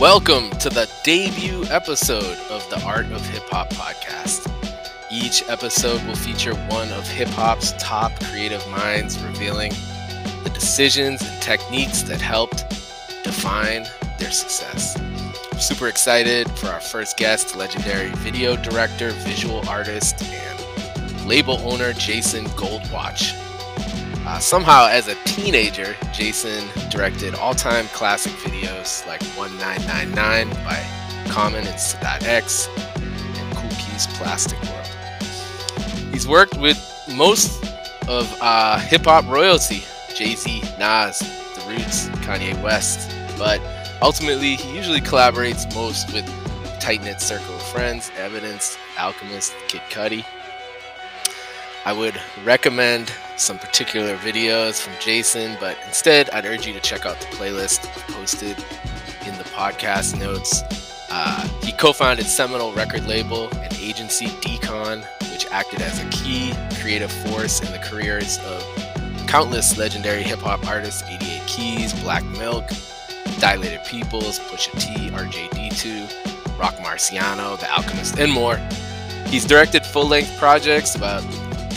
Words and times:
Welcome 0.00 0.48
to 0.60 0.70
the 0.70 0.90
debut 1.04 1.66
episode 1.66 2.38
of 2.48 2.66
the 2.70 2.82
Art 2.86 3.04
of 3.12 3.20
Hip 3.28 3.42
Hop 3.50 3.68
podcast. 3.68 4.50
Each 5.12 5.46
episode 5.46 6.02
will 6.06 6.14
feature 6.14 6.54
one 6.54 6.90
of 6.92 7.06
hip 7.06 7.28
hop's 7.28 7.72
top 7.72 8.18
creative 8.24 8.66
minds 8.68 9.18
revealing 9.18 9.72
the 10.42 10.50
decisions 10.54 11.20
and 11.20 11.42
techniques 11.42 12.00
that 12.04 12.18
helped 12.18 12.66
define 13.24 13.86
their 14.18 14.30
success. 14.30 14.98
I'm 15.52 15.58
super 15.60 15.88
excited 15.88 16.50
for 16.52 16.68
our 16.68 16.80
first 16.80 17.18
guest, 17.18 17.54
legendary 17.54 18.08
video 18.08 18.56
director, 18.56 19.10
visual 19.10 19.68
artist, 19.68 20.22
and 20.22 21.26
label 21.26 21.58
owner 21.58 21.92
Jason 21.92 22.46
Goldwatch. 22.56 23.36
Uh, 24.30 24.38
somehow, 24.38 24.86
as 24.86 25.08
a 25.08 25.16
teenager, 25.24 25.96
Jason 26.12 26.64
directed 26.88 27.34
all 27.34 27.52
time 27.52 27.88
classic 27.88 28.30
videos 28.34 29.04
like 29.08 29.20
1999 29.36 30.48
by 30.62 30.80
Common 31.28 31.66
and 31.66 31.74
Sadat 31.74 32.22
X 32.22 32.68
and 32.76 33.56
Kool 33.56 33.68
Keith's 33.70 34.06
Plastic 34.16 34.62
World. 34.62 34.86
He's 36.12 36.28
worked 36.28 36.56
with 36.58 36.78
most 37.12 37.60
of 38.06 38.32
uh, 38.40 38.78
hip 38.78 39.04
hop 39.04 39.26
royalty 39.26 39.82
Jay 40.14 40.36
Z, 40.36 40.60
Nas, 40.78 41.18
The 41.18 41.64
Roots, 41.66 42.06
Kanye 42.20 42.54
West, 42.62 43.10
but 43.36 43.60
ultimately, 44.00 44.54
he 44.54 44.76
usually 44.76 45.00
collaborates 45.00 45.74
most 45.74 46.12
with 46.12 46.24
tight 46.78 47.02
knit 47.02 47.20
circle 47.20 47.56
of 47.56 47.62
friends 47.62 48.12
Evidence, 48.16 48.78
Alchemist, 48.96 49.52
Kid 49.66 49.80
Cudi. 49.90 50.24
I 51.84 51.92
would 51.92 52.20
recommend 52.44 53.10
some 53.36 53.58
particular 53.58 54.16
videos 54.18 54.80
from 54.80 54.92
Jason, 55.00 55.56
but 55.60 55.78
instead, 55.86 56.28
I'd 56.30 56.44
urge 56.44 56.66
you 56.66 56.74
to 56.74 56.80
check 56.80 57.06
out 57.06 57.18
the 57.18 57.26
playlist 57.26 57.86
posted 58.12 58.58
in 59.26 59.36
the 59.38 59.44
podcast 59.44 60.18
notes. 60.18 60.62
Uh, 61.10 61.48
he 61.62 61.72
co 61.72 61.92
founded 61.92 62.26
Seminole 62.26 62.72
record 62.72 63.06
label 63.06 63.48
and 63.56 63.72
agency 63.80 64.26
Decon, 64.26 65.04
which 65.32 65.46
acted 65.46 65.80
as 65.80 66.02
a 66.02 66.08
key 66.10 66.52
creative 66.80 67.10
force 67.10 67.60
in 67.60 67.72
the 67.72 67.78
careers 67.78 68.38
of 68.40 68.62
countless 69.26 69.78
legendary 69.78 70.22
hip 70.22 70.40
hop 70.40 70.66
artists 70.68 71.02
88 71.04 71.46
Keys, 71.46 71.92
Black 72.02 72.24
Milk, 72.24 72.68
Dilated 73.38 73.82
Peoples, 73.86 74.38
Pusha 74.38 74.78
T, 74.78 75.08
RJD2, 75.10 76.58
Rock 76.58 76.74
Marciano, 76.76 77.58
The 77.58 77.70
Alchemist, 77.72 78.18
and 78.18 78.30
more. 78.30 78.60
He's 79.28 79.46
directed 79.46 79.86
full 79.86 80.06
length 80.06 80.36
projects 80.38 80.94
about 80.94 81.22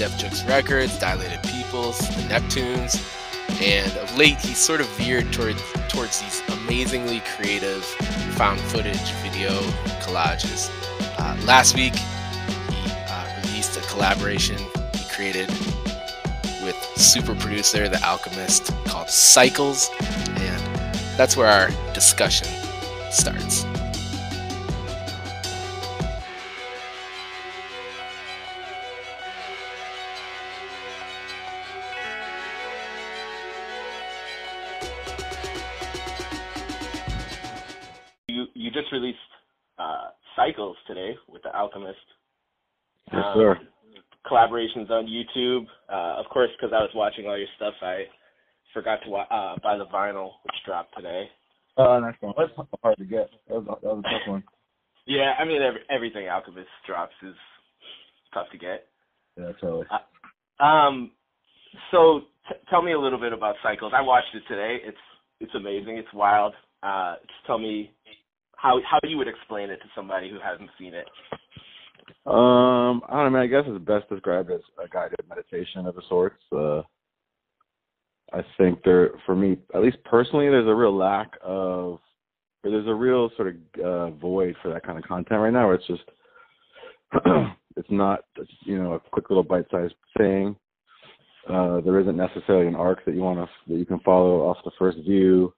Def 0.04 0.18
Jux 0.18 0.46
Records, 0.50 1.00
Dilated 1.00 1.42
Peoples, 1.44 1.98
The 1.98 2.23
Neptunes, 2.23 3.02
and 3.62 3.90
of 3.96 4.18
late 4.18 4.38
he's 4.38 4.58
sort 4.58 4.82
of 4.82 4.88
veered 4.98 5.32
towards 5.32 5.64
towards 5.88 6.20
these 6.20 6.42
amazingly 6.59 7.22
creative 7.38 7.86
found 8.36 8.59
footage 8.59 9.14
video 9.24 9.52
collages. 10.02 10.70
Uh, 11.18 11.38
last 11.46 11.76
week 11.76 11.96
he 11.96 12.92
uh, 13.08 13.42
released 13.46 13.78
a 13.78 13.81
collaboration 13.88 14.58
he 14.94 15.08
created 15.09 15.48
with 16.66 16.76
super 16.98 17.34
producer 17.36 17.88
The 17.88 18.04
Alchemist 18.04 18.74
called 18.84 19.09
Cycles, 19.09 19.90
and 20.02 20.62
that's 21.16 21.38
where 21.38 21.48
our 21.48 21.70
discussion 21.94 22.50
starts. 23.09 23.64
Uh, 40.44 40.48
Cycles 40.48 40.78
today 40.88 41.16
with 41.28 41.44
the 41.44 41.56
Alchemist. 41.56 41.98
Yes, 43.12 43.24
sir. 43.34 43.59
Collaborations 44.30 44.90
on 44.90 45.08
YouTube. 45.08 45.66
Uh, 45.92 46.20
of 46.20 46.26
course, 46.31 46.50
because 46.59 46.74
I 46.74 46.81
was 46.81 46.92
watching 46.96 47.28
all 47.28 47.38
your 47.38 47.48
stuff, 47.58 47.74
I 47.81 48.04
forgot 48.74 49.00
to 49.04 49.09
wa- 49.09 49.28
uh, 49.30 49.58
buy 49.62 49.78
the 49.78 49.86
vinyl, 49.86 50.31
which 50.44 50.56
dropped 50.66 50.96
today. 50.96 51.30
Oh, 51.78 52.00
nice 52.00 52.16
one. 52.22 52.34
That's 52.38 52.52
hard 52.81 52.98
to 52.98 53.06
get. 53.06 53.30
That 53.48 53.56
was, 53.56 53.80
that 53.81 53.84
was 53.84 54.04
a 54.06 54.09
tough 54.09 54.28
one. 54.28 54.44
Yeah, 55.06 55.34
I 55.38 55.44
mean 55.44 55.62
every, 55.62 55.81
everything 55.90 56.30
Alchemist 56.30 56.70
drops 56.88 57.14
is 57.24 57.36
tough 58.34 58.48
to 58.52 58.58
get. 58.58 58.86
Yeah, 59.38 59.52
totally. 59.60 59.86
Um, 60.60 61.12
so 61.92 62.22
t- 62.48 62.56
tell 62.70 62.81
me 62.81 62.94
a 62.94 63.00
little 63.00 63.20
bit 63.20 63.34
about 63.34 63.56
Cycles. 63.64 63.92
I 63.96 64.02
watched 64.02 64.34
it 64.34 64.44
today. 64.48 64.78
It's 64.84 64.98
it's 65.42 65.56
amazing. 65.56 65.98
It's 65.98 66.14
wild. 66.14 66.54
Uh, 66.84 67.16
just 67.16 67.46
tell 67.48 67.58
me 67.58 67.92
how 68.63 68.79
how 68.90 68.97
you 69.03 69.18
would 69.18 69.28
explain 69.28 69.69
it 69.69 69.78
to 69.78 69.88
somebody 69.94 70.29
who 70.29 70.40
hasn't 70.40 70.69
seen 70.79 70.94
it. 70.94 71.06
Um, 72.25 73.01
I 73.09 73.22
don't 73.22 73.34
know. 73.34 73.41
I 73.41 73.47
guess 73.47 73.66
it's 73.68 73.85
best 73.85 74.09
described 74.09 74.50
as 74.50 74.62
a 74.84 74.88
guided 74.88 75.19
meditation 75.28 75.85
of 75.85 75.97
a 75.97 76.01
sorts. 76.07 76.41
Uh, 76.51 76.81
I 78.31 78.41
think 78.57 78.79
there, 78.84 79.12
for 79.25 79.35
me, 79.35 79.57
at 79.75 79.81
least 79.81 79.97
personally, 80.06 80.50
there's 80.50 80.68
a 80.68 80.74
real 80.74 80.96
lack 80.96 81.34
of, 81.44 82.00
or 82.63 82.72
there's 82.72 82.88
a 82.88 82.94
real 82.94 83.29
sort 83.35 83.50
of 83.50 83.81
uh, 83.84 84.09
void 84.12 84.56
for 84.62 84.74
that 84.74 84.85
kind 84.85 84.97
of 84.97 85.03
content 85.03 85.41
right 85.41 85.53
now. 85.53 85.68
Where 85.68 85.75
it's 85.75 85.88
just, 85.88 86.03
it's 87.75 87.91
not, 87.91 88.22
you 88.66 88.81
know, 88.81 88.94
a 88.94 89.00
quick 89.00 89.30
little 89.30 89.44
bite-sized 89.44 89.94
thing. 90.18 90.56
Uh, 91.50 91.81
there 91.81 92.00
isn't 92.00 92.16
necessarily 92.16 92.68
an 92.68 92.75
arc 92.75 93.03
that 93.06 93.13
you 93.13 93.22
want 93.22 93.38
to 93.38 93.72
that 93.72 93.78
you 93.78 93.85
can 93.85 94.00
follow 94.00 94.47
off 94.47 94.57
the 94.63 94.72
first 94.80 94.97
view. 95.00 95.53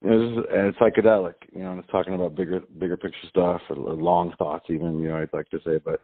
This 0.00 0.12
is, 0.12 0.36
and 0.52 0.66
it's 0.68 0.78
psychedelic, 0.78 1.34
you 1.52 1.62
know, 1.62 1.72
and 1.72 1.80
it's 1.80 1.90
talking 1.90 2.14
about 2.14 2.36
bigger, 2.36 2.60
bigger 2.78 2.96
picture 2.96 3.26
stuff 3.28 3.60
or 3.68 3.76
long 3.76 4.32
thoughts, 4.38 4.66
even, 4.68 5.00
you 5.00 5.08
know, 5.08 5.16
I'd 5.16 5.32
like 5.32 5.48
to 5.50 5.58
say, 5.64 5.78
but 5.84 6.02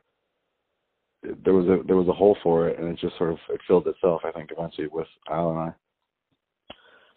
there 1.45 1.55
was 1.55 1.67
a 1.67 1.83
there 1.87 1.97
was 1.97 2.09
a 2.09 2.13
hole 2.13 2.37
for 2.43 2.69
it, 2.69 2.79
and 2.79 2.89
it 2.89 2.99
just 3.01 3.17
sort 3.17 3.31
of 3.31 3.39
it 3.49 3.61
filled 3.67 3.87
itself. 3.87 4.23
I 4.25 4.33
think 4.33 4.51
eventually 4.57 4.89
with 4.93 5.07
Al 5.31 5.51
and 5.51 5.59
I. 5.59 5.73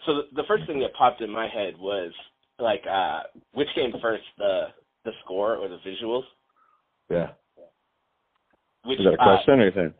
So 0.05 0.13
the, 0.15 0.21
the 0.35 0.43
first 0.47 0.65
thing 0.65 0.79
that 0.79 0.93
popped 0.93 1.21
in 1.21 1.29
my 1.29 1.47
head 1.47 1.73
was 1.77 2.13
like, 2.59 2.83
uh, 2.89 3.21
which 3.53 3.67
came 3.75 3.91
first, 4.01 4.23
the 4.37 4.67
the 5.03 5.11
score 5.23 5.55
or 5.55 5.67
the 5.67 5.79
visuals? 5.85 6.23
Yeah. 7.09 7.31
Which 8.85 8.99
Is 8.99 9.05
that 9.05 9.13
a 9.13 9.21
uh, 9.21 9.35
question 9.35 9.59
or 9.59 9.63
anything? 9.63 9.93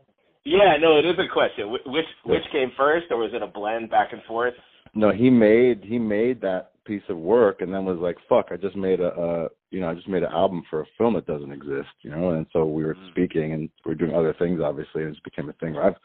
yeah, 0.44 0.76
no, 0.80 0.98
it 0.98 1.04
is 1.04 1.16
a 1.18 1.32
question. 1.32 1.68
Wh- 1.68 1.86
Which 1.86 2.06
which 2.24 2.44
came 2.52 2.72
first, 2.76 3.06
or 3.10 3.18
was 3.18 3.30
it 3.34 3.42
a 3.42 3.46
blend 3.46 3.90
back 3.90 4.12
and 4.12 4.22
forth? 4.24 4.54
No, 4.94 5.10
he 5.10 5.30
made 5.30 5.82
he 5.84 5.98
made 5.98 6.40
that 6.40 6.72
piece 6.84 7.02
of 7.08 7.18
work, 7.18 7.60
and 7.60 7.72
then 7.72 7.84
was 7.84 7.98
like, 7.98 8.16
"Fuck, 8.28 8.48
I 8.50 8.56
just 8.56 8.76
made 8.76 9.00
a, 9.00 9.08
uh 9.08 9.48
you 9.70 9.80
know, 9.80 9.90
I 9.90 9.94
just 9.94 10.08
made 10.08 10.22
an 10.22 10.32
album 10.32 10.62
for 10.70 10.80
a 10.80 10.86
film 10.96 11.14
that 11.14 11.26
doesn't 11.26 11.52
exist," 11.52 11.88
you 12.02 12.10
know. 12.10 12.30
And 12.30 12.46
so 12.52 12.64
we 12.64 12.84
were 12.84 12.94
Mm. 12.94 13.10
speaking, 13.10 13.52
and 13.52 13.70
we 13.84 13.92
are 13.92 13.94
doing 13.94 14.14
other 14.14 14.32
things, 14.34 14.60
obviously, 14.60 15.02
and 15.02 15.10
it 15.10 15.14
just 15.14 15.24
became 15.24 15.48
a 15.48 15.52
thing. 15.54 15.74
Where 15.74 15.84
I've, 15.84 15.96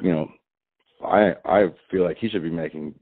you 0.00 0.12
know, 0.12 0.30
I 1.04 1.34
I 1.44 1.72
feel 1.90 2.04
like 2.04 2.18
he 2.18 2.28
should 2.28 2.42
be 2.42 2.50
making 2.50 2.94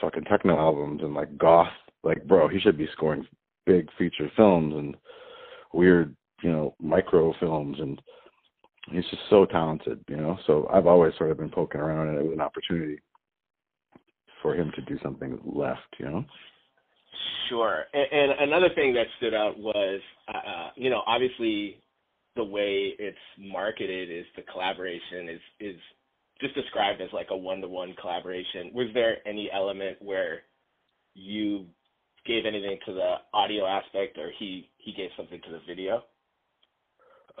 fucking 0.00 0.24
techno 0.24 0.56
albums 0.56 1.02
and 1.02 1.14
like 1.14 1.36
goth, 1.38 1.72
like 2.04 2.26
bro, 2.26 2.48
he 2.48 2.60
should 2.60 2.78
be 2.78 2.86
scoring 2.92 3.26
big 3.66 3.90
feature 3.98 4.30
films 4.36 4.74
and 4.74 4.96
weird, 5.72 6.14
you 6.42 6.50
know, 6.50 6.74
micro 6.80 7.32
films 7.40 7.78
and 7.80 8.00
he's 8.90 9.04
just 9.10 9.22
so 9.28 9.44
talented, 9.44 10.02
you 10.08 10.16
know. 10.16 10.38
So 10.46 10.68
I've 10.72 10.86
always 10.86 11.14
sort 11.16 11.30
of 11.30 11.38
been 11.38 11.50
poking 11.50 11.80
around 11.80 12.08
and 12.08 12.18
it 12.18 12.24
was 12.24 12.32
an 12.32 12.40
opportunity 12.40 13.00
for 14.42 14.54
him 14.54 14.70
to 14.74 14.82
do 14.82 14.98
something 15.02 15.38
left, 15.44 15.96
you 15.98 16.06
know. 16.06 16.24
Sure. 17.48 17.84
And, 17.92 18.32
and 18.32 18.40
another 18.50 18.68
thing 18.74 18.94
that 18.94 19.06
stood 19.16 19.34
out 19.34 19.58
was, 19.58 20.00
uh, 20.28 20.36
uh, 20.36 20.70
you 20.76 20.90
know, 20.90 21.02
obviously 21.06 21.80
the 22.36 22.44
way 22.44 22.94
it's 22.98 23.16
marketed 23.38 24.10
is 24.10 24.24
the 24.36 24.42
collaboration 24.52 25.28
is 25.28 25.40
is 25.60 25.76
just 26.40 26.54
described 26.54 27.00
as 27.00 27.08
like 27.12 27.28
a 27.30 27.36
one 27.36 27.60
to 27.60 27.68
one 27.68 27.94
collaboration. 28.00 28.70
Was 28.72 28.88
there 28.94 29.16
any 29.26 29.50
element 29.52 29.96
where 30.00 30.42
you 31.14 31.66
gave 32.26 32.46
anything 32.46 32.78
to 32.86 32.92
the 32.92 33.14
audio 33.34 33.66
aspect, 33.66 34.18
or 34.18 34.30
he 34.38 34.68
he 34.76 34.92
gave 34.92 35.10
something 35.16 35.40
to 35.46 35.50
the 35.50 35.60
video? 35.66 36.04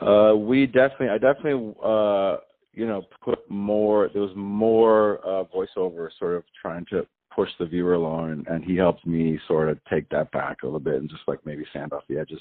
Uh, 0.00 0.34
we 0.36 0.66
definitely, 0.66 1.08
I 1.08 1.18
definitely, 1.18 1.74
uh, 1.82 2.36
you 2.72 2.86
know, 2.86 3.02
put 3.24 3.38
more. 3.50 4.10
There 4.12 4.22
was 4.22 4.36
more 4.36 5.18
uh, 5.26 5.44
voiceover, 5.44 6.08
sort 6.18 6.36
of 6.36 6.44
trying 6.60 6.86
to 6.90 7.06
push 7.34 7.48
the 7.58 7.66
viewer 7.66 7.94
along, 7.94 8.32
and, 8.32 8.46
and 8.48 8.64
he 8.64 8.76
helped 8.76 9.06
me 9.06 9.38
sort 9.46 9.68
of 9.68 9.78
take 9.90 10.08
that 10.10 10.30
back 10.32 10.62
a 10.62 10.66
little 10.66 10.80
bit 10.80 10.94
and 10.94 11.08
just 11.08 11.22
like 11.26 11.38
maybe 11.44 11.64
sand 11.72 11.92
off 11.92 12.02
the 12.08 12.18
edges. 12.18 12.40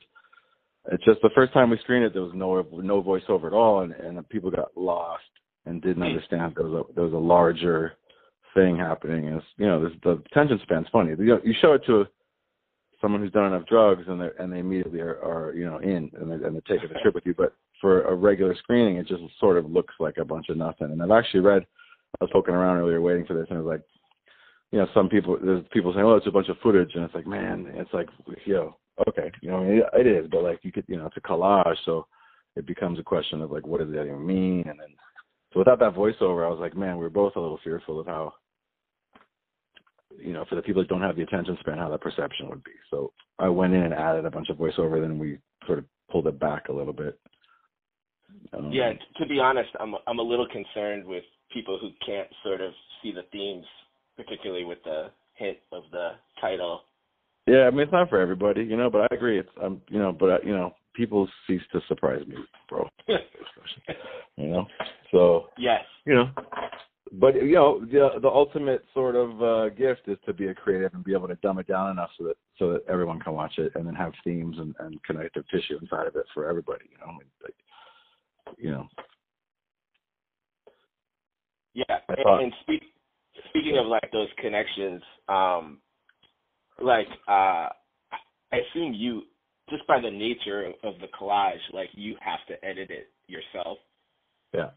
It's 0.92 1.04
just 1.04 1.22
the 1.22 1.30
first 1.36 1.54
time 1.54 1.70
we 1.70 1.78
screened 1.84 2.06
it, 2.06 2.14
there 2.14 2.22
was 2.22 2.32
no 2.34 2.66
no 2.72 3.04
voiceover 3.04 3.48
at 3.48 3.54
all, 3.54 3.82
and 3.82 3.94
and 3.94 4.28
people 4.30 4.50
got 4.50 4.76
lost 4.76 5.24
and 5.66 5.82
didn't 5.82 6.04
understand 6.04 6.54
there 6.56 6.66
was 6.66 6.86
a 6.90 6.94
there 6.94 7.04
was 7.04 7.14
a 7.14 7.18
larger 7.18 7.94
thing 8.56 8.78
happening. 8.78 9.28
Is 9.28 9.44
you 9.58 9.68
know, 9.68 9.84
this, 9.84 9.94
the 10.04 10.22
attention 10.32 10.60
span's 10.64 10.88
funny. 10.92 11.12
You 11.12 11.26
know, 11.26 11.42
you 11.44 11.54
show 11.62 11.74
it 11.74 11.82
to 11.88 12.06
someone 13.02 13.22
who's 13.22 13.32
done 13.32 13.54
enough 13.54 13.68
drugs 13.68 14.04
and 14.08 14.20
they 14.20 14.30
and 14.40 14.52
they 14.52 14.60
immediately 14.60 15.02
are, 15.02 15.22
are 15.22 15.54
you 15.54 15.66
know 15.66 15.78
in 15.80 16.10
and 16.20 16.32
they're, 16.32 16.46
and 16.46 16.56
they're 16.56 16.78
taking 16.78 16.90
the 16.90 17.00
trip 17.02 17.16
with 17.16 17.26
you. 17.26 17.34
But 17.38 17.54
for 17.80 18.04
a 18.04 18.16
regular 18.16 18.56
screening, 18.56 18.98
it 18.98 19.08
just 19.08 19.24
sort 19.40 19.58
of 19.58 19.70
looks 19.70 19.94
like 20.00 20.18
a 20.18 20.26
bunch 20.26 20.50
of 20.50 20.58
nothing. 20.58 20.92
And 20.92 21.02
I've 21.02 21.12
actually 21.12 21.42
read, 21.42 21.66
I 22.20 22.24
was 22.24 22.32
poking 22.34 22.56
around 22.56 22.78
earlier 22.78 23.02
waiting 23.02 23.26
for 23.26 23.34
this, 23.34 23.48
and 23.50 23.60
it 23.60 23.62
was 23.62 23.70
like 23.70 23.84
you 24.72 24.80
know, 24.80 24.88
some 24.94 25.08
people 25.10 25.38
there's 25.42 25.64
people 25.72 25.94
saying, 25.94 26.06
"Oh, 26.06 26.16
it's 26.16 26.28
a 26.28 26.32
bunch 26.32 26.50
of 26.50 26.58
footage," 26.62 26.92
and 26.96 27.04
it's 27.04 27.16
like, 27.16 27.28
man, 27.28 27.68
it's 27.74 27.94
like, 27.94 28.10
yo, 28.46 28.76
okay, 29.08 29.32
you 29.42 29.50
know, 29.50 29.64
it, 29.64 29.84
it 29.94 30.08
is, 30.08 30.30
but 30.30 30.44
like 30.44 30.60
you 30.64 30.72
could, 30.72 30.84
you 30.88 30.98
know, 30.98 31.06
it's 31.06 31.18
a 31.18 31.22
collage, 31.22 31.78
so 31.86 32.06
it 32.56 32.66
becomes 32.66 33.00
a 33.00 33.04
question 33.04 33.42
of 33.42 33.52
like, 33.52 33.66
what 33.66 33.80
does 33.80 33.92
that 33.92 34.06
even 34.06 34.26
mean? 34.26 34.66
And 34.68 34.80
then, 34.80 34.90
so 35.54 35.60
without 35.60 35.80
that 35.80 35.94
voiceover, 35.96 36.46
I 36.46 36.50
was 36.50 36.60
like, 36.60 36.76
man, 36.76 36.98
we 36.98 37.04
were 37.04 37.10
both 37.10 37.36
a 37.36 37.40
little 37.40 37.60
fearful 37.64 38.00
of 38.00 38.08
how, 38.08 38.34
you 40.18 40.34
know, 40.34 40.44
for 40.50 40.56
the 40.56 40.62
people 40.62 40.82
that 40.82 40.90
don't 40.90 41.02
have 41.02 41.16
the 41.16 41.22
attention 41.22 41.56
span, 41.60 41.78
how 41.78 41.90
that 41.90 42.02
perception 42.02 42.50
would 42.50 42.64
be. 42.64 42.72
So 42.90 43.14
I 43.40 43.48
went 43.48 43.74
in 43.74 43.84
and 43.84 43.94
added 43.94 44.26
a 44.26 44.32
bunch 44.32 44.50
of 44.50 44.58
voiceover, 44.58 45.00
then 45.00 45.18
we 45.18 45.38
sort 45.66 45.80
of 45.80 45.86
pulled 46.12 46.28
it 46.28 46.40
back 46.40 46.68
a 46.68 46.74
little 46.74 46.94
bit. 46.94 47.20
Um, 48.54 48.72
yeah, 48.72 48.94
to 49.18 49.26
be 49.28 49.40
honest, 49.40 49.70
I'm 49.80 49.96
I'm 50.08 50.20
a 50.20 50.24
little 50.24 50.48
concerned 50.48 51.06
with 51.06 51.24
people 51.54 51.78
who 51.80 51.90
can't 52.06 52.28
sort 52.44 52.62
of 52.62 52.72
see 53.02 53.12
the 53.12 53.24
themes, 53.32 53.66
particularly 54.16 54.66
with 54.66 54.80
the 54.84 55.08
hint 55.36 55.58
of 55.72 55.84
the 55.92 56.12
title. 56.42 56.82
Yeah, 57.48 57.64
I 57.68 57.72
mean 57.72 57.82
it's 57.82 57.92
not 57.92 58.10
for 58.10 58.20
everybody, 58.20 58.64
you 58.64 58.76
know, 58.76 58.90
but 58.90 59.02
I 59.02 59.16
agree. 59.16 59.40
It's 59.40 59.50
um, 59.62 59.82
you 59.90 60.00
know, 60.00 60.12
but 60.12 60.46
you 60.46 60.52
know, 60.52 60.74
people 60.96 61.28
cease 61.48 61.62
to 61.72 61.80
surprise 61.88 62.26
me, 62.28 62.36
bro. 62.70 62.88
you 63.08 64.48
know, 64.48 64.66
so 65.12 65.46
yes, 65.58 65.82
you 66.06 66.14
know, 66.14 66.30
but 67.14 67.36
you 67.36 67.54
know, 67.54 67.80
the 67.86 68.20
the 68.22 68.28
ultimate 68.28 68.84
sort 68.94 69.16
of 69.16 69.42
uh 69.42 69.70
gift 69.70 70.02
is 70.08 70.18
to 70.26 70.34
be 70.34 70.48
a 70.48 70.54
creative 70.54 70.94
and 70.94 71.04
be 71.04 71.14
able 71.14 71.28
to 71.28 71.36
dumb 71.36 71.60
it 71.60 71.68
down 71.68 71.92
enough 71.92 72.10
so 72.18 72.26
that 72.26 72.36
so 72.60 72.74
that 72.74 72.84
everyone 72.90 73.20
can 73.20 73.34
watch 73.34 73.54
it 73.58 73.72
and 73.76 73.88
then 73.88 73.96
have 73.96 74.12
themes 74.24 74.58
and, 74.60 74.76
and 74.80 75.02
connective 75.04 75.46
tissue 75.50 75.78
inside 75.82 76.08
of 76.08 76.16
it 76.16 76.26
for 76.34 76.50
everybody. 76.50 76.86
You 76.92 76.98
know, 77.00 77.14
like, 77.44 77.56
you 78.58 78.72
know. 78.72 78.88
Yeah, 81.74 81.98
and, 82.10 82.42
and 82.44 82.54
speak, 82.62 82.82
speaking 83.50 83.78
of 83.78 83.86
like 83.86 84.10
those 84.12 84.30
connections, 84.42 85.02
um, 85.30 85.80
like 86.82 87.08
uh, 87.28 87.70
I 88.52 88.58
assume 88.72 88.94
you 88.94 89.24
just 89.70 89.86
by 89.88 90.00
the 90.00 90.10
nature 90.10 90.72
of 90.84 90.96
the 91.02 91.08
collage, 91.20 91.60
like 91.74 91.90
you 91.94 92.16
have 92.20 92.40
to 92.48 92.66
edit 92.66 92.90
it 92.90 93.10
yourself. 93.28 93.78
Yeah. 94.54 94.70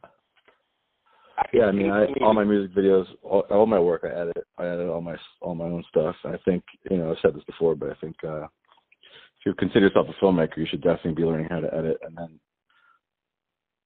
I 1.39 1.45
yeah, 1.55 1.65
I 1.67 1.73
mean, 1.73 1.91
I, 1.91 2.07
all 2.23 2.35
my 2.35 2.45
music 2.45 2.77
videos, 2.77 3.07
all, 3.23 3.45
all 3.51 3.67
my 3.67 3.79
work, 3.79 4.03
I 4.05 4.09
edit. 4.09 4.45
I 4.59 4.67
edit 4.67 4.89
all 4.89 5.01
my 5.01 5.17
all 5.41 5.55
my 5.55 5.65
own 5.65 5.85
stuff. 5.89 6.17
I 6.25 6.37
think, 6.45 6.63
you 6.91 6.99
know, 6.99 7.11
I've 7.11 7.17
said 7.23 7.35
this 7.35 7.45
before, 7.45 7.75
but 7.75 7.91
I 7.91 7.95
think 8.01 8.17
uh, 8.25 8.45
if 8.45 9.47
you 9.47 9.55
consider 9.55 9.87
yourself 9.87 10.09
a 10.09 10.25
filmmaker, 10.25 10.59
you 10.59 10.67
should 10.69 10.83
definitely 10.83 11.15
be 11.15 11.25
learning 11.25 11.47
how 11.49 11.61
to 11.61 11.75
edit 11.75 11.99
and 12.03 12.17
then 12.17 12.41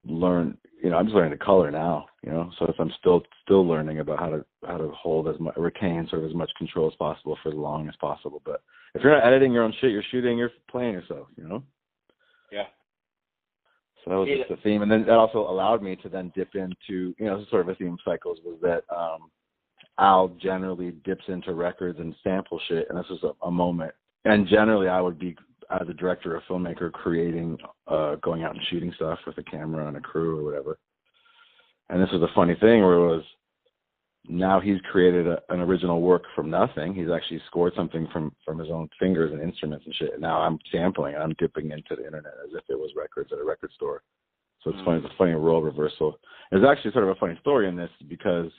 learn 0.07 0.57
you 0.83 0.91
know 0.91 0.97
i'm 0.97 1.07
just 1.07 1.15
learning 1.15 1.37
to 1.37 1.45
color 1.45 1.71
now 1.71 2.07
you 2.23 2.31
know 2.31 2.51
so 2.59 2.67
if 2.67 2.75
i'm 2.79 2.93
still 2.99 3.23
still 3.43 3.67
learning 3.67 4.01
about 4.01 4.19
how 4.19 4.29
to 4.29 4.45
how 4.67 4.77
to 4.77 4.91
hold 4.91 5.29
as 5.29 5.39
much 5.41 5.55
retain 5.57 6.07
sort 6.09 6.23
of 6.23 6.29
as 6.29 6.35
much 6.35 6.51
control 6.59 6.89
as 6.89 6.95
possible 6.97 7.39
for 7.43 7.51
as 7.51 7.55
long 7.55 7.89
as 7.89 7.95
possible. 8.01 8.43
But 8.45 8.63
if 8.95 9.03
you're 9.03 9.15
not 9.15 9.27
editing 9.27 9.53
your 9.53 9.63
own 9.63 9.75
shit 9.81 9.93
you're 9.93 10.05
shooting 10.11 10.39
you're 10.39 10.51
playing 10.71 10.93
yourself 10.93 11.29
you 11.37 11.49
know? 11.49 11.63
Yeah. 12.53 12.65
So 14.05 14.11
that 14.11 14.17
was 14.17 14.29
just 14.29 14.51
the 14.51 14.63
theme. 14.63 14.83
And 14.83 14.91
then 14.91 15.03
that 15.07 15.13
also 15.13 15.39
allowed 15.39 15.83
me 15.83 15.97
to 15.97 16.09
then 16.09 16.33
dip 16.35 16.55
into 16.55 17.15
you 17.19 17.27
know 17.27 17.45
sort 17.51 17.63
of 17.63 17.69
a 17.69 17.75
theme 17.75 17.97
cycles 18.05 18.39
was 18.45 18.59
that 18.63 18.85
um 18.95 19.31
al 19.99 20.29
generally 20.41 20.93
dips 21.05 21.25
into 21.29 21.55
records 21.55 21.99
and 21.99 22.15
sample 22.23 22.61
shit. 22.69 22.87
And 22.91 22.99
this 22.99 23.09
was 23.09 23.23
a, 23.23 23.47
a 23.47 23.51
moment. 23.51 23.93
And 24.25 24.49
generally 24.49 24.89
i 24.89 25.01
would 25.01 25.19
be 25.19 25.37
as 25.71 25.89
a 25.89 25.95
director 25.95 26.37
or 26.37 26.43
filmmaker 26.49 26.93
creating 26.93 27.59
uh 27.87 28.17
going 28.17 28.43
out 28.43 28.55
and 28.55 28.65
shooting 28.71 28.93
stuff 28.97 29.19
with 29.27 29.39
a 29.39 29.43
camera 29.43 29.87
and 29.87 29.97
a 29.97 30.01
crew 30.01 30.39
or 30.39 30.45
whatever. 30.45 30.79
And 31.91 32.03
this 32.03 32.11
was 32.13 32.23
a 32.23 32.35
funny 32.35 32.55
thing 32.55 32.83
where 32.83 32.95
it 32.95 33.07
was 33.07 33.25
now 34.27 34.59
he's 34.59 34.81
created 34.91 35.27
a, 35.27 35.39
an 35.51 35.61
original 35.61 36.01
work 36.01 36.23
from 36.35 36.49
nothing. 36.49 36.95
He's 36.95 37.11
actually 37.15 37.43
scored 37.47 37.75
something 37.77 38.09
from 38.13 38.35
from 38.45 38.59
his 38.59 38.71
own 38.71 38.89
fingers 38.99 39.33
and 39.33 39.43
instruments 39.43 39.85
and 39.85 39.95
shit. 39.95 40.13
And 40.13 40.23
now 40.23 40.41
i'm 40.41 40.59
sampling 40.73 41.15
i'm 41.17 41.35
dipping 41.39 41.71
into 41.71 41.97
the 41.97 42.07
internet 42.07 42.35
as 42.45 42.55
if 42.55 42.65
it 42.69 42.79
was 42.79 42.91
records 42.97 43.31
at 43.33 43.39
a 43.39 43.45
record 43.45 43.71
store. 43.75 44.03
So 44.63 44.71
it's 44.71 44.79
mm-hmm. 44.79 44.87
funny 44.87 44.99
it's 45.05 45.15
a 45.15 45.19
funny 45.19 45.33
role 45.33 45.63
reversal. 45.63 46.19
There's 46.51 46.65
actually 46.65 46.93
sort 46.93 47.05
of 47.05 47.11
a 47.11 47.21
funny 47.21 47.37
story 47.41 47.69
in 47.69 47.77
this 47.77 47.91
because 48.09 48.51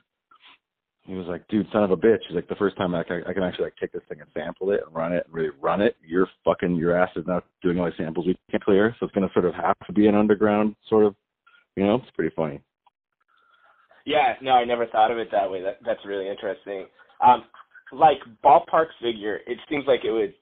he 1.06 1.14
was 1.14 1.28
like, 1.28 1.48
dude, 1.50 1.68
son 1.72 1.84
of 1.84 1.92
a 1.92 1.98
bitch. 1.98 2.20
He's 2.28 2.36
like, 2.36 2.48
the 2.48 2.56
first 2.56 2.78
time 2.78 2.96
I 2.96 3.04
can, 3.04 3.24
I 3.28 3.34
can 3.34 3.44
actually 3.44 3.66
like 3.66 3.76
take 3.80 3.92
this 3.92 4.02
thing 4.10 4.22
and 4.22 4.30
sample 4.34 4.72
it 4.72 4.82
and 4.86 4.96
run 4.96 5.14
it 5.14 5.26
and 5.26 5.34
really 5.34 5.52
run 5.62 5.82
it. 5.82 5.96
Your 6.06 6.28
fucking 6.44 6.76
your 6.76 6.98
ass 6.98 7.12
is 7.16 7.26
not 7.28 7.46
doing 7.62 7.80
all 7.80 7.86
the 7.86 7.92
samples 7.98 8.26
we 8.26 8.36
can't 8.50 8.64
clear, 8.64 8.96
so 9.00 9.06
it's 9.06 9.14
gonna 9.14 9.30
sort 9.34 9.46
of 9.46 9.54
have 9.54 9.78
to 9.86 9.94
be 9.94 10.08
an 10.08 10.16
underground 10.16 10.76
sort 10.90 11.06
of, 11.06 11.16
you 11.76 11.86
know, 11.86 11.96
it's 11.96 12.16
pretty 12.16 12.34
funny. 12.36 12.60
Yeah, 14.06 14.34
no, 14.42 14.52
I 14.52 14.66
never 14.66 14.88
thought 14.88 15.12
of 15.12 15.18
it 15.18 15.30
that 15.32 15.50
way. 15.50 15.62
That 15.62 15.78
that's 15.86 16.06
really 16.06 16.28
interesting. 16.28 16.88
Um, 17.26 17.44
like 17.92 18.18
ballpark 18.44 18.88
figure, 19.02 19.40
it 19.46 19.58
seems 19.70 19.86
like 19.88 20.06
it 20.06 20.12
would. 20.12 20.34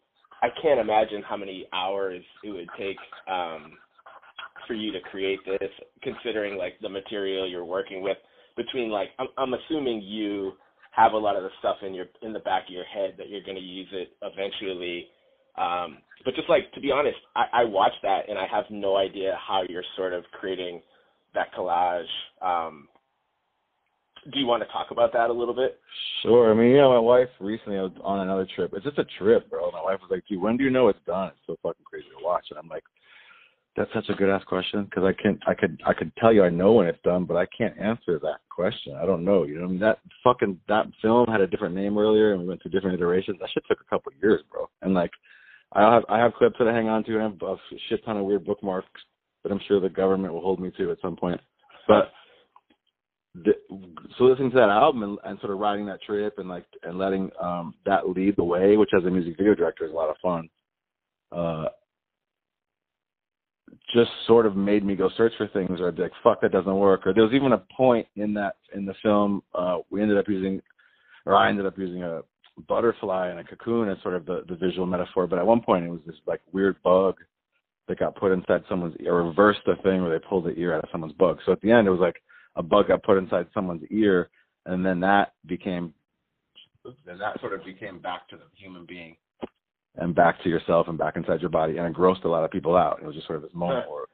I 0.42 0.48
can't 0.62 0.80
imagine 0.80 1.24
how 1.27 1.38
many 1.38 1.66
hours 1.74 2.21
it 2.44 2.50
would 2.50 2.68
take 2.77 2.98
um, 3.31 3.74
for 4.68 4.74
you 4.74 4.92
to 4.92 5.00
create 5.00 5.39
this, 5.45 5.69
considering 6.01 6.57
like 6.57 6.74
the 6.81 6.89
material 6.89 7.50
you're 7.50 7.63
working 7.63 8.01
with 8.01 8.18
between 8.56 8.90
like 8.90 9.10
I'm, 9.20 9.28
I'm 9.38 9.54
assuming 9.54 10.02
you 10.02 10.54
have 10.92 11.14
a 11.14 11.18
lot 11.18 11.36
of 11.36 11.44
the 11.44 11.50
stuff 11.60 11.78
in 11.86 11.94
your 11.94 12.06
in 12.22 12.34
the 12.34 12.40
back 12.40 12.66
of 12.68 12.74
your 12.74 12.86
head 12.86 13.16
that 13.18 13.30
you're 13.30 13.44
going 13.44 13.58
to 13.58 13.62
use 13.62 13.88
it 13.92 14.16
eventually. 14.22 15.08
Um, 15.58 15.98
but 16.26 16.36
just 16.36 16.50
like 16.50 16.72
to 16.74 16.82
be 16.82 16.92
honest, 16.92 17.18
I, 17.36 17.46
I 17.54 17.64
watched 17.64 18.02
that 18.04 18.30
and 18.30 18.38
I 18.38 18.48
have 18.52 18.66
no 18.70 18.98
idea 18.98 19.38
how 19.46 19.64
you're 19.68 19.84
sort 19.96 20.14
of 20.14 20.24
creating 20.40 20.82
that 21.34 21.54
collage. 21.54 22.06
Um, 22.42 22.88
do 24.32 24.40
you 24.40 24.46
want 24.46 24.64
to 24.64 24.72
talk 24.72 24.92
about 24.92 25.12
that 25.14 25.30
a 25.30 25.34
little 25.34 25.54
bit? 25.54 25.80
Sure. 26.22 26.50
I 26.50 26.54
mean, 26.54 26.72
you 26.72 26.78
know, 26.78 26.94
my 26.94 27.00
wife 27.00 27.28
recently 27.42 27.78
was 27.78 27.92
on 28.04 28.22
another 28.22 28.48
trip. 28.56 28.72
It's 28.74 28.86
just 28.86 28.98
a 28.98 29.06
trip, 29.20 29.50
bro. 29.50 29.70
My 29.72 29.84
wife 29.84 30.00
was 30.00 30.12
like, 30.12 30.24
"Dude, 30.30 30.42
when 30.42 30.56
do 30.58 30.64
you 30.64 30.70
know 30.70 30.88
it's 30.88 31.04
done?" 31.06 31.30
It's 31.30 31.46
so 31.46 31.58
fucking 31.62 31.84
crazy 31.84 32.08
to 32.18 32.24
watch. 32.24 32.46
And 32.50 32.60
I'm 32.60 32.70
like, 32.70 32.84
that's 33.75 33.92
such 33.94 34.10
a 34.10 34.14
good 34.14 34.30
ass 34.30 34.44
question 34.46 34.86
because 34.86 35.04
I 35.04 35.14
can 35.20 35.40
I 35.48 35.54
could 35.54 35.81
I 35.86 35.94
could 35.94 36.12
tell 36.18 36.31
you 36.31 36.44
I 36.44 36.50
know 36.50 36.74
when 36.74 36.88
it's 36.88 37.02
done, 37.04 37.25
but 37.25 37.38
I 37.38 37.46
can't 37.58 37.78
answer 37.80 38.20
that 38.20 38.40
question. 38.50 38.96
I 38.96 39.06
don't 39.06 39.25
know. 39.25 39.44
You 39.44 39.60
know, 39.60 39.66
I 39.66 39.68
mean 39.68 39.80
that 39.80 40.00
fucking 40.24 40.60
that 40.68 40.86
film 41.02 41.28
had 41.28 41.42
a 41.42 41.48
different 41.48 41.74
name 41.74 41.98
earlier, 41.98 42.34
and 42.34 42.42
we 42.42 42.48
went 42.48 42.62
through 42.62 42.72
different 42.72 42.96
iterations. 42.96 43.38
That 43.40 43.50
shit 43.54 43.64
took 43.68 43.80
a 43.81 43.90
couple 43.90 44.12
years, 44.22 44.42
bro. 44.52 44.70
And 44.84 44.94
like, 44.94 45.12
I 45.74 45.81
have 45.94 46.04
I 46.08 46.20
have 46.20 46.34
clips 46.34 46.58
that 46.60 46.68
I 46.68 46.74
hang 46.74 46.88
on 46.88 47.04
to, 47.06 47.14
and 47.14 47.22
I 47.22 47.24
have 47.24 47.42
a 47.42 47.56
shit 47.90 48.06
ton 48.06 48.18
of 48.18 48.25
weird 48.25 48.46
bookmarks 48.46 48.90
that 49.44 49.52
I'm 49.52 49.62
sure 49.68 49.80
the 49.80 49.90
government 49.90 50.34
will 50.34 50.42
hold 50.42 50.59
me 50.59 50.71
to 50.78 50.92
at 50.92 51.02
some 51.02 51.16
point. 51.16 51.42
But 51.88 52.12
the, 53.36 53.54
so 54.18 54.26
listening 54.26 54.52
to 54.52 54.57
that 54.57 54.69
album 54.69 55.02
and, 55.02 55.18
and 55.26 55.40
sort 55.40 55.52
of 55.52 55.57
riding 55.57 55.88
that 55.88 56.02
trip 56.04 56.36
and 56.38 56.47
like 56.47 56.66
and 56.83 57.00
letting 57.00 57.31
um 57.42 57.74
that 57.88 58.07
lead 58.07 58.36
the 58.38 58.44
way, 58.44 58.78
which 58.78 58.92
as 58.95 59.04
a 59.04 59.09
music 59.09 59.36
video 59.38 59.56
director 59.56 59.86
is 59.86 59.92
a 59.92 59.95
lot 59.95 60.12
of 60.12 60.16
fun. 60.21 60.50
Uh, 61.31 61.66
just 63.94 64.11
sort 64.27 64.45
of 64.45 64.56
made 64.56 64.83
me 64.83 64.95
go 64.95 65.09
search 65.18 65.33
for 65.37 65.47
things 65.47 65.80
or 65.80 65.87
I'd 65.87 65.95
be 65.95 66.03
like, 66.03 66.11
fuck, 66.23 66.42
that 66.42 66.51
doesn't 66.51 66.75
work. 66.75 67.06
Or 67.06 67.13
there 67.13 67.23
was 67.23 67.33
even 67.33 67.53
a 67.53 67.63
point 67.75 68.07
in 68.15 68.33
that 68.35 68.56
in 68.75 68.85
the 68.85 68.94
film, 69.01 69.42
uh, 69.56 69.80
we 69.89 70.01
ended 70.01 70.18
up 70.18 70.27
using 70.27 70.61
or 71.25 71.35
I 71.35 71.49
ended 71.49 71.65
up 71.65 71.77
using 71.77 72.03
a 72.03 72.21
butterfly 72.68 73.30
and 73.30 73.39
a 73.39 73.44
cocoon 73.44 73.89
as 73.89 73.97
sort 74.03 74.15
of 74.15 74.25
the, 74.25 74.44
the 74.47 74.56
visual 74.56 74.85
metaphor. 74.85 75.27
But 75.27 75.39
at 75.39 75.45
one 75.45 75.61
point 75.61 75.85
it 75.85 75.89
was 75.89 76.01
this 76.06 76.15
like 76.27 76.42
weird 76.51 76.81
bug 76.83 77.15
that 77.87 77.99
got 77.99 78.15
put 78.15 78.31
inside 78.31 78.63
someone's 78.69 78.95
ear, 78.99 79.15
or 79.15 79.27
reversed 79.27 79.61
the 79.65 79.75
thing 79.83 80.01
where 80.01 80.18
they 80.18 80.25
pulled 80.25 80.45
the 80.45 80.57
ear 80.57 80.73
out 80.73 80.83
of 80.83 80.89
someone's 80.92 81.13
bug. 81.13 81.39
So 81.45 81.51
at 81.51 81.61
the 81.61 81.71
end 81.71 81.87
it 81.87 81.92
was 81.92 81.99
like 81.99 82.21
a 82.56 82.63
bug 82.63 82.87
got 82.87 83.03
put 83.03 83.18
inside 83.18 83.47
someone's 83.53 83.83
ear 83.89 84.30
and 84.65 84.85
then 84.85 84.99
that 85.01 85.33
became 85.45 85.94
then 87.06 87.18
that 87.18 87.39
sort 87.39 87.53
of 87.53 87.63
became 87.63 87.99
back 87.99 88.27
to 88.30 88.35
the 88.35 88.44
human 88.56 88.85
being 88.85 89.15
and 89.95 90.16
back 90.16 90.42
to 90.44 90.50
yourself 90.50 90.88
and 90.88 90.97
back 90.97 91.16
inside 91.16 91.42
your 91.42 91.50
body, 91.50 91.78
and 91.78 91.88
it 91.88 91.94
grossed 91.94 92.23
a 92.23 92.30
lot 92.30 92.44
of 92.44 92.52
people 92.52 92.76
out. 92.76 93.00
It 93.02 93.06
was 93.06 93.16
just 93.16 93.28
sort 93.28 93.38
of 93.38 93.44
this 93.44 93.54
moment 93.54 93.90
where 93.90 94.06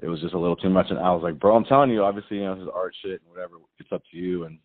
it 0.00 0.08
was 0.08 0.20
just 0.20 0.34
a 0.34 0.38
little 0.38 0.56
too 0.56 0.70
much, 0.70 0.86
and 0.90 0.98
I 0.98 1.12
was 1.12 1.22
like, 1.22 1.38
bro, 1.38 1.56
I'm 1.56 1.64
telling 1.64 1.90
you, 1.90 2.04
obviously, 2.04 2.38
you 2.38 2.44
know, 2.44 2.54
this 2.54 2.62
is 2.62 2.70
art 2.72 2.94
shit 3.02 3.20
and 3.20 3.30
whatever. 3.30 3.56
It's 3.78 3.92
up 3.92 4.02
to 4.10 4.16
you, 4.16 4.44
and 4.44 4.58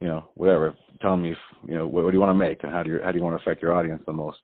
you 0.00 0.08
know, 0.08 0.28
whatever. 0.34 0.74
Tell 1.00 1.16
me, 1.16 1.32
if, 1.32 1.38
you 1.66 1.74
know, 1.74 1.86
what, 1.86 2.04
what 2.04 2.10
do 2.10 2.16
you 2.16 2.20
want 2.20 2.30
to 2.30 2.46
make, 2.46 2.62
and 2.62 2.72
how 2.72 2.82
do 2.82 2.90
you 2.90 3.00
how 3.04 3.12
do 3.12 3.18
you 3.18 3.24
want 3.24 3.36
to 3.36 3.42
affect 3.42 3.62
your 3.62 3.74
audience 3.74 4.02
the 4.06 4.12
most? 4.12 4.38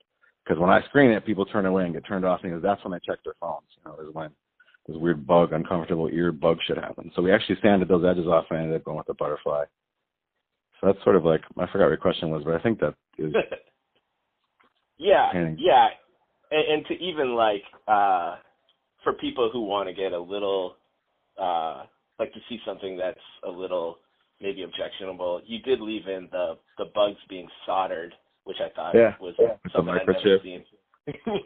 Because 0.45 0.61
when 0.61 0.71
I 0.71 0.83
screen 0.87 1.13
it, 1.13 1.25
people 1.25 1.47
turn 1.47 1.67
away 1.67 1.85
and 1.85 1.95
get 1.95 2.07
turned 2.07 2.25
off, 2.25 2.41
and 2.43 2.63
that's 2.63 2.85
when 2.85 2.93
they 2.93 3.01
check 3.07 3.23
their 3.25 3.35
phones. 3.41 3.67
You 3.77 3.91
know, 3.91 3.99
is 4.07 4.15
when 4.15 4.31
this 4.87 4.97
weird 4.97 5.27
bug, 5.27 5.53
uncomfortable 5.53 6.09
ear 6.13 6.33
bug 6.33 6.59
shit 6.67 6.77
happens. 6.77 7.13
So 7.15 7.23
we 7.23 7.33
actually 7.33 7.57
sanded 7.63 7.89
those 7.89 8.05
edges 8.05 8.27
off 8.27 8.47
and 8.51 8.61
ended 8.61 8.77
up 8.77 8.85
going 8.85 8.99
with 8.99 9.07
the 9.07 9.15
butterfly. 9.15 9.65
So 10.81 10.89
that's 10.89 11.03
sort 11.05 11.17
of 11.17 11.25
like 11.25 11.43
I 11.59 11.67
forgot 11.67 11.85
what 11.85 11.89
your 11.89 11.97
question 11.97 12.31
was, 12.31 12.43
but 12.45 12.55
I 12.55 12.59
think 12.59 12.81
that 12.81 12.95
is 13.19 13.33
Yeah, 15.03 15.33
yeah, 15.59 15.89
and, 16.51 16.73
and 16.73 16.87
to 16.87 16.95
even 16.95 17.35
like 17.35 17.63
uh 17.89 18.37
for 19.03 19.15
people 19.15 19.51
who 19.53 19.63
want 19.63 19.89
to 19.89 19.95
get 19.95 20.13
a 20.13 20.19
little 20.19 20.77
uh 21.41 21.85
like 22.19 22.33
to 22.33 22.41
see 22.49 22.59
something 22.65 22.97
that's 22.97 23.19
a 23.45 23.51
little 23.51 23.99
maybe 24.41 24.63
objectionable, 24.63 25.41
you 25.45 25.59
did 25.61 25.81
leave 25.81 26.07
in 26.07 26.29
the 26.31 26.55
the 26.79 26.87
bugs 26.95 27.19
being 27.29 27.49
soldered, 27.67 28.15
which 28.45 28.59
I 28.61 28.75
thought 28.75 28.95
yeah, 28.95 29.15
was 29.21 29.35
yeah. 29.39 29.55
something 29.75 29.93
I'd 29.95 30.07
never 30.07 30.39
seen. 30.43 30.65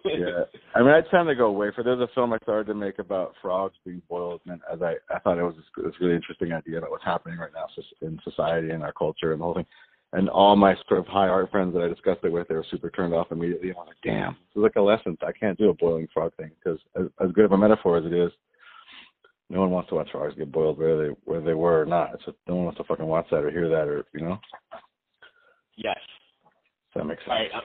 yeah, 0.05 0.45
I 0.75 0.81
mean, 0.81 0.91
I 0.91 1.01
tend 1.11 1.29
to 1.29 1.35
go 1.35 1.47
away 1.47 1.69
for. 1.75 1.83
There's 1.83 2.01
a 2.01 2.09
film 2.15 2.35
I 2.35 2.39
started 2.43 2.67
to 2.67 2.75
make 2.75 2.99
about 2.99 3.33
frogs 3.41 3.75
being 3.87 4.03
boiled, 4.07 4.43
and 4.47 4.61
as 4.71 4.83
I 4.83 4.97
I 5.11 5.19
thought 5.21 5.39
it 5.39 5.43
was 5.43 5.55
this, 5.57 5.85
this 5.85 5.95
really 5.99 6.15
interesting 6.15 6.53
idea 6.53 6.77
about 6.79 6.91
what's 6.91 7.05
happening 7.05 7.39
right 7.39 7.53
now 7.55 7.67
in 8.03 8.21
society 8.23 8.71
and 8.71 8.83
our 8.83 8.93
culture 8.93 9.33
and 9.33 9.41
the 9.41 9.45
whole 9.45 9.55
thing. 9.55 9.67
And 10.13 10.29
all 10.29 10.57
my 10.57 10.75
sort 10.89 11.01
of 11.01 11.07
high 11.07 11.29
art 11.29 11.51
friends 11.51 11.75
that 11.75 11.83
I 11.83 11.89
discussed 11.89 12.21
it 12.25 12.33
with, 12.33 12.49
they 12.49 12.55
were 12.55 12.67
super 12.71 12.91
turned 12.91 13.15
off 13.15 13.33
immediately. 13.33 13.71
I'm 13.71 13.87
like, 13.87 13.97
damn, 14.05 14.33
this 14.33 14.57
is 14.57 14.63
like 14.63 14.77
a 14.77 14.81
lesson. 14.81 15.17
I 15.27 15.33
can't 15.33 15.59
do 15.59 15.71
a 15.71 15.75
boiling 15.75 16.09
frog 16.13 16.33
thing 16.37 16.51
because 16.59 16.79
as, 16.99 17.07
as 17.21 17.33
good 17.33 17.45
of 17.45 17.53
a 17.53 17.59
metaphor 17.59 17.99
as 17.99 18.05
it 18.05 18.13
is, 18.13 18.31
no 19.49 19.61
one 19.61 19.71
wants 19.71 19.89
to 19.91 19.95
watch 19.95 20.09
frogs 20.11 20.35
get 20.37 20.51
boiled 20.51 20.79
where 20.79 20.97
they 20.97 21.15
where 21.25 21.41
they 21.41 21.55
were 21.55 21.83
or 21.83 21.87
not. 21.87 22.11
So 22.25 22.33
no 22.49 22.57
one 22.57 22.65
wants 22.67 22.79
to 22.79 22.85
fucking 22.85 23.07
watch 23.07 23.27
that 23.31 23.45
or 23.45 23.51
hear 23.51 23.69
that 23.69 23.89
or 23.89 24.05
you 24.13 24.21
know. 24.21 24.39
Yes. 25.77 25.99
Does 26.95 27.03
that 27.03 27.05
makes 27.05 27.21
sense. 27.21 27.31
All 27.31 27.37
right, 27.37 27.51
I'm, 27.55 27.63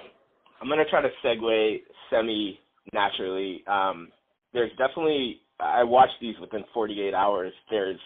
I'm 0.62 0.70
gonna 0.70 0.90
try 0.90 1.02
to 1.02 1.10
segue 1.24 1.82
semi 2.10 2.60
naturally. 2.94 3.64
Um, 3.68 4.10
there's 4.54 4.72
definitely 4.72 5.42
I 5.60 5.84
watched 5.84 6.16
these 6.20 6.36
within 6.40 6.64
48 6.74 7.14
hours. 7.14 7.54
There's 7.70 8.00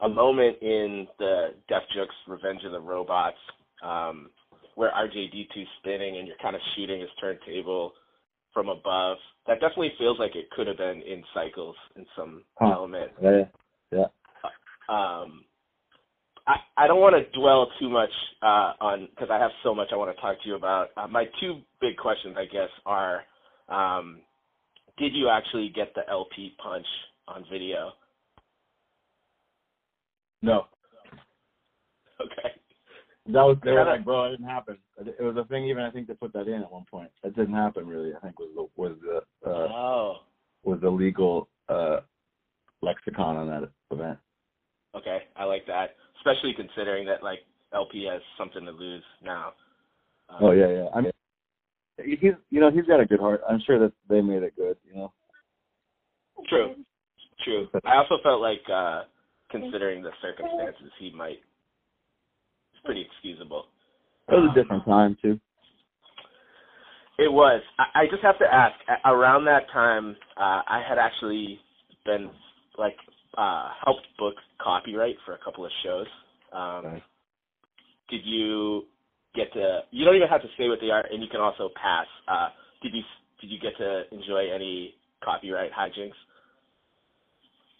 a 0.00 0.08
moment 0.08 0.56
in 0.62 1.06
the 1.18 1.48
Def 1.68 1.82
Jux 1.96 2.06
Revenge 2.28 2.64
of 2.64 2.72
the 2.72 2.80
Robots 2.80 3.36
um, 3.82 4.30
where 4.74 4.90
RJD2's 4.90 5.68
spinning 5.78 6.16
and 6.18 6.26
you're 6.26 6.36
kind 6.40 6.56
of 6.56 6.62
shooting 6.74 7.00
his 7.00 7.10
turntable 7.20 7.92
from 8.54 8.68
above. 8.68 9.18
That 9.46 9.60
definitely 9.60 9.92
feels 9.98 10.18
like 10.18 10.36
it 10.36 10.50
could 10.50 10.66
have 10.66 10.78
been 10.78 11.02
in 11.02 11.22
cycles 11.34 11.76
in 11.96 12.06
some 12.16 12.44
Huh. 12.58 12.72
element. 12.72 13.10
Yeah, 13.22 13.44
yeah. 13.90 14.06
Um, 14.88 15.44
I, 16.46 16.56
I 16.76 16.86
don't 16.86 17.00
want 17.00 17.14
to 17.14 17.38
dwell 17.38 17.70
too 17.78 17.88
much 17.88 18.10
uh, 18.42 18.72
on 18.80 19.08
because 19.10 19.28
I 19.30 19.38
have 19.38 19.50
so 19.62 19.74
much 19.74 19.88
I 19.92 19.96
want 19.96 20.14
to 20.14 20.20
talk 20.20 20.40
to 20.42 20.48
you 20.48 20.56
about. 20.56 20.88
Uh, 20.96 21.06
my 21.06 21.24
two 21.40 21.60
big 21.80 21.96
questions, 21.96 22.36
I 22.36 22.46
guess, 22.46 22.68
are: 22.84 23.22
um, 23.68 24.20
Did 24.98 25.14
you 25.14 25.28
actually 25.28 25.68
get 25.74 25.94
the 25.94 26.08
El-P 26.10 26.56
punch 26.62 26.86
on 27.28 27.44
video? 27.50 27.92
No, 30.42 30.66
Okay. 32.20 32.50
That 33.26 33.42
was 33.42 33.56
they 33.62 33.70
were 33.70 33.84
like, 33.84 34.04
bro, 34.04 34.24
it 34.24 34.30
didn't 34.32 34.48
happen. 34.48 34.78
It 34.98 35.22
was 35.22 35.36
a 35.36 35.44
thing. 35.44 35.64
Even 35.66 35.84
I 35.84 35.90
think 35.90 36.08
they 36.08 36.14
put 36.14 36.32
that 36.32 36.48
in 36.48 36.62
at 36.62 36.72
one 36.72 36.84
point. 36.90 37.10
It 37.22 37.36
didn't 37.36 37.54
happen 37.54 37.86
really. 37.86 38.12
I 38.14 38.20
think 38.20 38.38
was 38.38 38.50
the 38.54 38.82
was 38.82 38.96
the 39.00 39.48
uh, 39.48 39.68
oh. 39.72 40.16
was 40.64 40.80
the 40.80 40.90
legal 40.90 41.48
uh, 41.68 42.00
lexicon 42.82 43.36
on 43.36 43.46
that 43.48 43.70
event. 43.92 44.18
Okay, 44.96 45.18
I 45.36 45.44
like 45.44 45.66
that, 45.66 45.96
especially 46.18 46.52
considering 46.54 47.06
that 47.06 47.22
like 47.22 47.38
El-P 47.72 48.08
has 48.10 48.20
something 48.36 48.64
to 48.64 48.72
lose 48.72 49.04
now. 49.22 49.52
Um, 50.28 50.38
Oh 50.40 50.50
yeah, 50.50 50.68
yeah. 50.68 50.86
I 50.94 51.00
mean, 51.00 51.12
he's 52.20 52.32
you 52.50 52.60
know 52.60 52.72
he's 52.72 52.86
got 52.86 53.00
a 53.00 53.06
good 53.06 53.20
heart. 53.20 53.40
I'm 53.48 53.62
sure 53.64 53.78
that 53.78 53.92
they 54.08 54.20
made 54.20 54.42
it 54.42 54.56
good. 54.56 54.76
You 54.84 54.96
know. 54.96 55.12
True, 56.48 56.74
true. 57.44 57.68
I 57.84 57.98
also 57.98 58.18
felt 58.24 58.40
like, 58.40 58.62
uh 58.72 59.02
considering 59.52 60.02
the 60.02 60.10
circumstances, 60.20 60.90
he 60.98 61.12
might. 61.12 61.38
Pretty 62.84 63.02
excusable. 63.02 63.66
It 64.28 64.34
was 64.34 64.44
Um, 64.44 64.50
a 64.50 64.54
different 64.54 64.84
time 64.84 65.16
too. 65.22 65.40
It 67.18 67.32
was. 67.32 67.62
I, 67.78 68.02
I 68.02 68.06
just 68.10 68.22
have 68.22 68.38
to 68.38 68.52
ask. 68.52 68.74
Around 69.04 69.44
that 69.44 69.68
time, 69.72 70.16
uh, 70.36 70.62
I 70.66 70.82
had 70.86 70.98
actually 70.98 71.60
been 72.04 72.30
like 72.78 72.96
uh, 73.36 73.70
helped 73.84 74.06
book 74.18 74.34
copyright 74.60 75.16
for 75.24 75.34
a 75.34 75.38
couple 75.38 75.64
of 75.64 75.70
shows. 75.82 76.06
Um. 76.52 77.02
Did 78.10 78.26
you 78.26 78.82
get 79.34 79.52
to? 79.54 79.80
You 79.90 80.04
don't 80.04 80.16
even 80.16 80.28
have 80.28 80.42
to 80.42 80.48
say 80.58 80.68
what 80.68 80.80
they 80.80 80.90
are, 80.90 81.04
and 81.10 81.22
you 81.22 81.28
can 81.30 81.40
also 81.40 81.70
pass. 81.80 82.06
Uh, 82.28 82.48
did 82.82 82.92
you 82.94 83.02
Did 83.40 83.50
you 83.50 83.58
get 83.58 83.76
to 83.78 84.02
enjoy 84.12 84.50
any 84.52 84.94
copyright 85.22 85.70
hijinks? 85.72 86.12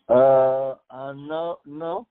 Uh, 0.09 0.75
uh, 0.91 1.13
no, 1.13 1.59
no. 1.67 2.07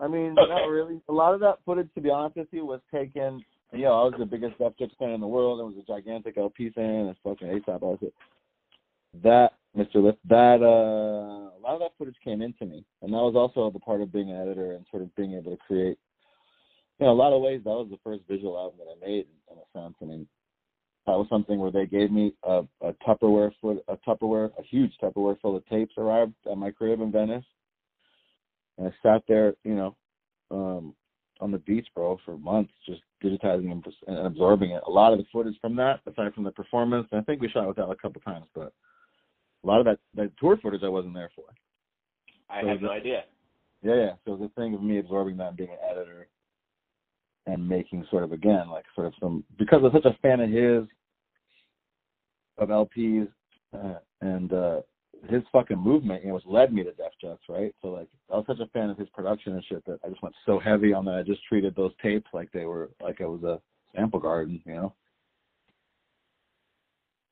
I 0.00 0.08
mean, 0.08 0.36
Okay. 0.38 0.48
not 0.48 0.68
really. 0.68 1.00
A 1.08 1.12
lot 1.12 1.34
of 1.34 1.40
that 1.40 1.58
footage, 1.64 1.88
to 1.94 2.00
be 2.00 2.10
honest 2.10 2.36
with 2.36 2.48
you, 2.50 2.64
was 2.64 2.80
taken. 2.92 3.44
You 3.72 3.82
know, 3.82 4.00
I 4.00 4.04
was 4.04 4.14
the 4.18 4.26
biggest 4.26 4.58
Def 4.58 4.72
Jux 4.80 4.90
fan 4.98 5.10
in 5.10 5.20
the 5.20 5.26
world. 5.26 5.60
I 5.60 5.64
was 5.64 5.74
a 5.76 5.86
gigantic 5.86 6.38
El-P 6.38 6.70
fan 6.70 6.84
and 6.84 7.16
fucking 7.22 7.48
Aesop. 7.48 7.82
I 7.82 7.86
was 7.86 7.98
it. 8.00 8.14
That, 9.22 9.52
Mr. 9.76 9.96
Lif, 9.96 10.14
that, 10.28 10.62
uh, 10.62 11.56
a 11.56 11.60
lot 11.60 11.74
of 11.74 11.80
that 11.80 11.92
footage 11.98 12.16
came 12.24 12.40
into 12.40 12.64
me. 12.64 12.84
And 13.02 13.12
that 13.12 13.18
was 13.18 13.34
also 13.36 13.70
the 13.70 13.78
part 13.78 14.00
of 14.00 14.12
being 14.12 14.30
an 14.30 14.40
editor 14.40 14.72
and 14.72 14.86
sort 14.90 15.02
of 15.02 15.14
being 15.16 15.34
able 15.34 15.50
to 15.50 15.58
create, 15.66 15.98
you 16.98 17.06
know, 17.06 17.12
a 17.12 17.14
lot 17.14 17.34
of 17.34 17.42
ways, 17.42 17.60
that 17.64 17.70
was 17.70 17.88
the 17.90 17.98
first 18.02 18.22
visual 18.28 18.56
album 18.56 18.78
that 18.78 18.90
I 18.90 19.06
made, 19.06 19.26
in 19.50 19.58
a 19.58 19.78
sense. 19.78 19.94
I 20.00 20.04
mean, 20.06 20.26
that 21.06 21.12
was 21.12 21.26
something 21.28 21.58
where 21.58 21.70
they 21.70 21.86
gave 21.86 22.10
me 22.10 22.34
a, 22.44 22.62
a 22.82 22.92
Tupperware 23.06 23.52
foot, 23.60 23.84
a 23.88 23.96
Tupperware, 23.98 24.50
a 24.58 24.62
huge 24.62 24.92
Tupperware 25.02 25.40
full 25.40 25.56
of 25.56 25.66
tapes 25.66 25.94
arrived 25.96 26.34
at 26.50 26.58
my 26.58 26.70
crib 26.70 27.00
in 27.00 27.12
Venice, 27.12 27.44
and 28.78 28.86
I 28.86 28.92
sat 29.02 29.22
there, 29.28 29.54
you 29.64 29.74
know, 29.74 29.96
um, 30.50 30.94
on 31.40 31.50
the 31.50 31.58
beach, 31.58 31.86
bro, 31.94 32.18
for 32.24 32.38
months, 32.38 32.72
just 32.86 33.02
digitizing 33.22 33.70
and, 33.70 33.84
and 34.06 34.26
absorbing 34.26 34.70
it. 34.70 34.82
A 34.86 34.90
lot 34.90 35.12
of 35.12 35.18
the 35.18 35.24
footage 35.32 35.56
from 35.60 35.76
that, 35.76 36.00
aside 36.06 36.34
from 36.34 36.44
the 36.44 36.50
performance, 36.50 37.06
I 37.12 37.20
think 37.20 37.40
we 37.40 37.48
shot 37.48 37.66
with 37.66 37.76
that 37.76 37.88
a 37.88 37.96
couple 37.96 38.20
times, 38.22 38.46
but 38.54 38.72
a 39.64 39.66
lot 39.66 39.80
of 39.80 39.86
that 39.86 39.98
that 40.14 40.30
tour 40.38 40.56
footage 40.62 40.82
I 40.84 40.88
wasn't 40.88 41.14
there 41.14 41.30
for. 41.34 41.44
I 42.48 42.62
So 42.62 42.68
have 42.68 42.82
no 42.82 42.90
idea. 42.90 43.24
Yeah, 43.82 43.94
yeah. 43.94 44.12
So 44.24 44.36
the 44.36 44.50
thing 44.56 44.74
of 44.74 44.82
me 44.82 44.98
absorbing 44.98 45.36
that 45.36 45.48
and 45.48 45.56
being 45.56 45.70
an 45.70 45.78
editor 45.90 46.28
and 47.46 47.66
making 47.68 48.06
sort 48.10 48.24
of 48.24 48.32
again 48.32 48.68
like 48.68 48.84
sort 48.94 49.06
of 49.06 49.14
some 49.20 49.44
because 49.58 49.82
I'm 49.84 49.92
such 49.92 50.04
a 50.04 50.16
fan 50.22 50.40
of 50.40 50.50
his 50.50 50.84
of 52.58 52.70
El-P's 52.70 53.28
uh, 53.72 53.98
and 54.20 54.52
uh 54.52 54.80
his 55.28 55.42
fucking 55.52 55.78
movement, 55.78 56.22
you 56.22 56.28
know, 56.28 56.34
which 56.34 56.46
led 56.46 56.72
me 56.72 56.84
to 56.84 56.92
Def 56.92 57.12
Jux, 57.22 57.38
right? 57.48 57.74
So 57.82 57.88
like 57.88 58.08
I 58.32 58.36
was 58.36 58.44
such 58.46 58.60
a 58.60 58.66
fan 58.68 58.90
of 58.90 58.98
his 58.98 59.08
production 59.10 59.54
and 59.54 59.64
shit 59.64 59.84
that 59.86 59.98
I 60.04 60.08
just 60.08 60.22
went 60.22 60.34
so 60.46 60.58
heavy 60.58 60.92
on 60.92 61.04
that 61.06 61.14
I 61.14 61.22
just 61.22 61.44
treated 61.48 61.74
those 61.74 61.92
tapes 62.02 62.28
like 62.32 62.50
they 62.52 62.64
were 62.64 62.90
like 63.02 63.20
it 63.20 63.26
was 63.26 63.42
a 63.42 63.60
sample 63.96 64.20
garden, 64.20 64.60
you 64.64 64.74
know? 64.74 64.94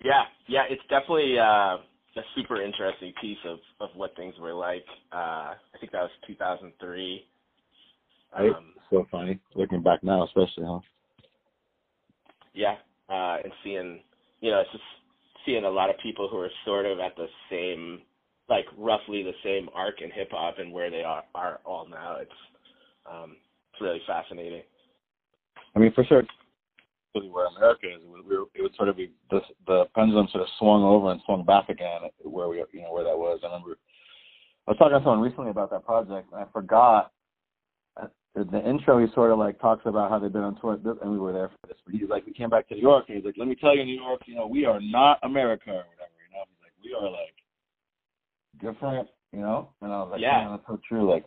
Yeah, 0.05 0.25
yeah, 0.47 0.65
it's 0.69 0.83
definitely 0.91 1.39
uh, 1.39 1.79
a 2.17 2.23
super 2.35 2.63
interesting 2.63 3.13
piece 3.21 3.39
of 3.47 3.59
of 3.81 3.91
what 3.95 4.15
things 4.17 4.35
were 4.41 4.55
like. 4.55 4.85
Uh, 5.13 5.55
I 5.55 5.79
think 5.81 5.93
that 5.93 6.03
was 6.03 6.11
2003. 6.27 7.25
Right? 8.39 8.51
Um, 8.51 8.75
so 8.91 9.07
funny. 9.11 9.39
Looking 9.55 9.83
back 9.83 10.03
now 10.03 10.25
especially, 10.25 10.65
huh? 10.67 10.81
yeah, 12.57 12.77
uh, 13.09 13.37
and 13.45 13.53
seeing, 13.63 14.01
you 14.41 14.51
know, 14.51 14.61
it's 14.61 14.73
just 14.73 14.83
seeing 15.47 15.65
a 15.65 15.71
lot 15.71 15.89
of 15.89 15.97
people 16.03 16.29
who 16.29 16.39
are 16.39 16.51
sort 16.65 16.85
of 16.85 16.99
at 16.99 17.17
the 17.17 17.27
same, 17.51 18.01
like 18.49 18.67
roughly 18.77 19.23
the 19.23 19.33
same 19.43 19.69
arc 19.75 20.03
in 20.03 20.11
hip 20.11 20.29
hop 20.33 20.59
and 20.59 20.73
where 20.73 20.91
they 20.91 21.03
are 21.03 21.25
are 21.35 21.61
all 21.65 21.89
now. 21.89 22.17
It's 22.21 22.31
um, 23.11 23.37
it's 23.73 23.81
really 23.81 24.03
fascinating. 24.07 24.63
I 25.75 25.79
mean, 25.79 25.93
for 25.95 26.05
sure, 26.05 26.25
really 27.15 27.31
where 27.31 27.47
America 27.47 27.87
is, 27.87 28.03
it 28.03 28.09
would, 28.09 28.27
we 28.27 28.37
were, 28.37 28.45
it 28.55 28.63
would 28.63 28.75
sort 28.77 28.89
of 28.89 28.97
be 28.97 29.13
the 29.31 29.41
the 29.67 29.85
pendulum 29.95 30.29
sort 30.33 30.43
of 30.43 30.49
swung 30.59 30.83
over 30.83 31.13
and 31.13 31.21
swung 31.25 31.45
back 31.45 31.69
again 31.69 32.01
where 32.25 32.49
we 32.49 32.63
you 32.73 32.83
know 32.83 32.93
where 32.93 33.05
that 33.05 33.17
was. 33.17 33.41
I 33.43 33.47
remember 33.47 33.79
I 34.67 34.73
was 34.73 34.79
talking 34.79 34.99
to 34.99 35.05
someone 35.05 35.21
recently 35.21 35.51
about 35.51 35.71
that 35.71 35.87
project, 35.87 36.33
and 36.33 36.43
I 36.43 36.47
forgot. 36.53 37.13
The 38.45 38.69
intro, 38.69 38.99
he 38.99 39.13
sort 39.15 39.31
of 39.33 39.39
like 39.39 39.59
talks 39.61 39.83
about 39.87 40.11
how 40.11 40.19
they've 40.19 40.33
been 40.33 40.43
on 40.43 40.61
tour, 40.61 40.79
and 41.03 41.11
we 41.11 41.19
were 41.19 41.33
there 41.33 41.49
for 41.49 41.69
this. 41.69 41.77
But 41.85 41.95
he's 41.95 42.09
like, 42.09 42.27
we 42.27 42.33
came 42.35 42.51
back 42.51 42.69
to 42.69 42.75
New 42.75 42.83
York, 42.83 43.07
and 43.09 43.17
he's 43.17 43.25
like, 43.25 43.37
let 43.39 43.49
me 43.49 43.55
tell 43.55 43.75
you, 43.75 43.85
New 43.85 44.01
York, 44.01 44.23
you 44.27 44.35
know, 44.35 44.47
we 44.47 44.67
are 44.67 44.81
not 44.81 45.19
America 45.23 45.71
or 45.71 45.85
whatever. 45.89 46.13
You 46.21 46.37
know, 46.37 46.45
he's 46.49 46.63
like, 46.63 46.73
we 46.85 46.93
are 46.95 47.11
like 47.11 47.35
different, 48.61 49.09
you 49.33 49.41
know. 49.41 49.71
And 49.81 49.93
I 49.93 49.97
was 50.03 50.09
like, 50.13 50.21
Yeah. 50.21 50.43
yeah, 50.43 50.51
that's 50.51 50.67
so 50.67 50.79
true. 50.87 51.11
Like, 51.11 51.25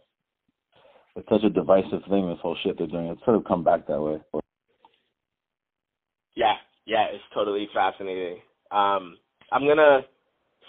it's 1.15 1.27
such 1.29 1.43
a 1.43 1.49
divisive 1.49 2.01
thing. 2.09 2.29
This 2.29 2.37
whole 2.41 2.55
shit 2.63 2.77
they're 2.77 2.87
doing. 2.87 3.07
It's 3.07 3.23
sort 3.25 3.37
of 3.37 3.45
come 3.45 3.63
back 3.63 3.87
that 3.87 3.99
way. 3.99 4.19
Yeah, 6.35 6.53
yeah, 6.85 7.05
it's 7.11 7.23
totally 7.33 7.67
fascinating. 7.73 8.37
Um, 8.71 9.17
I'm 9.51 9.67
gonna 9.67 10.01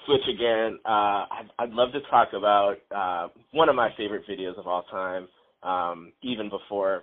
switch 0.07 0.27
again. 0.35 0.79
Uh, 0.85 1.29
I'd, 1.31 1.49
I'd 1.59 1.71
love 1.71 1.93
to 1.93 2.01
talk 2.11 2.31
about 2.33 2.77
uh, 2.95 3.29
one 3.53 3.69
of 3.69 3.77
my 3.77 3.91
favorite 3.97 4.25
videos 4.29 4.59
of 4.59 4.67
all 4.67 4.85
time, 4.85 5.29
um, 5.63 6.13
even 6.23 6.49
before 6.49 7.03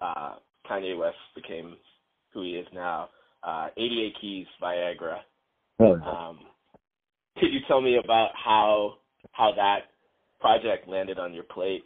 uh, 0.00 0.34
Kanye 0.68 0.98
West 0.98 1.16
became 1.34 1.76
who 2.32 2.42
he 2.42 2.50
is 2.50 2.66
now. 2.72 3.08
Uh, 3.42 3.68
88 3.76 4.14
Keys, 4.20 4.46
Viagra. 4.62 5.18
Hell. 5.78 6.00
Um, 6.04 6.38
could 7.38 7.52
you 7.52 7.60
tell 7.66 7.80
me 7.80 7.98
about 8.02 8.30
how 8.34 8.94
how 9.32 9.52
that 9.54 9.90
project 10.40 10.88
landed 10.88 11.18
on 11.18 11.32
your 11.32 11.44
plate? 11.44 11.84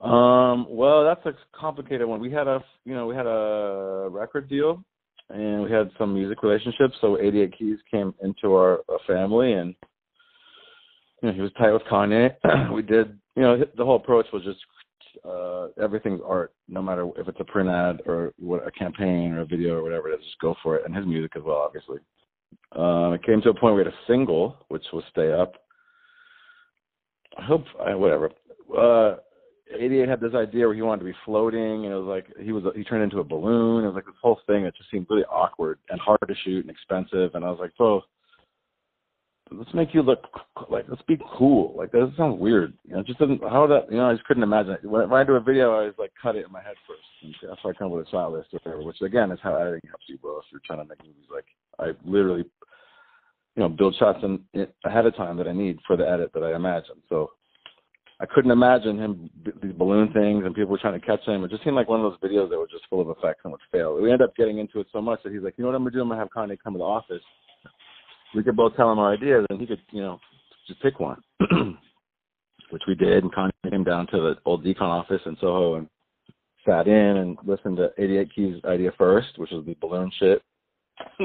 Um, 0.00 0.66
well, 0.68 1.04
that's 1.04 1.24
a 1.26 1.32
complicated 1.58 2.06
one. 2.06 2.20
We 2.20 2.30
had 2.30 2.46
a, 2.46 2.62
you 2.84 2.94
know, 2.94 3.06
we 3.06 3.14
had 3.14 3.26
a 3.26 4.08
record 4.10 4.48
deal, 4.48 4.84
and 5.30 5.62
we 5.62 5.70
had 5.70 5.90
some 5.98 6.12
music 6.12 6.42
relationships. 6.42 6.94
So 7.00 7.18
88 7.18 7.58
Keys 7.58 7.78
came 7.90 8.14
into 8.22 8.54
our, 8.54 8.80
our 8.88 8.98
family, 9.06 9.54
and 9.54 9.74
you 11.22 11.28
know, 11.28 11.34
he 11.34 11.40
was 11.40 11.52
tight 11.58 11.72
with 11.72 11.82
Kanye. 11.90 12.34
we 12.72 12.82
did, 12.82 13.18
you 13.36 13.42
know, 13.42 13.64
the 13.76 13.84
whole 13.84 13.96
approach 13.96 14.26
was 14.32 14.42
just 14.44 14.60
uh 15.24 15.68
everything's 15.82 16.20
art, 16.26 16.52
no 16.68 16.82
matter 16.82 17.08
if 17.16 17.28
it's 17.28 17.40
a 17.40 17.44
print 17.44 17.68
ad 17.68 18.00
or 18.06 18.32
what 18.38 18.66
a 18.66 18.70
campaign 18.70 19.32
or 19.32 19.42
a 19.42 19.46
video 19.46 19.76
or 19.76 19.82
whatever 19.82 20.10
it 20.10 20.18
is. 20.18 20.24
Just 20.24 20.38
go 20.40 20.54
for 20.62 20.76
it, 20.76 20.84
and 20.84 20.94
his 20.94 21.06
music 21.06 21.32
as 21.36 21.42
well, 21.42 21.58
obviously. 21.58 21.98
Um, 22.72 23.14
it 23.14 23.24
came 23.24 23.40
to 23.42 23.50
a 23.50 23.54
point 23.54 23.74
where 23.74 23.74
we 23.74 23.84
had 23.84 23.92
a 23.92 24.06
single, 24.06 24.56
which 24.68 24.84
was 24.92 25.04
"Stay 25.10 25.32
Up." 25.32 25.54
I 27.38 27.42
hope, 27.42 27.64
I, 27.84 27.94
whatever. 27.94 28.30
Uh, 28.76 29.16
88 29.74 30.08
had 30.08 30.20
this 30.20 30.34
idea 30.34 30.66
where 30.66 30.74
he 30.74 30.82
wanted 30.82 31.00
to 31.00 31.10
be 31.10 31.16
floating, 31.24 31.84
and 31.84 31.92
it 31.92 31.96
was 31.96 32.06
like 32.06 32.26
he 32.38 32.52
was 32.52 32.64
he 32.76 32.84
turned 32.84 33.02
into 33.02 33.20
a 33.20 33.24
balloon. 33.24 33.84
It 33.84 33.88
was 33.88 33.94
like 33.94 34.06
this 34.06 34.14
whole 34.20 34.40
thing 34.46 34.64
that 34.64 34.76
just 34.76 34.90
seemed 34.90 35.06
really 35.10 35.24
awkward 35.24 35.78
and 35.90 36.00
hard 36.00 36.20
to 36.26 36.34
shoot 36.44 36.60
and 36.64 36.70
expensive. 36.70 37.34
And 37.34 37.44
I 37.44 37.50
was 37.50 37.58
like, 37.60 37.76
bro, 37.76 38.02
let's 39.50 39.74
make 39.74 39.94
you 39.94 40.02
look 40.02 40.24
like 40.70 40.86
let's 40.88 41.02
be 41.02 41.18
cool. 41.36 41.74
Like 41.76 41.92
that 41.92 42.12
sounds 42.16 42.40
weird. 42.40 42.74
You 42.84 42.96
know, 42.96 43.02
just 43.02 43.18
doesn't 43.18 43.42
how 43.42 43.66
that 43.66 43.90
you 43.90 43.96
know 43.96 44.10
I 44.10 44.14
just 44.14 44.24
couldn't 44.24 44.42
imagine 44.42 44.72
it. 44.72 44.84
When, 44.84 45.12
I 45.12 45.24
do 45.24 45.34
a 45.34 45.40
video, 45.40 45.72
I 45.72 45.78
always 45.80 45.94
like 45.98 46.12
cut 46.20 46.36
it 46.36 46.46
in 46.46 46.52
my 46.52 46.62
head 46.62 46.76
first. 46.86 47.02
And 47.22 47.34
that's 47.50 47.62
why 47.62 47.70
I 47.70 47.74
come 47.74 47.88
up 47.88 47.98
with 47.98 48.06
a 48.06 48.10
shot 48.10 48.32
list 48.32 48.48
or 48.52 48.60
whatever. 48.62 48.82
Which 48.82 49.00
again 49.02 49.30
is 49.30 49.38
how 49.42 49.56
editing 49.56 49.88
helps 49.88 50.04
you, 50.08 50.18
bro. 50.18 50.38
If 50.38 50.44
you're 50.50 50.60
trying 50.64 50.80
to 50.80 50.84
make 50.84 51.00
movies, 51.00 51.28
like 51.32 51.46
I 51.78 51.92
literally, 52.08 52.44
you 53.56 53.62
know, 53.62 53.68
build 53.68 53.96
shots 53.98 54.20
in, 54.22 54.40
in 54.54 54.66
ahead 54.84 55.06
of 55.06 55.16
time 55.16 55.36
that 55.36 55.48
I 55.48 55.52
need 55.52 55.78
for 55.86 55.96
the 55.96 56.08
edit 56.08 56.32
that 56.34 56.42
I 56.42 56.54
imagine. 56.56 56.96
So 57.08 57.32
I 58.20 58.26
couldn't 58.26 58.52
imagine 58.52 58.98
him 58.98 59.30
these 59.62 59.72
balloon 59.72 60.12
things 60.12 60.44
and 60.44 60.54
people 60.54 60.70
were 60.70 60.78
trying 60.78 60.98
to 60.98 61.06
catch 61.06 61.24
him. 61.26 61.44
It 61.44 61.50
just 61.50 61.64
seemed 61.64 61.76
like 61.76 61.88
one 61.88 62.00
of 62.00 62.10
those 62.10 62.30
videos 62.30 62.48
that 62.48 62.58
were 62.58 62.68
just 62.68 62.86
full 62.88 63.00
of 63.00 63.10
effects 63.10 63.40
and 63.44 63.52
would 63.52 63.60
fail. 63.72 64.00
We 64.00 64.10
ended 64.12 64.28
up 64.28 64.36
getting 64.36 64.58
into 64.58 64.80
it 64.80 64.86
so 64.92 65.02
much 65.02 65.20
that 65.24 65.32
he's 65.32 65.42
like, 65.42 65.54
you 65.56 65.62
know 65.62 65.68
what 65.68 65.76
I'm 65.76 65.82
gonna 65.82 65.90
do? 65.90 66.00
I'm 66.00 66.08
gonna 66.08 66.20
have 66.20 66.30
Kanye 66.30 66.58
come 66.62 66.74
to 66.74 66.78
the 66.78 66.84
office 66.84 67.22
we 68.34 68.42
could 68.42 68.56
both 68.56 68.76
tell 68.76 68.90
him 68.90 68.98
our 68.98 69.12
ideas, 69.12 69.46
and 69.50 69.60
he 69.60 69.66
could, 69.66 69.80
you 69.90 70.02
know, 70.02 70.18
just 70.66 70.82
pick 70.82 71.00
one, 71.00 71.20
which 72.70 72.82
we 72.88 72.94
did. 72.94 73.22
And 73.22 73.32
Kanye 73.32 73.50
came 73.70 73.84
down 73.84 74.06
to 74.08 74.16
the 74.20 74.36
old 74.44 74.64
Decon 74.64 74.82
office 74.82 75.20
in 75.26 75.36
Soho 75.40 75.76
and 75.76 75.88
sat 76.66 76.88
in 76.88 77.16
and 77.18 77.38
listened 77.44 77.76
to 77.76 77.90
88 77.98 78.34
Keys' 78.34 78.64
idea 78.64 78.90
first, 78.96 79.28
which 79.36 79.50
was 79.50 79.64
the 79.66 79.76
balloon 79.80 80.10
shit. 80.18 80.42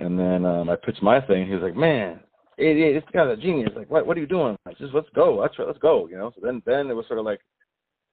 and 0.00 0.18
then 0.18 0.44
um, 0.44 0.70
I 0.70 0.76
pitched 0.76 1.02
my 1.02 1.20
thing. 1.20 1.46
He 1.46 1.54
was 1.54 1.62
like, 1.62 1.76
"Man, 1.76 2.20
88, 2.58 2.92
this 2.92 3.02
guy's 3.12 3.38
a 3.38 3.40
genius. 3.40 3.70
Like, 3.74 3.90
what, 3.90 4.06
what 4.06 4.16
are 4.16 4.20
you 4.20 4.26
doing? 4.26 4.56
Like, 4.66 4.78
just 4.78 4.94
let's 4.94 5.08
go. 5.14 5.38
Let's 5.40 5.54
let's 5.58 5.78
go. 5.78 6.08
You 6.08 6.16
know." 6.16 6.32
So 6.34 6.40
then, 6.44 6.62
then 6.66 6.88
it 6.88 6.94
was 6.94 7.06
sort 7.06 7.18
of 7.18 7.24
like 7.24 7.40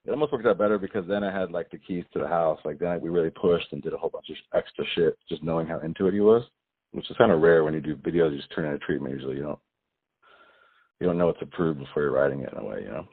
it 0.05 0.11
almost 0.11 0.31
worked 0.31 0.47
out 0.47 0.57
better 0.57 0.79
because 0.79 1.07
then 1.07 1.23
I 1.23 1.37
had 1.37 1.51
like 1.51 1.69
the 1.69 1.77
keys 1.77 2.05
to 2.13 2.19
the 2.19 2.27
house. 2.27 2.59
Like 2.65 2.79
then 2.79 2.99
we 3.01 3.09
really 3.09 3.29
pushed 3.29 3.71
and 3.71 3.81
did 3.81 3.93
a 3.93 3.97
whole 3.97 4.09
bunch 4.09 4.29
of 4.29 4.35
extra 4.57 4.85
shit, 4.95 5.17
just 5.29 5.43
knowing 5.43 5.67
how 5.67 5.79
into 5.79 6.07
it 6.07 6.13
he 6.13 6.21
was 6.21 6.43
which 6.91 7.09
is 7.09 7.17
kind 7.17 7.31
of 7.31 7.41
rare 7.41 7.63
when 7.63 7.73
you 7.73 7.81
do 7.81 7.95
videos. 7.95 8.31
You 8.31 8.37
just 8.37 8.53
turn 8.53 8.65
in 8.65 8.73
a 8.73 8.79
treatment. 8.79 9.13
Usually, 9.15 9.37
you 9.37 9.43
don't 9.43 9.59
you 10.99 11.07
don't 11.07 11.17
know 11.17 11.27
what's 11.27 11.41
approved 11.41 11.79
before 11.79 12.03
you're 12.03 12.11
writing 12.11 12.41
it 12.41 12.53
in 12.53 12.59
a 12.59 12.63
way, 12.63 12.81
you 12.83 12.89
know. 12.89 13.07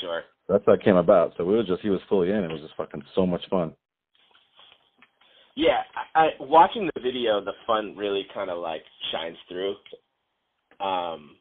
Sure. 0.00 0.22
That's 0.48 0.64
how 0.66 0.74
it 0.74 0.84
came 0.84 0.96
about. 0.96 1.32
So 1.36 1.44
we 1.44 1.56
was 1.56 1.66
just 1.66 1.82
he 1.82 1.90
was 1.90 2.00
fully 2.08 2.30
in. 2.30 2.44
It 2.44 2.50
was 2.50 2.60
just 2.60 2.76
fucking 2.76 3.02
so 3.14 3.26
much 3.26 3.42
fun. 3.50 3.72
Yeah, 5.54 5.82
I, 6.14 6.20
I 6.20 6.28
watching 6.40 6.88
the 6.94 7.00
video, 7.00 7.44
the 7.44 7.52
fun 7.66 7.94
really 7.96 8.22
kind 8.32 8.50
of 8.50 8.58
like 8.58 8.82
shines 9.12 9.36
through. 9.48 9.74
Um, 10.80 11.36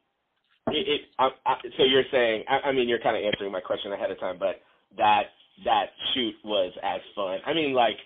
it, 0.67 0.87
it 0.87 1.01
I, 1.17 1.29
I, 1.45 1.55
so 1.77 1.83
you're 1.83 2.03
saying, 2.11 2.43
I, 2.49 2.69
I 2.69 2.71
mean, 2.71 2.89
you're 2.89 2.99
kind 2.99 3.15
of 3.15 3.23
answering 3.23 3.51
my 3.51 3.61
question 3.61 3.93
ahead 3.93 4.11
of 4.11 4.19
time, 4.19 4.37
but 4.39 4.61
that 4.97 5.23
that 5.65 5.85
shoot 6.13 6.33
was 6.43 6.73
as 6.83 7.01
fun. 7.15 7.39
I 7.45 7.53
mean, 7.53 7.73
like 7.73 7.97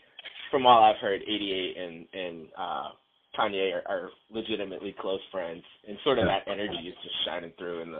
from 0.51 0.65
all 0.65 0.83
I've 0.83 1.01
heard, 1.01 1.21
88 1.21 1.77
and 1.77 2.05
and 2.13 2.47
uh, 2.57 2.89
Kanye 3.37 3.73
are, 3.73 3.83
are 3.87 4.09
legitimately 4.31 4.95
close 4.99 5.19
friends, 5.31 5.63
and 5.87 5.97
sort 6.03 6.19
of 6.19 6.25
that 6.25 6.49
energy 6.51 6.87
is 6.87 6.95
just 7.03 7.15
shining 7.25 7.51
through 7.57 7.81
in 7.81 7.91
the 7.91 7.99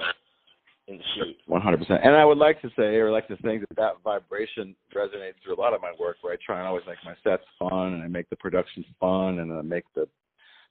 in 0.87 0.97
the 0.97 1.03
shoot. 1.15 1.35
One 1.47 1.61
hundred 1.61 1.79
percent. 1.79 2.01
And 2.03 2.15
I 2.15 2.25
would 2.25 2.37
like 2.37 2.61
to 2.61 2.69
say, 2.77 2.95
or 2.97 3.11
like 3.11 3.27
to 3.29 3.37
think 3.37 3.61
that 3.67 3.75
that 3.75 3.93
vibration 4.03 4.75
resonates 4.95 5.33
through 5.43 5.55
a 5.55 5.61
lot 5.61 5.73
of 5.73 5.81
my 5.81 5.93
work, 5.99 6.17
where 6.21 6.33
I 6.33 6.37
try 6.45 6.59
and 6.59 6.67
always 6.67 6.83
make 6.87 6.97
my 7.03 7.15
sets 7.23 7.43
fun, 7.57 7.93
and 7.93 8.03
I 8.03 8.07
make 8.07 8.29
the 8.29 8.35
production 8.35 8.85
fun, 8.99 9.39
and 9.39 9.51
I 9.51 9.61
make 9.61 9.85
the 9.95 10.07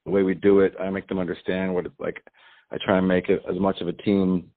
the 0.04 0.10
way 0.10 0.22
we 0.22 0.34
do 0.34 0.60
it. 0.60 0.74
I 0.80 0.90
make 0.90 1.08
them 1.08 1.18
understand 1.18 1.74
what 1.74 1.86
it's 1.86 1.98
like. 1.98 2.22
I 2.70 2.76
try 2.84 2.98
and 2.98 3.08
make 3.08 3.28
it 3.28 3.42
as 3.48 3.58
much 3.58 3.80
of 3.80 3.88
a 3.88 3.92
team, 3.92 4.50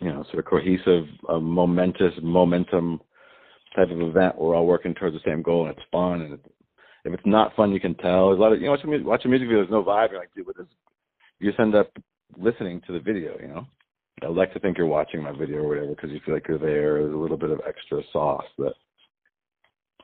you 0.00 0.08
know, 0.08 0.24
sort 0.30 0.38
of 0.38 0.44
cohesive, 0.44 1.04
uh, 1.28 1.38
momentous 1.38 2.14
momentum 2.22 3.00
type 3.74 3.90
of 3.90 4.00
event. 4.00 4.38
We're 4.38 4.54
all 4.54 4.66
working 4.66 4.94
towards 4.94 5.16
the 5.16 5.20
same 5.24 5.42
goal, 5.42 5.66
and 5.66 5.76
it's 5.76 5.86
fun, 5.90 6.22
and 6.22 6.34
it's 6.34 6.48
if 7.06 7.20
it's 7.20 7.26
not 7.26 7.54
fun, 7.54 7.72
you 7.72 7.80
can 7.80 7.94
tell. 7.94 8.28
There's 8.28 8.38
a 8.38 8.42
lot 8.42 8.52
of 8.52 8.60
you 8.60 8.66
know 8.66 8.72
watching 8.72 8.90
music, 8.90 9.06
watching 9.06 9.30
music 9.30 9.48
video. 9.48 9.62
There's 9.62 9.70
no 9.70 9.84
vibe. 9.84 10.10
You're 10.10 10.20
like, 10.20 10.34
dude, 10.34 10.46
what 10.46 10.56
is? 10.58 10.66
You 11.38 11.50
just 11.50 11.60
end 11.60 11.74
up 11.74 11.90
listening 12.38 12.80
to 12.86 12.92
the 12.92 13.00
video. 13.00 13.36
You 13.40 13.48
know, 13.48 13.66
I 14.22 14.26
like 14.26 14.52
to 14.54 14.60
think 14.60 14.78
you're 14.78 14.86
watching 14.86 15.22
my 15.22 15.32
video 15.32 15.58
or 15.58 15.68
whatever 15.68 15.88
because 15.88 16.10
you 16.10 16.20
feel 16.24 16.34
like 16.34 16.48
you're 16.48 16.58
there. 16.58 17.02
There's 17.02 17.14
a 17.14 17.18
little 17.18 17.36
bit 17.36 17.50
of 17.50 17.60
extra 17.66 18.00
sauce 18.12 18.46
that 18.58 18.72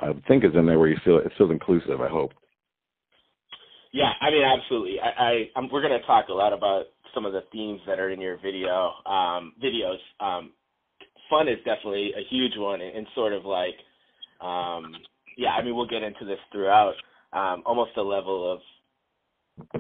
I 0.01 0.13
think 0.29 0.45
is 0.45 0.51
in 0.55 0.67
there 0.67 0.79
where 0.79 0.89
you 0.89 0.99
feel 1.05 1.19
it 1.19 1.33
feels 1.39 1.51
inclusive. 1.51 2.01
I 2.01 2.09
hope. 2.09 2.33
Yeah, 3.93 4.11
I 4.21 4.31
mean, 4.31 4.43
absolutely. 4.43 4.97
I, 5.01 5.23
I 5.23 5.33
I'm, 5.57 5.71
we're 5.71 5.83
going 5.83 5.99
to 5.99 6.07
talk 6.07 6.29
a 6.29 6.33
lot 6.33 6.53
about 6.53 6.85
some 7.15 7.27
of 7.27 7.33
the 7.33 7.43
themes 7.53 7.81
that 7.87 7.99
are 7.99 8.11
in 8.11 8.21
your 8.21 8.39
video 8.39 8.93
um, 9.07 9.53
videos. 9.63 9.99
Um, 10.19 10.53
fun 11.29 11.49
is 11.49 11.59
definitely 11.59 12.13
a 12.17 12.25
huge 12.31 12.53
one, 12.57 12.81
and, 12.81 12.97
and 12.97 13.07
sort 13.15 13.33
of 13.33 13.45
like 13.45 13.77
um, 14.41 14.93
yeah, 15.37 15.51
I 15.51 15.63
mean, 15.63 15.75
we'll 15.75 15.87
get 15.87 16.03
into 16.03 16.25
this 16.25 16.39
throughout. 16.51 16.95
Um, 17.33 17.63
almost 17.65 17.93
a 17.97 18.03
level 18.03 18.53
of, 18.53 18.61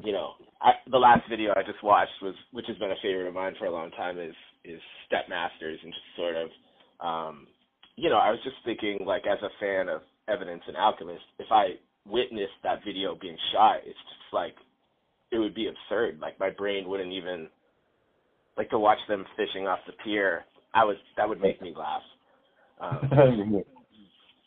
you 0.04 0.12
know, 0.12 0.32
I, 0.60 0.72
the 0.90 0.98
last 0.98 1.28
video 1.28 1.52
I 1.54 1.62
just 1.62 1.82
watched 1.82 2.12
was, 2.22 2.34
which 2.52 2.66
has 2.68 2.76
been 2.78 2.90
a 2.90 3.02
favorite 3.02 3.28
of 3.28 3.34
mine 3.34 3.54
for 3.58 3.66
a 3.66 3.70
long 3.72 3.90
time, 3.92 4.18
is 4.18 4.34
is 4.64 4.80
Step 5.06 5.28
Masters, 5.28 5.80
and 5.82 5.92
just 5.92 6.16
sort 6.16 6.36
of, 6.36 6.48
um, 7.00 7.46
you 7.96 8.08
know, 8.08 8.18
I 8.18 8.30
was 8.30 8.38
just 8.44 8.56
thinking, 8.64 9.04
like, 9.04 9.24
as 9.26 9.38
a 9.42 9.50
fan 9.58 9.88
of 9.88 10.02
Evidence 10.28 10.62
and 10.68 10.76
Alchemist, 10.76 11.24
if 11.40 11.48
I 11.50 11.74
witnessed 12.06 12.62
that 12.62 12.84
video 12.86 13.16
being 13.20 13.36
shot, 13.52 13.78
it's 13.78 13.98
just 13.98 14.32
like, 14.32 14.54
it 15.32 15.38
would 15.38 15.54
be 15.54 15.68
absurd. 15.68 16.20
Like, 16.20 16.38
my 16.38 16.50
brain 16.50 16.88
wouldn't 16.88 17.12
even, 17.12 17.48
like, 18.56 18.70
to 18.70 18.78
watch 18.78 18.98
them 19.08 19.24
fishing 19.36 19.66
off 19.66 19.80
the 19.86 19.94
pier. 20.04 20.44
I 20.74 20.84
was 20.84 20.96
that 21.16 21.28
would 21.28 21.40
make 21.40 21.60
me 21.60 21.74
laugh. 21.76 22.02
Um, 22.80 23.62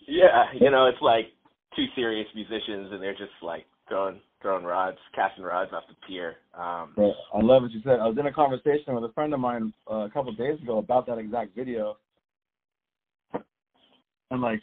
Yeah, 0.08 0.46
you 0.60 0.72
know, 0.72 0.88
it's 0.88 1.02
like 1.02 1.28
two 1.76 1.86
serious 1.96 2.28
musicians 2.36 2.92
and 2.92 3.02
they're 3.02 3.14
just 3.14 3.32
like 3.42 3.66
throwing 3.88 4.20
throwing 4.42 4.64
rods, 4.64 4.98
casting 5.16 5.44
rods 5.44 5.72
off 5.74 5.84
the 5.90 5.96
pier. 6.08 6.36
Um 6.54 6.94
I 7.34 7.42
love 7.42 7.64
what 7.64 7.72
you 7.72 7.82
said. 7.84 8.00
I 8.00 8.08
was 8.08 8.18
in 8.20 8.28
a 8.28 8.34
conversation 8.34 8.96
with 8.96 9.04
a 9.04 9.14
friend 9.14 9.34
of 9.34 9.40
mine 9.40 9.74
uh, 9.90 10.06
a 10.06 10.10
couple 10.10 10.32
of 10.32 10.38
days 10.38 10.60
ago 10.62 10.78
about 10.78 11.08
that 11.08 11.18
exact 11.18 11.56
video. 11.56 11.98
And 14.32 14.42
like 14.42 14.62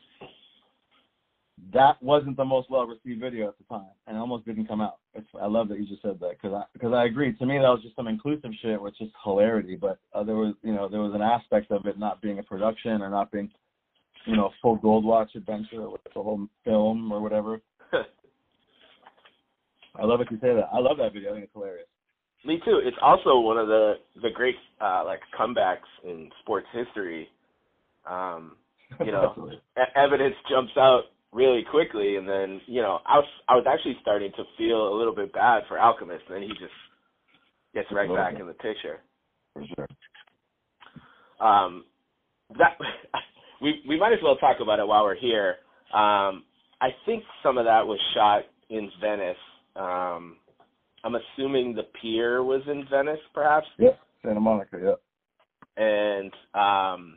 that 1.72 2.02
wasn't 2.02 2.36
the 2.36 2.44
most 2.44 2.70
well 2.70 2.86
received 2.86 3.20
video 3.20 3.48
at 3.48 3.58
the 3.58 3.64
time, 3.64 3.90
and 4.06 4.16
it 4.16 4.20
almost 4.20 4.44
didn't 4.44 4.66
come 4.66 4.80
out. 4.80 4.98
It's, 5.14 5.26
I 5.40 5.46
love 5.46 5.68
that 5.68 5.78
you 5.78 5.86
just 5.86 6.02
said 6.02 6.18
that 6.20 6.32
because 6.32 6.52
I 6.52 6.64
because 6.72 6.92
I 6.92 7.04
agree. 7.04 7.32
To 7.34 7.46
me, 7.46 7.58
that 7.58 7.68
was 7.68 7.82
just 7.82 7.96
some 7.96 8.08
inclusive 8.08 8.50
shit, 8.60 8.80
which 8.80 9.00
is 9.00 9.10
hilarity. 9.22 9.76
But 9.76 9.98
uh, 10.12 10.24
there 10.24 10.36
was 10.36 10.54
you 10.62 10.72
know 10.72 10.88
there 10.88 11.00
was 11.00 11.14
an 11.14 11.22
aspect 11.22 11.70
of 11.70 11.86
it 11.86 11.98
not 11.98 12.20
being 12.20 12.38
a 12.38 12.42
production 12.42 13.00
or 13.02 13.10
not 13.10 13.30
being 13.30 13.50
you 14.26 14.36
know, 14.36 14.50
full 14.60 14.78
Goldwatch 14.78 15.34
adventure 15.34 15.88
with 15.88 16.02
the 16.14 16.22
whole 16.22 16.46
film 16.64 17.12
or 17.12 17.20
whatever. 17.20 17.60
I 17.92 18.04
love 20.04 20.20
it 20.20 20.28
you 20.30 20.38
say 20.38 20.54
that. 20.54 20.68
I 20.72 20.78
love 20.78 20.96
that 20.98 21.12
video. 21.12 21.30
I 21.30 21.34
think 21.34 21.44
it's 21.44 21.52
hilarious. 21.52 21.86
Me 22.44 22.60
too. 22.64 22.80
It's 22.82 22.96
also 23.00 23.38
one 23.38 23.58
of 23.58 23.68
the 23.68 23.94
the 24.20 24.30
great 24.34 24.56
uh 24.80 25.04
like 25.04 25.20
comebacks 25.38 25.86
in 26.04 26.28
sports 26.42 26.66
history. 26.72 27.28
Um, 28.08 28.56
you 29.04 29.12
know, 29.12 29.50
evidence 29.96 30.34
jumps 30.50 30.72
out 30.76 31.02
really 31.32 31.64
quickly, 31.70 32.16
and 32.16 32.28
then 32.28 32.60
you 32.66 32.82
know, 32.82 32.98
I 33.06 33.18
was 33.18 33.28
I 33.48 33.54
was 33.54 33.64
actually 33.68 33.96
starting 34.02 34.32
to 34.36 34.44
feel 34.58 34.92
a 34.92 34.96
little 34.96 35.14
bit 35.14 35.32
bad 35.32 35.62
for 35.68 35.78
Alchemist, 35.78 36.24
and 36.28 36.36
then 36.36 36.42
he 36.42 36.48
just 36.48 36.74
gets 37.74 37.88
right 37.92 38.08
back 38.08 38.40
in 38.40 38.46
the 38.46 38.54
picture. 38.54 39.00
For 39.54 39.64
sure. 39.76 41.46
Um, 41.46 41.84
that 42.58 42.76
we 43.62 43.82
we 43.88 43.98
might 43.98 44.12
as 44.12 44.18
well 44.22 44.36
talk 44.36 44.56
about 44.60 44.78
it 44.80 44.86
while 44.86 45.04
we're 45.04 45.16
here. 45.18 45.56
Um, 45.94 46.44
I 46.80 46.88
think 47.06 47.22
some 47.42 47.58
of 47.58 47.64
that 47.64 47.86
was 47.86 47.98
shot 48.14 48.42
in 48.68 48.90
Venice. 49.00 49.36
Um, 49.76 50.36
I'm 51.04 51.14
assuming 51.14 51.74
the 51.74 51.84
pier 52.00 52.42
was 52.42 52.62
in 52.66 52.84
Venice, 52.90 53.20
perhaps. 53.34 53.66
Yep, 53.78 53.98
Santa 54.24 54.40
Monica. 54.40 54.78
Yep. 54.82 55.00
And 55.76 56.32
um, 56.54 57.16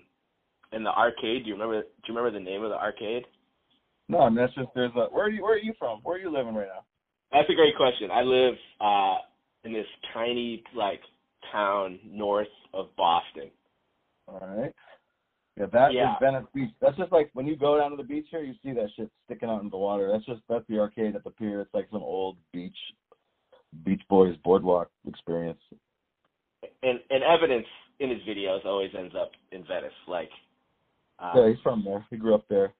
in 0.71 0.83
the 0.83 0.91
arcade, 0.91 1.43
do 1.43 1.49
you 1.49 1.53
remember? 1.53 1.81
Do 1.81 1.87
you 2.07 2.15
remember 2.15 2.37
the 2.37 2.43
name 2.43 2.63
of 2.63 2.69
the 2.69 2.77
arcade? 2.77 3.23
No, 4.07 4.27
and 4.27 4.37
that's 4.37 4.53
just 4.53 4.69
there's 4.75 4.91
a. 4.95 5.07
Where 5.11 5.25
are 5.25 5.29
you? 5.29 5.43
Where 5.43 5.55
are 5.55 5.59
you 5.59 5.73
from? 5.79 5.99
Where 6.03 6.15
are 6.15 6.19
you 6.19 6.31
living 6.31 6.53
right 6.53 6.67
now? 6.67 6.85
That's 7.31 7.49
a 7.49 7.55
great 7.55 7.75
question. 7.75 8.09
I 8.11 8.21
live 8.21 8.53
uh, 8.79 9.15
in 9.63 9.73
this 9.73 9.87
tiny 10.13 10.63
like 10.75 11.01
town 11.51 11.99
north 12.05 12.47
of 12.73 12.87
Boston. 12.95 13.49
All 14.27 14.41
right. 14.57 14.71
Yeah, 15.57 15.67
that 15.71 15.93
yeah. 15.93 16.11
is 16.11 16.17
Venice 16.21 16.45
Beach. 16.53 16.71
That's 16.81 16.97
just 16.97 17.11
like 17.11 17.29
when 17.33 17.47
you 17.47 17.55
go 17.55 17.77
down 17.77 17.91
to 17.91 17.97
the 17.97 18.03
beach 18.03 18.27
here, 18.29 18.43
you 18.43 18.53
see 18.61 18.73
that 18.73 18.89
shit 18.95 19.09
sticking 19.25 19.49
out 19.49 19.61
in 19.63 19.69
the 19.69 19.77
water. 19.77 20.09
That's 20.11 20.25
just 20.25 20.41
that's 20.49 20.65
the 20.67 20.79
arcade 20.79 21.15
at 21.15 21.23
the 21.23 21.29
pier. 21.31 21.61
It's 21.61 21.73
like 21.73 21.87
some 21.91 22.03
old 22.03 22.37
beach, 22.51 22.75
Beach 23.85 24.01
Boys 24.09 24.35
boardwalk 24.43 24.89
experience. 25.07 25.59
And 26.83 26.99
and 27.09 27.23
evidence 27.23 27.67
in 27.99 28.09
his 28.09 28.19
videos 28.27 28.65
always 28.65 28.91
ends 28.97 29.15
up 29.19 29.31
in 29.53 29.61
Venice. 29.61 29.93
Like, 30.09 30.29
um, 31.19 31.31
yeah, 31.35 31.49
he's 31.49 31.61
from 31.63 31.83
there. 31.85 32.05
He 32.09 32.17
grew 32.17 32.35
up 32.35 32.45
there. 32.49 32.73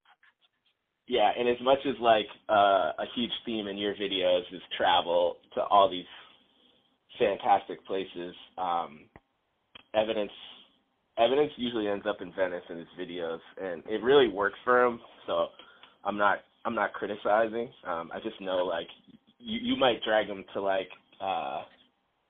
Yeah, 1.08 1.32
and 1.38 1.48
as 1.48 1.62
much 1.62 1.80
as 1.88 1.96
like 2.02 2.28
uh, 2.50 2.92
a 3.00 3.06
huge 3.16 3.32
theme 3.46 3.68
in 3.68 3.78
your 3.78 3.94
videos 3.94 4.42
is 4.52 4.62
travel 4.76 5.38
to 5.54 5.62
all 5.62 5.90
these 5.90 6.04
fantastic 7.18 7.86
places, 7.86 8.36
um, 8.58 9.02
evidence 9.94 10.32
evidence 11.18 11.52
usually 11.58 11.88
ends 11.88 12.06
up 12.08 12.22
in 12.22 12.32
Venice 12.34 12.64
in 12.70 12.78
his 12.78 12.88
videos, 13.00 13.40
and 13.62 13.84
it 13.88 14.04
really 14.04 14.28
works 14.28 14.60
for 14.64 14.84
him. 14.84 15.00
So 15.28 15.48
I'm 16.04 16.18
not 16.18 16.40
I'm 16.66 16.76
not 16.76 16.94
criticizing. 16.94 17.70
Um, 17.88 18.12
I 18.14 18.20
just 18.24 18.40
know 18.42 18.58
like 18.66 18.88
you 19.40 19.60
you 19.62 19.76
might 19.76 20.04
drag 20.04 20.28
him 20.28 20.44
to 20.54 20.62
like 20.62 20.90
uh 21.22 21.64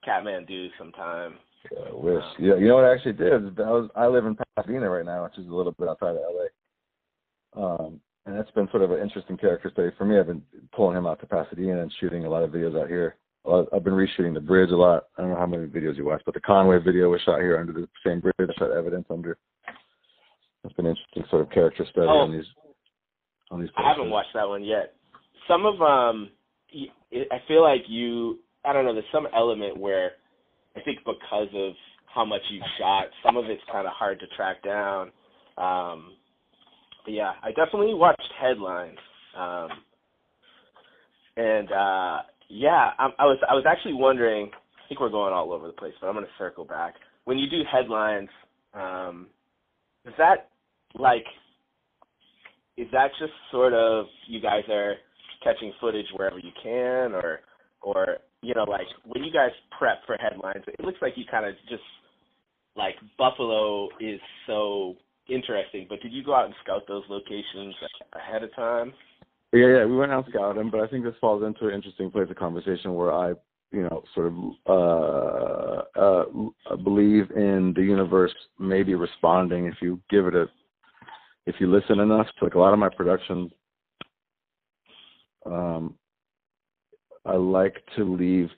Kathmandu 0.07 0.69
sometime. 0.77 1.35
Yeah, 1.71 1.89
I 1.89 1.95
wish. 1.95 2.23
Um, 2.23 2.35
yeah, 2.39 2.55
you 2.55 2.67
know 2.67 2.75
what 2.75 2.85
I 2.85 2.93
actually 2.93 3.13
did? 3.13 3.59
I 3.59 3.71
was 3.71 3.89
I 3.95 4.07
live 4.07 4.25
in 4.25 4.37
Pasadena 4.55 4.89
right 4.89 5.05
now, 5.05 5.23
which 5.23 5.37
is 5.37 5.47
a 5.47 5.53
little 5.53 5.71
bit 5.71 5.89
outside 5.89 6.15
of 6.15 6.17
LA. 6.17 6.45
Um, 7.55 8.01
and 8.25 8.35
that's 8.37 8.51
been 8.51 8.67
sort 8.71 8.83
of 8.83 8.91
an 8.91 9.01
interesting 9.01 9.37
character 9.37 9.69
study 9.71 9.89
for 9.97 10.05
me. 10.05 10.19
I've 10.19 10.27
been 10.27 10.41
pulling 10.75 10.97
him 10.97 11.05
out 11.05 11.19
to 11.21 11.27
Pasadena 11.27 11.81
and 11.81 11.93
shooting 11.99 12.25
a 12.25 12.29
lot 12.29 12.43
of 12.43 12.51
videos 12.51 12.79
out 12.79 12.89
here. 12.89 13.15
I've 13.47 13.83
been 13.83 13.93
reshooting 13.93 14.33
the 14.33 14.39
bridge 14.39 14.71
a 14.71 14.75
lot. 14.75 15.05
I 15.17 15.21
don't 15.21 15.31
know 15.31 15.37
how 15.37 15.45
many 15.45 15.67
videos 15.67 15.97
you 15.97 16.05
watched, 16.05 16.25
but 16.25 16.33
the 16.33 16.41
Conway 16.41 16.79
video 16.79 17.09
was 17.09 17.21
shot 17.21 17.41
here 17.41 17.59
under 17.59 17.73
the 17.73 17.87
same 18.05 18.19
bridge. 18.19 18.33
I 18.39 18.45
shot 18.57 18.71
evidence 18.71 19.05
under. 19.09 19.37
It's 20.63 20.73
been 20.73 20.87
interesting 20.87 21.23
sort 21.29 21.43
of 21.43 21.51
character 21.51 21.85
study 21.91 22.07
oh, 22.09 22.21
on 22.21 22.31
these. 22.31 22.45
On 23.51 23.59
these. 23.59 23.69
Places. 23.69 23.85
I 23.85 23.89
haven't 23.89 24.09
watched 24.09 24.33
that 24.33 24.47
one 24.47 24.63
yet. 24.63 24.95
Some 25.47 25.65
of 25.65 25.79
um, 25.81 26.29
I 26.73 27.37
feel 27.47 27.61
like 27.61 27.83
you. 27.87 28.39
I 28.63 28.73
don't 28.73 28.83
know. 28.83 28.93
There's 28.93 29.05
some 29.11 29.27
element 29.35 29.77
where 29.77 30.13
I 30.75 30.81
think 30.81 30.99
because 31.05 31.49
of 31.53 31.73
how 32.13 32.25
much 32.25 32.41
you've 32.49 32.63
shot, 32.79 33.05
some 33.23 33.37
of 33.37 33.45
it's 33.45 33.61
kind 33.71 33.85
of 33.85 33.93
hard 33.93 34.19
to 34.21 34.27
track 34.35 34.63
down. 34.63 35.11
Um, 35.57 36.13
but 37.05 37.13
yeah, 37.13 37.33
I 37.43 37.49
definitely 37.49 37.93
watched 37.93 38.21
headlines. 38.41 38.97
Um, 39.37 39.69
and 41.37 41.71
uh, 41.71 42.17
yeah, 42.49 42.91
I, 42.97 43.09
I 43.19 43.25
was 43.25 43.37
I 43.49 43.53
was 43.53 43.65
actually 43.67 43.93
wondering. 43.93 44.49
I 44.53 44.87
think 44.87 45.01
we're 45.01 45.09
going 45.09 45.33
all 45.33 45.51
over 45.51 45.67
the 45.67 45.73
place, 45.73 45.93
but 45.99 46.07
I'm 46.07 46.13
going 46.13 46.25
to 46.25 46.31
circle 46.37 46.63
back. 46.63 46.93
When 47.23 47.39
you 47.39 47.49
do 47.49 47.61
headlines, 47.71 48.29
um, 48.73 49.27
is 50.05 50.13
that 50.17 50.49
like 50.93 51.25
is 52.77 52.87
that 52.91 53.09
just 53.19 53.33
sort 53.51 53.73
of 53.73 54.05
you 54.27 54.41
guys 54.41 54.63
are 54.69 54.95
catching 55.43 55.73
footage 55.79 56.05
wherever 56.15 56.39
you 56.39 56.51
can, 56.61 57.13
or 57.13 57.39
or 57.81 58.17
you 58.41 58.53
know 58.53 58.63
like 58.63 58.87
when 59.05 59.23
you 59.23 59.31
guys 59.31 59.51
prep 59.77 59.99
for 60.05 60.17
headlines, 60.17 60.63
it 60.67 60.83
looks 60.85 60.99
like 61.01 61.13
you 61.15 61.23
kind 61.29 61.45
of 61.45 61.53
just 61.69 61.83
like 62.75 62.95
Buffalo 63.17 63.89
is 63.99 64.19
so 64.47 64.95
interesting. 65.29 65.85
But 65.89 66.01
did 66.01 66.11
you 66.11 66.23
go 66.23 66.35
out 66.35 66.45
and 66.45 66.55
scout 66.63 66.83
those 66.87 67.03
locations 67.09 67.75
ahead 68.13 68.43
of 68.43 68.53
time? 68.55 68.93
Yeah, 69.53 69.67
yeah, 69.67 69.85
we 69.85 69.95
went 69.95 70.11
out 70.11 70.25
them, 70.31 70.69
but 70.69 70.81
I 70.81 70.87
think 70.87 71.05
this 71.05 71.15
falls 71.21 71.43
into 71.43 71.67
an 71.67 71.73
interesting 71.73 72.11
place 72.11 72.29
of 72.29 72.35
conversation 72.35 72.93
where 72.93 73.13
I, 73.13 73.29
you 73.71 73.83
know, 73.83 74.03
sort 74.13 74.27
of 74.27 75.85
uh, 75.97 75.99
uh, 75.99 76.75
believe 76.83 77.31
in 77.31 77.73
the 77.75 77.81
universe 77.81 78.33
maybe 78.59 78.95
responding 78.95 79.65
if 79.65 79.75
you 79.81 79.99
give 80.09 80.27
it 80.27 80.35
a, 80.35 80.47
if 81.45 81.55
you 81.59 81.71
listen 81.71 81.99
enough. 81.99 82.27
To, 82.39 82.45
like 82.45 82.55
a 82.55 82.59
lot 82.59 82.73
of 82.73 82.79
my 82.79 82.89
productions, 82.89 83.51
um, 85.45 85.95
I 87.25 87.35
like 87.35 87.81
to 87.95 88.03
leave 88.03 88.49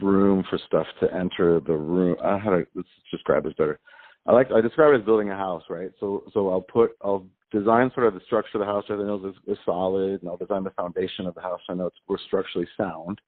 room 0.00 0.44
for 0.48 0.58
stuff 0.66 0.86
to 1.00 1.12
enter 1.14 1.60
the 1.60 1.74
room. 1.74 2.16
I 2.22 2.38
how 2.38 2.50
to 2.50 2.66
let's 2.74 2.88
describe 3.10 3.44
this 3.44 3.54
better. 3.54 3.78
I 4.26 4.32
like 4.32 4.50
I 4.52 4.60
describe 4.60 4.92
it 4.94 5.00
as 5.00 5.06
building 5.06 5.30
a 5.30 5.36
house, 5.36 5.62
right? 5.70 5.90
So 6.00 6.24
so 6.34 6.50
I'll 6.50 6.60
put 6.60 6.92
I'll 7.02 7.26
design 7.50 7.90
sort 7.94 8.06
of 8.06 8.14
the 8.14 8.20
structure 8.26 8.58
of 8.58 8.60
the 8.60 8.66
house 8.66 8.84
I 8.88 8.94
know 8.94 9.24
is, 9.26 9.34
is 9.46 9.58
solid, 9.64 10.20
and 10.20 10.28
I'll 10.28 10.36
design 10.36 10.64
the 10.64 10.70
foundation 10.70 11.26
of 11.26 11.34
the 11.34 11.40
house 11.40 11.60
I 11.68 11.74
know 11.74 11.86
it's 11.86 11.96
we're 12.08 12.18
structurally 12.26 12.68
sound. 12.76 13.20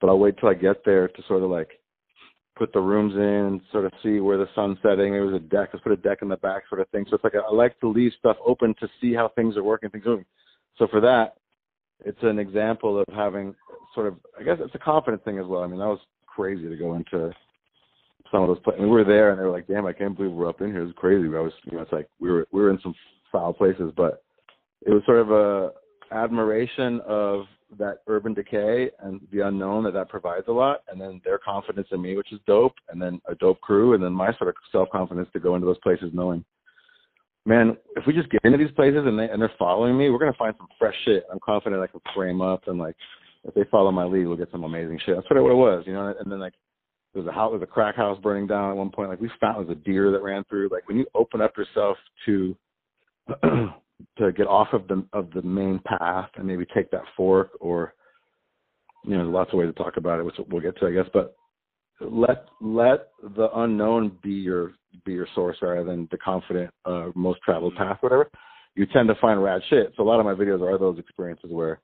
But 0.00 0.08
I'll 0.08 0.18
wait 0.18 0.38
till 0.38 0.48
I 0.48 0.54
get 0.54 0.84
there 0.84 1.08
to 1.08 1.22
sort 1.26 1.42
of 1.42 1.50
like 1.50 1.70
put 2.56 2.72
the 2.72 2.80
rooms 2.80 3.14
in, 3.14 3.60
sort 3.70 3.84
of 3.84 3.92
see 4.02 4.20
where 4.20 4.36
the 4.36 4.48
sun's 4.54 4.78
setting. 4.82 5.12
There 5.12 5.24
was 5.24 5.34
a 5.34 5.44
deck. 5.44 5.70
Let's 5.72 5.82
put 5.82 5.92
a 5.92 5.96
deck 5.96 6.18
in 6.22 6.28
the 6.28 6.36
back, 6.36 6.64
sort 6.68 6.80
of 6.80 6.88
thing. 6.88 7.06
So 7.08 7.14
it's 7.14 7.24
like 7.24 7.34
I 7.34 7.52
like 7.52 7.78
to 7.80 7.88
leave 7.88 8.12
stuff 8.18 8.36
open 8.44 8.74
to 8.80 8.88
see 9.00 9.14
how 9.14 9.28
things 9.28 9.56
are 9.56 9.64
working, 9.64 9.90
things 9.90 10.06
are 10.06 10.10
moving. 10.10 10.26
So 10.76 10.86
for 10.88 11.00
that, 11.00 11.36
it's 12.04 12.22
an 12.22 12.38
example 12.38 12.98
of 12.98 13.06
having 13.14 13.54
sort 13.94 14.06
of 14.08 14.16
I 14.38 14.42
guess 14.42 14.58
it's 14.60 14.74
a 14.74 14.78
confidence 14.78 15.22
thing 15.24 15.38
as 15.38 15.46
well. 15.46 15.62
I 15.62 15.66
mean 15.66 15.78
that 15.78 15.86
was 15.86 16.00
crazy 16.26 16.68
to 16.68 16.76
go 16.76 16.94
into 16.94 17.32
some 18.30 18.42
of 18.42 18.48
those 18.48 18.60
places. 18.60 18.82
we 18.82 18.88
were 18.88 19.04
there, 19.04 19.30
and 19.30 19.40
they 19.40 19.44
were 19.44 19.50
like, 19.50 19.66
"Damn, 19.66 19.86
I 19.86 19.92
can't 19.92 20.16
believe 20.16 20.32
we're 20.32 20.48
up 20.48 20.60
in 20.60 20.70
here. 20.70 20.82
It's 20.82 20.98
crazy." 20.98 21.26
I 21.28 21.40
was, 21.40 21.52
you 21.64 21.76
know, 21.76 21.82
it's 21.82 21.92
like 21.92 22.08
we 22.20 22.30
were 22.30 22.46
we 22.52 22.60
were 22.60 22.70
in 22.70 22.78
some 22.82 22.94
foul 23.30 23.52
places, 23.52 23.92
but 23.96 24.22
it 24.82 24.90
was 24.90 25.02
sort 25.06 25.20
of 25.20 25.30
a 25.30 25.70
admiration 26.12 27.00
of 27.06 27.44
that 27.78 27.98
urban 28.06 28.32
decay 28.32 28.90
and 29.02 29.20
the 29.30 29.46
unknown 29.46 29.84
that 29.84 29.92
that 29.92 30.08
provides 30.08 30.46
a 30.48 30.52
lot, 30.52 30.80
and 30.90 31.00
then 31.00 31.20
their 31.24 31.38
confidence 31.38 31.88
in 31.92 32.00
me, 32.00 32.16
which 32.16 32.32
is 32.32 32.40
dope, 32.46 32.74
and 32.88 33.00
then 33.00 33.20
a 33.28 33.34
dope 33.34 33.60
crew, 33.60 33.94
and 33.94 34.02
then 34.02 34.12
my 34.12 34.32
sort 34.38 34.48
of 34.48 34.54
self 34.72 34.88
confidence 34.90 35.28
to 35.32 35.40
go 35.40 35.54
into 35.54 35.66
those 35.66 35.78
places 35.82 36.10
knowing, 36.14 36.44
man, 37.44 37.76
if 37.96 38.04
we 38.06 38.12
just 38.14 38.30
get 38.30 38.40
into 38.44 38.58
these 38.58 38.70
places 38.74 39.02
and 39.04 39.18
they 39.18 39.28
and 39.28 39.40
they're 39.40 39.52
following 39.58 39.98
me, 39.98 40.10
we're 40.10 40.18
gonna 40.18 40.32
find 40.38 40.54
some 40.56 40.68
fresh 40.78 40.94
shit. 41.04 41.24
I'm 41.30 41.40
confident 41.44 41.82
I 41.82 41.86
can 41.88 42.00
frame 42.14 42.40
up 42.40 42.68
and 42.68 42.78
like 42.78 42.96
if 43.44 43.54
they 43.54 43.64
follow 43.70 43.90
my 43.90 44.04
lead, 44.04 44.26
we'll 44.26 44.36
get 44.36 44.50
some 44.50 44.64
amazing 44.64 45.00
shit. 45.04 45.16
That's 45.16 45.28
what 45.30 45.38
it, 45.38 45.42
what 45.42 45.52
it 45.52 45.54
was, 45.54 45.84
you 45.86 45.92
know. 45.92 46.14
And 46.18 46.30
then 46.30 46.40
like 46.40 46.54
there 47.14 47.22
was 47.22 47.28
a 47.28 47.32
house, 47.32 47.50
there 47.50 47.58
was 47.58 47.68
a 47.68 47.72
crack 47.72 47.96
house 47.96 48.18
burning 48.22 48.46
down 48.46 48.70
at 48.70 48.76
one 48.76 48.90
point. 48.90 49.10
Like 49.10 49.20
we 49.20 49.30
found 49.40 49.56
there 49.56 49.74
was 49.74 49.76
a 49.76 49.84
deer 49.84 50.10
that 50.10 50.22
ran 50.22 50.44
through. 50.44 50.68
Like 50.70 50.88
when 50.88 50.98
you 50.98 51.06
open 51.14 51.40
up 51.40 51.56
yourself 51.56 51.96
to 52.26 52.56
to 54.18 54.32
get 54.32 54.46
off 54.46 54.68
of 54.72 54.86
the 54.88 55.04
of 55.12 55.30
the 55.32 55.42
main 55.42 55.80
path 55.84 56.30
and 56.36 56.46
maybe 56.46 56.66
take 56.74 56.90
that 56.90 57.02
fork, 57.16 57.50
or 57.60 57.94
you 59.04 59.12
know, 59.12 59.24
there's 59.24 59.34
lots 59.34 59.52
of 59.52 59.58
ways 59.58 59.68
to 59.74 59.82
talk 59.82 59.96
about 59.96 60.18
it, 60.18 60.24
which 60.24 60.36
we'll 60.48 60.62
get 60.62 60.78
to, 60.78 60.86
I 60.86 60.92
guess. 60.92 61.06
But 61.12 61.36
let 62.00 62.46
let 62.60 63.08
the 63.36 63.48
unknown 63.56 64.18
be 64.22 64.32
your 64.32 64.72
be 65.04 65.12
your 65.12 65.28
source 65.34 65.56
rather 65.62 65.84
than 65.84 66.08
the 66.10 66.18
confident 66.18 66.70
uh, 66.84 67.08
most 67.14 67.40
traveled 67.42 67.76
path, 67.76 67.98
whatever. 68.00 68.30
You 68.74 68.86
tend 68.86 69.08
to 69.08 69.14
find 69.20 69.42
rad 69.42 69.60
shit. 69.70 69.92
So 69.96 70.02
a 70.02 70.04
lot 70.04 70.20
of 70.20 70.26
my 70.26 70.34
videos 70.34 70.62
are 70.62 70.78
those 70.78 70.98
experiences 70.98 71.50
where 71.50 71.80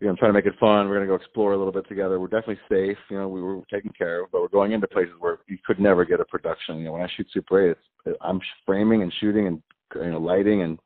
you 0.00 0.06
know, 0.06 0.12
I'm 0.12 0.16
trying 0.16 0.30
to 0.30 0.34
make 0.34 0.46
it 0.46 0.58
fun. 0.60 0.88
We're 0.88 0.96
going 0.96 1.08
to 1.08 1.12
go 1.12 1.16
explore 1.16 1.54
a 1.54 1.56
little 1.56 1.72
bit 1.72 1.88
together. 1.88 2.20
We're 2.20 2.28
definitely 2.28 2.60
safe. 2.68 2.98
You 3.10 3.18
know, 3.18 3.28
we 3.28 3.42
were 3.42 3.60
taken 3.72 3.90
care 3.96 4.22
of, 4.22 4.30
but 4.30 4.42
we're 4.42 4.48
going 4.48 4.72
into 4.72 4.86
places 4.86 5.14
where 5.18 5.38
you 5.48 5.58
could 5.66 5.80
never 5.80 6.04
get 6.04 6.20
a 6.20 6.24
production. 6.24 6.78
You 6.78 6.84
know, 6.84 6.92
when 6.92 7.02
I 7.02 7.08
shoot 7.16 7.26
Super 7.32 7.70
8, 7.70 7.76
it's, 8.06 8.18
I'm 8.20 8.40
framing 8.64 9.02
and 9.02 9.12
shooting 9.20 9.48
and 9.48 9.62
you 9.94 10.10
know 10.10 10.20
lighting 10.20 10.62
and 10.62 10.78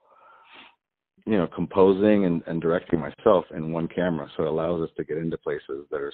you 1.27 1.37
know 1.37 1.47
composing 1.47 2.25
and, 2.25 2.43
and 2.47 2.61
directing 2.61 3.01
myself 3.01 3.45
in 3.55 3.73
one 3.73 3.89
camera. 3.89 4.29
So 4.37 4.45
it 4.45 4.49
allows 4.49 4.83
us 4.83 4.91
to 4.97 5.05
get 5.05 5.19
into 5.19 5.37
places 5.39 5.87
that 5.91 6.01
are 6.01 6.13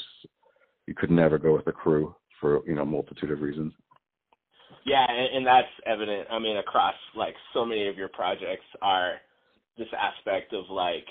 you 0.86 0.94
could 0.94 1.10
never 1.10 1.38
go 1.38 1.54
with 1.54 1.66
a 1.66 1.72
crew 1.72 2.14
for 2.40 2.62
you 2.66 2.74
know 2.74 2.84
multitude 2.84 3.30
of 3.30 3.40
reasons. 3.40 3.72
Yeah, 4.84 5.06
and, 5.08 5.36
and 5.36 5.46
that's 5.46 5.66
evident. 5.86 6.28
I 6.30 6.38
mean, 6.38 6.56
across 6.56 6.94
like 7.14 7.34
so 7.52 7.64
many 7.64 7.88
of 7.88 7.96
your 7.96 8.08
projects 8.08 8.66
are 8.80 9.14
this 9.76 9.88
aspect 9.98 10.52
of 10.52 10.64
like 10.70 11.04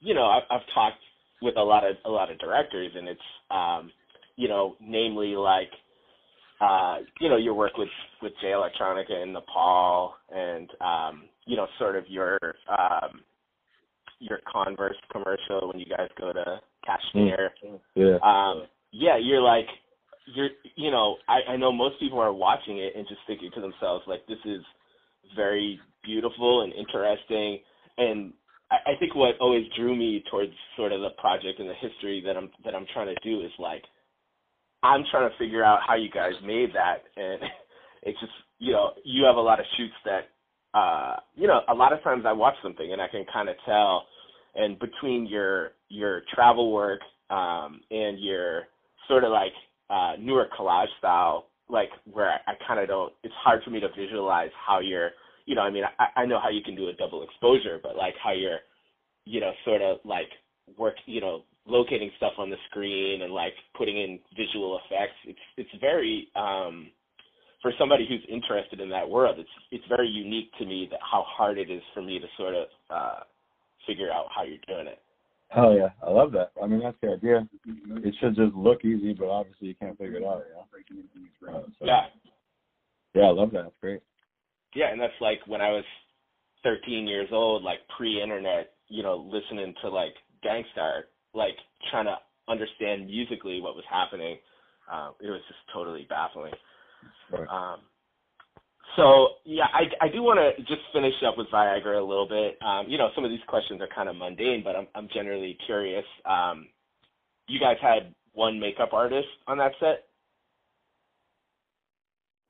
you 0.00 0.14
know 0.14 0.26
I've, 0.26 0.44
I've 0.50 0.74
talked 0.74 1.00
with 1.42 1.56
a 1.56 1.62
lot 1.62 1.84
of 1.84 1.96
a 2.04 2.10
lot 2.10 2.30
of 2.30 2.38
directors, 2.38 2.92
and 2.94 3.08
it's 3.08 3.20
um, 3.50 3.90
you 4.36 4.48
know, 4.48 4.74
namely 4.80 5.36
like 5.36 5.70
uh, 6.60 6.98
you 7.20 7.28
know 7.28 7.36
your 7.36 7.54
work 7.54 7.76
with 7.76 7.88
with 8.22 8.32
Jay 8.40 8.48
Electronica 8.48 9.22
in 9.22 9.32
Nepal, 9.32 10.14
and 10.34 10.70
um, 10.80 11.24
you 11.46 11.56
know, 11.56 11.66
sort 11.78 11.96
of 11.96 12.04
your 12.08 12.38
um, 12.68 13.20
your 14.18 14.40
Converse 14.50 14.96
commercial 15.10 15.68
when 15.68 15.78
you 15.78 15.86
guys 15.86 16.08
go 16.18 16.32
to 16.32 16.60
Kashmir. 16.84 17.50
Mm. 17.64 17.80
Yeah. 17.94 18.18
Um, 18.22 18.66
yeah, 18.92 19.16
you're 19.16 19.40
like 19.40 19.66
you're 20.34 20.50
you 20.76 20.90
know 20.90 21.16
I, 21.28 21.52
I 21.52 21.56
know 21.56 21.72
most 21.72 21.98
people 21.98 22.20
are 22.20 22.32
watching 22.32 22.78
it 22.78 22.92
and 22.96 23.06
just 23.08 23.20
thinking 23.26 23.50
to 23.54 23.60
themselves 23.60 24.04
like 24.06 24.26
this 24.26 24.38
is 24.44 24.60
very 25.34 25.80
beautiful 26.04 26.62
and 26.62 26.72
interesting 26.72 27.60
and 27.98 28.32
I, 28.70 28.92
I 28.92 28.96
think 28.98 29.14
what 29.14 29.38
always 29.40 29.66
drew 29.76 29.96
me 29.96 30.24
towards 30.30 30.52
sort 30.76 30.92
of 30.92 31.00
the 31.00 31.10
project 31.18 31.58
and 31.58 31.68
the 31.68 31.74
history 31.74 32.22
that 32.26 32.36
I'm 32.36 32.50
that 32.64 32.74
I'm 32.74 32.86
trying 32.92 33.14
to 33.14 33.20
do 33.22 33.40
is 33.40 33.52
like 33.58 33.82
I'm 34.82 35.04
trying 35.10 35.30
to 35.30 35.36
figure 35.38 35.64
out 35.64 35.80
how 35.86 35.94
you 35.94 36.10
guys 36.10 36.32
made 36.44 36.70
that 36.74 37.04
and 37.16 37.40
it's 38.02 38.18
just 38.20 38.32
you 38.58 38.72
know 38.72 38.90
you 39.04 39.24
have 39.24 39.36
a 39.36 39.40
lot 39.40 39.60
of 39.60 39.66
shoots 39.76 39.94
that 40.04 40.78
uh 40.78 41.16
you 41.34 41.46
know 41.46 41.60
a 41.68 41.74
lot 41.74 41.92
of 41.92 42.02
times 42.02 42.24
I 42.26 42.32
watch 42.32 42.54
something 42.62 42.92
and 42.92 43.00
I 43.00 43.08
can 43.08 43.24
kind 43.32 43.48
of 43.48 43.56
tell 43.66 44.06
and 44.54 44.78
between 44.78 45.26
your 45.26 45.72
your 45.88 46.22
travel 46.34 46.72
work 46.72 47.00
um 47.30 47.80
and 47.90 48.18
your 48.18 48.64
sort 49.08 49.24
of 49.24 49.30
like 49.30 49.52
uh 49.90 50.14
newer 50.18 50.46
collage 50.58 50.86
style 50.98 51.46
like 51.68 51.90
where 52.12 52.30
I, 52.30 52.52
I 52.52 52.54
kind 52.66 52.80
of 52.80 52.88
don't 52.88 53.12
it's 53.22 53.34
hard 53.42 53.62
for 53.64 53.70
me 53.70 53.80
to 53.80 53.88
visualize 53.96 54.50
how 54.66 54.80
you're 54.80 55.10
you 55.50 55.56
know, 55.56 55.62
I 55.62 55.70
mean, 55.70 55.82
I, 55.98 56.20
I 56.22 56.26
know 56.26 56.38
how 56.40 56.50
you 56.50 56.62
can 56.62 56.76
do 56.76 56.88
a 56.88 56.92
double 56.92 57.24
exposure, 57.24 57.80
but 57.82 57.96
like 57.96 58.14
how 58.22 58.32
you're, 58.32 58.60
you 59.24 59.40
know, 59.40 59.50
sort 59.64 59.82
of 59.82 59.98
like 60.04 60.30
locating 61.80 62.10
stuff 62.16 62.32
on 62.38 62.50
the 62.50 62.56
screen 62.68 63.22
and 63.22 63.32
like 63.32 63.54
putting 63.76 63.96
in 63.96 64.18
visual 64.36 64.78
effects. 64.84 65.16
It's 65.26 65.38
it's 65.56 65.70
very 65.80 66.28
um 66.36 66.90
for 67.62 67.72
somebody 67.78 68.06
who's 68.08 68.24
interested 68.28 68.80
in 68.80 68.88
that 68.90 69.08
world, 69.08 69.38
it's 69.38 69.56
it's 69.70 69.84
very 69.88 70.08
unique 70.08 70.50
to 70.58 70.64
me 70.64 70.88
that 70.90 71.00
how 71.00 71.24
hard 71.26 71.58
it 71.58 71.70
is 71.70 71.82
for 71.94 72.02
me 72.02 72.18
to 72.18 72.26
sort 72.36 72.54
of 72.54 72.66
uh 72.90 73.20
figure 73.86 74.10
out 74.12 74.26
how 74.34 74.44
you're 74.44 74.58
doing 74.66 74.86
it. 74.86 75.00
Hell 75.48 75.74
yeah, 75.74 75.88
I 76.06 76.10
love 76.10 76.30
that. 76.32 76.52
I 76.62 76.66
mean, 76.66 76.80
that's 76.80 76.96
the 77.02 77.08
idea. 77.08 77.48
It 78.04 78.14
should 78.20 78.36
just 78.36 78.54
look 78.54 78.84
easy, 78.84 79.14
but 79.14 79.26
obviously 79.26 79.68
you 79.68 79.74
can't 79.74 79.98
figure 79.98 80.18
it 80.18 80.24
out. 80.24 80.44
Uh, 80.46 81.62
so, 81.78 81.84
yeah. 81.84 82.02
Yeah, 83.14 83.22
I 83.22 83.30
love 83.30 83.50
that. 83.50 83.66
It's 83.66 83.74
great. 83.80 84.00
yeah, 84.76 84.92
and 84.92 85.00
that's 85.00 85.20
like 85.20 85.40
when 85.48 85.60
I 85.60 85.70
was 85.70 85.82
13 86.62 87.08
years 87.08 87.28
old, 87.32 87.64
like 87.64 87.78
pre-internet, 87.96 88.74
you 88.88 89.02
know, 89.02 89.16
listening 89.28 89.74
to 89.82 89.88
like 89.88 90.14
Gang 90.44 90.62
Starr, 90.70 91.06
like 91.34 91.56
trying 91.90 92.06
to 92.06 92.16
understand 92.48 93.06
musically 93.06 93.60
what 93.60 93.74
was 93.74 93.84
happening. 93.90 94.38
Uh, 94.90 95.10
it 95.20 95.30
was 95.30 95.40
just 95.46 95.60
totally 95.72 96.06
baffling. 96.08 96.52
Right. 97.30 97.46
Um, 97.48 97.80
so 98.96 99.28
yeah, 99.44 99.66
I, 99.72 100.06
I 100.06 100.08
do 100.08 100.22
want 100.22 100.40
to 100.40 100.62
just 100.64 100.82
finish 100.92 101.14
up 101.26 101.38
with 101.38 101.46
Viagra 101.52 102.00
a 102.00 102.04
little 102.04 102.28
bit. 102.28 102.58
Um, 102.62 102.86
you 102.88 102.98
know, 102.98 103.10
some 103.14 103.24
of 103.24 103.30
these 103.30 103.40
questions 103.46 103.80
are 103.80 103.88
kind 103.94 104.08
of 104.08 104.16
mundane, 104.16 104.62
but 104.64 104.74
I'm 104.74 104.88
I'm 104.94 105.08
generally 105.14 105.56
curious. 105.66 106.04
Um, 106.24 106.66
you 107.46 107.60
guys 107.60 107.76
had 107.80 108.14
one 108.32 108.58
makeup 108.58 108.92
artist 108.92 109.28
on 109.46 109.58
that 109.58 109.72
set. 109.78 110.06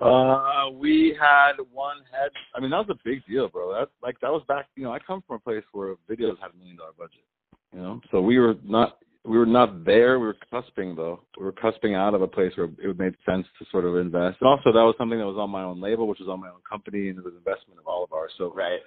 Uh, 0.01 0.71
we 0.73 1.15
had 1.21 1.53
one 1.71 1.99
head. 2.11 2.31
I 2.55 2.61
mean, 2.61 2.71
that 2.71 2.87
was 2.87 2.97
a 2.97 3.01
big 3.05 3.23
deal, 3.27 3.49
bro. 3.49 3.73
That 3.75 3.91
like 4.03 4.19
that 4.21 4.33
was 4.33 4.43
back. 4.49 4.67
You 4.77 4.85
know, 4.85 4.93
I 4.93 4.99
come 4.99 5.23
from 5.27 5.37
a 5.37 5.41
place 5.41 5.65
where 5.73 5.97
videos 6.09 6.39
had 6.41 6.53
a 6.53 6.57
million 6.57 6.79
dollar 6.79 6.93
budget. 6.97 7.25
You 7.73 7.81
know, 7.81 8.01
so 8.11 8.21
we 8.21 8.39
were 8.39 8.55
not 8.65 8.99
we 9.25 9.37
were 9.37 9.47
not 9.47 9.85
there. 9.85 10.19
We 10.19 10.27
were 10.27 10.37
cusping 10.53 10.97
though. 10.97 11.21
We 11.39 11.45
were 11.45 11.53
cusping 11.53 11.95
out 11.95 12.15
of 12.15 12.23
a 12.23 12.27
place 12.27 12.53
where 12.57 12.69
it 12.79 12.99
made 12.99 13.15
sense 13.27 13.47
to 13.59 13.67
sort 13.71 13.85
of 13.85 13.97
invest. 13.97 14.39
And 14.41 14.49
also, 14.49 14.73
that 14.73 14.85
was 14.85 14.95
something 14.97 15.19
that 15.19 15.27
was 15.27 15.37
on 15.39 15.51
my 15.51 15.63
own 15.63 15.81
label, 15.81 16.09
which 16.09 16.21
was 16.21 16.29
on 16.29 16.41
my 16.41 16.49
own 16.49 16.61
company, 16.69 17.09
and 17.09 17.19
it 17.19 17.25
was 17.25 17.35
an 17.35 17.39
investment 17.39 17.79
of 17.79 17.87
all 17.87 18.03
of 18.05 18.13
ours. 18.13 18.33
So 18.39 18.53
right. 18.53 18.81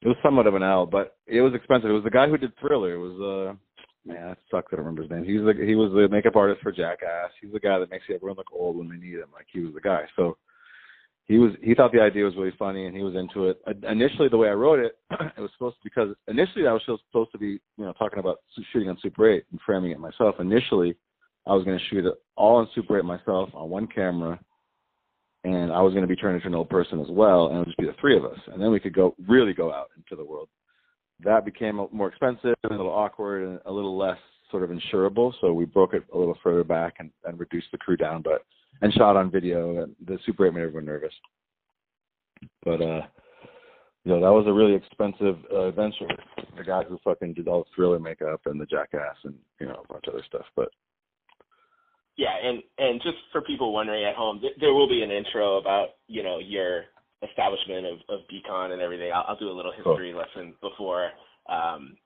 It 0.00 0.06
was 0.06 0.16
somewhat 0.22 0.46
of 0.46 0.54
an 0.54 0.62
L, 0.62 0.86
but 0.86 1.16
it 1.26 1.40
was 1.40 1.54
expensive. 1.54 1.90
It 1.90 1.94
was 1.94 2.04
the 2.04 2.10
guy 2.10 2.28
who 2.28 2.38
did 2.38 2.52
Thriller. 2.60 2.94
It 2.94 2.98
was 2.98 3.18
uh 3.20 3.54
man, 4.08 4.28
that 4.28 4.38
sucks. 4.50 4.72
I 4.72 4.76
don't 4.76 4.86
remember 4.86 5.02
his 5.02 5.10
name. 5.10 5.24
He's 5.24 5.44
the 5.44 5.54
he 5.64 5.74
was 5.74 5.92
the 5.92 6.08
makeup 6.08 6.36
artist 6.36 6.62
for 6.62 6.72
Jackass. 6.72 7.30
He's 7.40 7.52
the 7.52 7.60
guy 7.60 7.78
that 7.78 7.90
makes 7.90 8.04
everyone 8.12 8.36
look 8.36 8.52
old 8.52 8.76
when 8.76 8.88
they 8.88 8.96
need 8.96 9.16
him. 9.16 9.28
Like 9.32 9.46
he 9.52 9.60
was 9.60 9.74
the 9.74 9.80
guy. 9.80 10.02
So 10.16 10.38
he 11.28 11.36
was 11.36 11.52
he 11.62 11.74
thought 11.74 11.92
the 11.92 12.00
idea 12.00 12.24
was 12.24 12.36
really 12.36 12.54
funny 12.58 12.86
and 12.86 12.96
he 12.96 13.02
was 13.02 13.14
into 13.14 13.48
it. 13.50 13.60
Uh, 13.66 13.74
initially, 13.88 14.28
the 14.28 14.36
way 14.36 14.48
I 14.48 14.52
wrote 14.52 14.78
it, 14.78 14.98
it 15.36 15.40
was 15.40 15.50
supposed 15.52 15.76
to 15.76 15.84
because 15.84 16.08
initially 16.26 16.66
I 16.66 16.72
was 16.72 16.82
supposed 16.86 17.32
to 17.32 17.38
be 17.38 17.60
you 17.76 17.84
know 17.84 17.92
talking 17.92 18.18
about 18.18 18.38
shooting 18.72 18.88
on 18.88 18.98
Super 19.02 19.30
8 19.30 19.44
and 19.50 19.60
framing 19.64 19.90
it 19.90 20.00
myself. 20.00 20.36
Initially, 20.40 20.96
I 21.46 21.52
was 21.52 21.64
going 21.64 21.78
to 21.78 21.84
shoot 21.90 22.06
it 22.06 22.14
all 22.34 22.56
on 22.56 22.68
Super 22.74 22.98
8 22.98 23.04
myself 23.04 23.50
on 23.52 23.68
one 23.68 23.86
camera, 23.86 24.40
and 25.44 25.70
I 25.70 25.82
was 25.82 25.92
going 25.92 26.02
to 26.02 26.08
be 26.08 26.16
turned 26.16 26.36
into 26.36 26.48
an 26.48 26.54
old 26.54 26.70
person 26.70 26.98
as 26.98 27.08
well, 27.10 27.48
and 27.48 27.56
it 27.56 27.58
would 27.58 27.66
just 27.66 27.78
be 27.78 27.86
the 27.86 27.96
three 28.00 28.16
of 28.16 28.24
us, 28.24 28.38
and 28.46 28.60
then 28.60 28.70
we 28.70 28.80
could 28.80 28.94
go 28.94 29.14
really 29.28 29.52
go 29.52 29.70
out 29.70 29.88
into 29.98 30.16
the 30.16 30.28
world. 30.28 30.48
That 31.24 31.44
became 31.44 31.86
more 31.92 32.08
expensive 32.08 32.54
and 32.62 32.72
a 32.72 32.76
little 32.76 32.92
awkward 32.92 33.42
and 33.46 33.60
a 33.66 33.72
little 33.72 33.98
less 33.98 34.18
sort 34.50 34.62
of 34.62 34.70
insurable, 34.70 35.34
so 35.42 35.52
we 35.52 35.66
broke 35.66 35.92
it 35.92 36.04
a 36.14 36.16
little 36.16 36.38
further 36.42 36.64
back 36.64 36.94
and, 37.00 37.10
and 37.24 37.38
reduced 37.38 37.66
the 37.70 37.78
crew 37.78 37.98
down, 37.98 38.22
but 38.22 38.46
and 38.82 38.92
shot 38.94 39.16
on 39.16 39.30
video. 39.30 39.82
And 39.82 39.94
the 40.06 40.18
Super 40.24 40.46
8 40.46 40.54
made 40.54 40.62
everyone 40.62 40.84
nervous. 40.84 41.14
But 42.64 42.80
uh, 42.80 43.02
you 44.04 44.12
know, 44.12 44.20
that 44.20 44.32
was 44.32 44.46
a 44.46 44.52
really 44.52 44.74
expensive 44.74 45.36
uh, 45.52 45.70
venture. 45.72 46.08
The 46.56 46.64
guy 46.64 46.82
who 46.84 46.98
fucking 47.04 47.34
did 47.34 47.48
all 47.48 47.64
the 47.64 47.70
thriller 47.74 47.98
makeup 47.98 48.40
and 48.46 48.60
the 48.60 48.66
jackass 48.66 49.16
and 49.24 49.34
you 49.60 49.66
know 49.66 49.84
a 49.84 49.92
bunch 49.92 50.04
of 50.06 50.14
other 50.14 50.24
stuff. 50.26 50.46
But 50.56 50.68
yeah, 52.16 52.34
and 52.42 52.62
and 52.78 53.00
just 53.02 53.16
for 53.32 53.42
people 53.42 53.72
wondering 53.72 54.04
at 54.04 54.14
home, 54.14 54.40
th- 54.40 54.54
there 54.60 54.72
will 54.72 54.88
be 54.88 55.02
an 55.02 55.10
intro 55.10 55.58
about 55.58 55.88
you 56.06 56.22
know 56.22 56.38
your 56.38 56.84
establishment 57.28 57.86
of 57.86 57.98
of 58.08 58.20
Decon 58.32 58.72
and 58.72 58.80
everything. 58.82 59.12
I'll, 59.12 59.24
I'll 59.28 59.38
do 59.38 59.50
a 59.50 59.52
little 59.52 59.72
history 59.72 60.12
cool. 60.12 60.20
lesson 60.20 60.54
before, 60.60 61.10
um, 61.48 61.96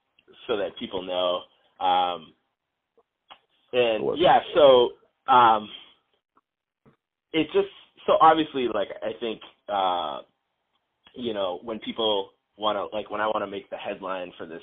so 0.47 0.57
that 0.57 0.77
people 0.79 1.03
know. 1.03 1.85
Um, 1.85 2.33
and 3.73 4.19
yeah, 4.19 4.41
so 4.55 4.91
um, 5.33 5.69
it 7.33 7.47
just 7.53 7.69
so 8.07 8.15
obviously 8.21 8.69
like 8.73 8.89
I 9.03 9.13
think 9.21 9.41
uh 9.69 10.21
you 11.15 11.35
know 11.35 11.61
when 11.63 11.79
people 11.81 12.31
want 12.57 12.77
to 12.77 12.97
like 12.97 13.11
when 13.11 13.21
I 13.21 13.27
want 13.27 13.41
to 13.41 13.47
make 13.47 13.69
the 13.71 13.77
headline 13.77 14.33
for 14.37 14.47
this 14.47 14.63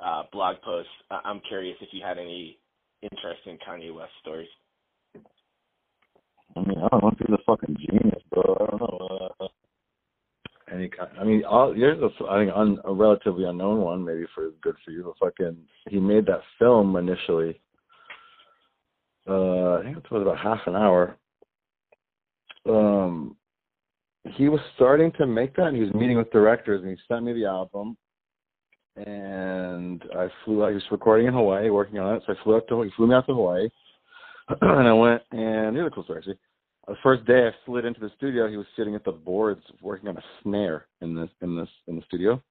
uh 0.00 0.24
blog 0.32 0.56
post 0.64 0.88
I'm 1.10 1.40
curious 1.48 1.76
if 1.80 1.88
you 1.92 2.02
had 2.04 2.18
any 2.18 2.58
interesting 3.02 3.58
Kanye 3.66 3.94
West 3.94 4.12
stories. 4.20 4.48
I 6.56 6.60
mean, 6.60 6.78
I 6.78 6.88
don't 6.88 7.02
know 7.02 7.12
he's 7.18 7.34
a 7.34 7.42
fucking 7.46 7.76
genius, 7.78 8.22
bro. 8.30 8.56
I 8.60 8.66
don't 8.70 8.80
know. 8.80 9.30
Uh, 9.40 9.46
any 10.72 10.88
kind. 10.88 11.10
I 11.18 11.24
mean, 11.24 11.44
all 11.44 11.72
here's 11.72 12.00
a 12.00 12.24
I 12.28 12.44
think 12.44 12.52
un, 12.54 12.78
a 12.84 12.92
relatively 12.92 13.44
unknown 13.44 13.80
one, 13.80 14.04
maybe 14.04 14.26
for 14.34 14.50
good 14.62 14.76
for 14.84 14.90
you. 14.90 15.14
But 15.18 15.26
fucking, 15.26 15.56
he 15.88 15.98
made 15.98 16.26
that 16.26 16.42
film 16.58 16.96
initially. 16.96 17.60
Uh, 19.26 19.74
I 19.74 19.82
think 19.84 19.96
it 19.96 20.10
was 20.10 20.22
about 20.22 20.38
half 20.38 20.60
an 20.66 20.76
hour 20.76 21.16
um, 22.68 23.36
he 24.36 24.48
was 24.48 24.60
starting 24.76 25.12
to 25.18 25.26
make 25.26 25.54
that, 25.56 25.68
and 25.68 25.76
he 25.76 25.82
was 25.82 25.92
meeting 25.94 26.16
with 26.16 26.30
directors, 26.30 26.82
and 26.82 26.90
he 26.90 26.96
sent 27.08 27.24
me 27.24 27.32
the 27.32 27.46
album. 27.46 27.96
And 28.96 30.02
I 30.16 30.28
flew 30.44 30.64
out. 30.64 30.68
He 30.68 30.74
was 30.74 30.84
recording 30.90 31.26
in 31.26 31.32
Hawaii, 31.32 31.70
working 31.70 31.98
on 31.98 32.16
it. 32.16 32.22
So 32.26 32.34
I 32.34 32.44
flew 32.44 32.56
out 32.56 32.68
to 32.68 32.82
he 32.82 32.90
flew 32.94 33.06
me 33.06 33.14
out 33.14 33.26
to 33.26 33.34
Hawaii, 33.34 33.68
and 34.60 34.88
I 34.88 34.92
went. 34.92 35.22
And 35.32 35.74
here's 35.74 35.86
a 35.86 35.90
cool 35.90 36.04
story 36.04 36.18
actually. 36.18 36.38
The 36.86 36.96
first 37.02 37.24
day 37.24 37.46
I 37.46 37.50
slid 37.64 37.84
into 37.84 38.00
the 38.00 38.10
studio, 38.16 38.48
he 38.48 38.56
was 38.56 38.66
sitting 38.76 38.94
at 38.94 39.04
the 39.04 39.12
boards 39.12 39.62
working 39.80 40.08
on 40.08 40.16
a 40.18 40.22
snare 40.42 40.86
in 41.00 41.14
this 41.14 41.30
in 41.40 41.56
this 41.56 41.68
in 41.86 41.96
the 41.96 42.02
studio. 42.06 42.42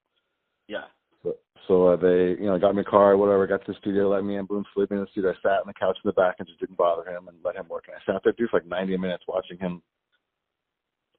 Yeah. 0.67 0.85
So, 1.21 1.35
so 1.67 1.87
uh, 1.89 1.95
they, 1.97 2.41
you 2.41 2.47
know, 2.47 2.57
got 2.57 2.73
me 2.73 2.81
a 2.81 2.85
car, 2.85 3.17
whatever. 3.17 3.45
Got 3.45 3.65
to 3.65 3.73
the 3.73 3.77
studio, 3.77 4.09
let 4.09 4.23
me 4.23 4.37
in, 4.37 4.45
boom, 4.45 4.65
me 4.75 4.85
in 4.89 4.99
the 4.99 5.07
studio. 5.11 5.31
I 5.31 5.35
sat 5.43 5.59
on 5.59 5.67
the 5.67 5.73
couch 5.73 5.97
in 6.03 6.07
the 6.07 6.13
back 6.13 6.35
and 6.39 6.47
just 6.47 6.59
didn't 6.59 6.77
bother 6.77 7.07
him 7.07 7.27
and 7.27 7.37
let 7.43 7.55
him 7.55 7.67
work. 7.69 7.85
And 7.87 7.95
I 7.95 8.11
sat 8.11 8.21
there, 8.23 8.33
dude, 8.33 8.49
for 8.49 8.59
like 8.59 8.67
90 8.67 8.97
minutes 8.97 9.25
watching 9.27 9.59
him 9.59 9.83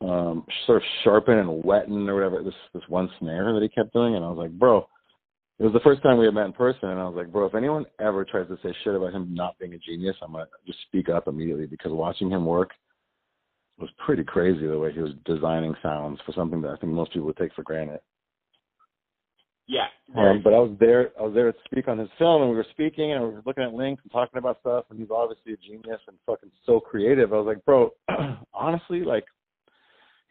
um, 0.08 0.46
sort 0.66 0.78
of 0.78 0.82
sharpen 1.04 1.38
and 1.38 1.64
wetten 1.64 2.08
or 2.08 2.14
whatever 2.14 2.42
this 2.42 2.54
this 2.74 2.82
one 2.88 3.08
snare 3.18 3.52
that 3.52 3.62
he 3.62 3.68
kept 3.68 3.92
doing, 3.92 4.14
and 4.16 4.24
I 4.24 4.28
was 4.28 4.38
like, 4.38 4.52
bro. 4.52 4.86
It 5.58 5.64
was 5.64 5.74
the 5.74 5.80
first 5.80 6.02
time 6.02 6.18
we 6.18 6.24
had 6.24 6.34
met 6.34 6.46
in 6.46 6.54
person, 6.54 6.88
and 6.88 6.98
I 6.98 7.04
was 7.04 7.14
like, 7.14 7.30
bro, 7.30 7.46
if 7.46 7.54
anyone 7.54 7.84
ever 8.00 8.24
tries 8.24 8.48
to 8.48 8.56
say 8.64 8.74
shit 8.82 8.96
about 8.96 9.12
him 9.12 9.32
not 9.32 9.56
being 9.60 9.74
a 9.74 9.78
genius, 9.78 10.16
I'm 10.20 10.32
gonna 10.32 10.46
just 10.66 10.80
speak 10.88 11.08
up 11.08 11.28
immediately 11.28 11.66
because 11.66 11.92
watching 11.92 12.30
him 12.30 12.44
work 12.46 12.70
was 13.78 13.90
pretty 14.04 14.24
crazy 14.24 14.66
the 14.66 14.78
way 14.78 14.92
he 14.92 15.00
was 15.00 15.12
designing 15.24 15.74
sounds 15.82 16.18
for 16.26 16.32
something 16.32 16.62
that 16.62 16.70
I 16.70 16.76
think 16.76 16.92
most 16.92 17.12
people 17.12 17.26
would 17.26 17.36
take 17.36 17.54
for 17.54 17.62
granted. 17.62 18.00
Yeah. 19.66 19.86
Um, 20.16 20.42
but 20.42 20.52
I 20.52 20.58
was 20.58 20.76
there. 20.80 21.10
I 21.18 21.22
was 21.22 21.34
there 21.34 21.50
to 21.50 21.58
speak 21.64 21.88
on 21.88 21.98
his 21.98 22.08
film, 22.18 22.42
and 22.42 22.50
we 22.50 22.56
were 22.56 22.66
speaking, 22.72 23.12
and 23.12 23.22
we 23.22 23.30
were 23.30 23.42
looking 23.46 23.64
at 23.64 23.72
links 23.72 24.02
and 24.02 24.12
talking 24.12 24.38
about 24.38 24.60
stuff. 24.60 24.84
And 24.90 24.98
he's 24.98 25.08
obviously 25.10 25.54
a 25.54 25.56
genius 25.56 26.00
and 26.08 26.16
fucking 26.26 26.50
so 26.66 26.80
creative. 26.80 27.32
I 27.32 27.36
was 27.36 27.46
like, 27.46 27.64
bro, 27.64 27.90
honestly, 28.54 29.00
like 29.00 29.24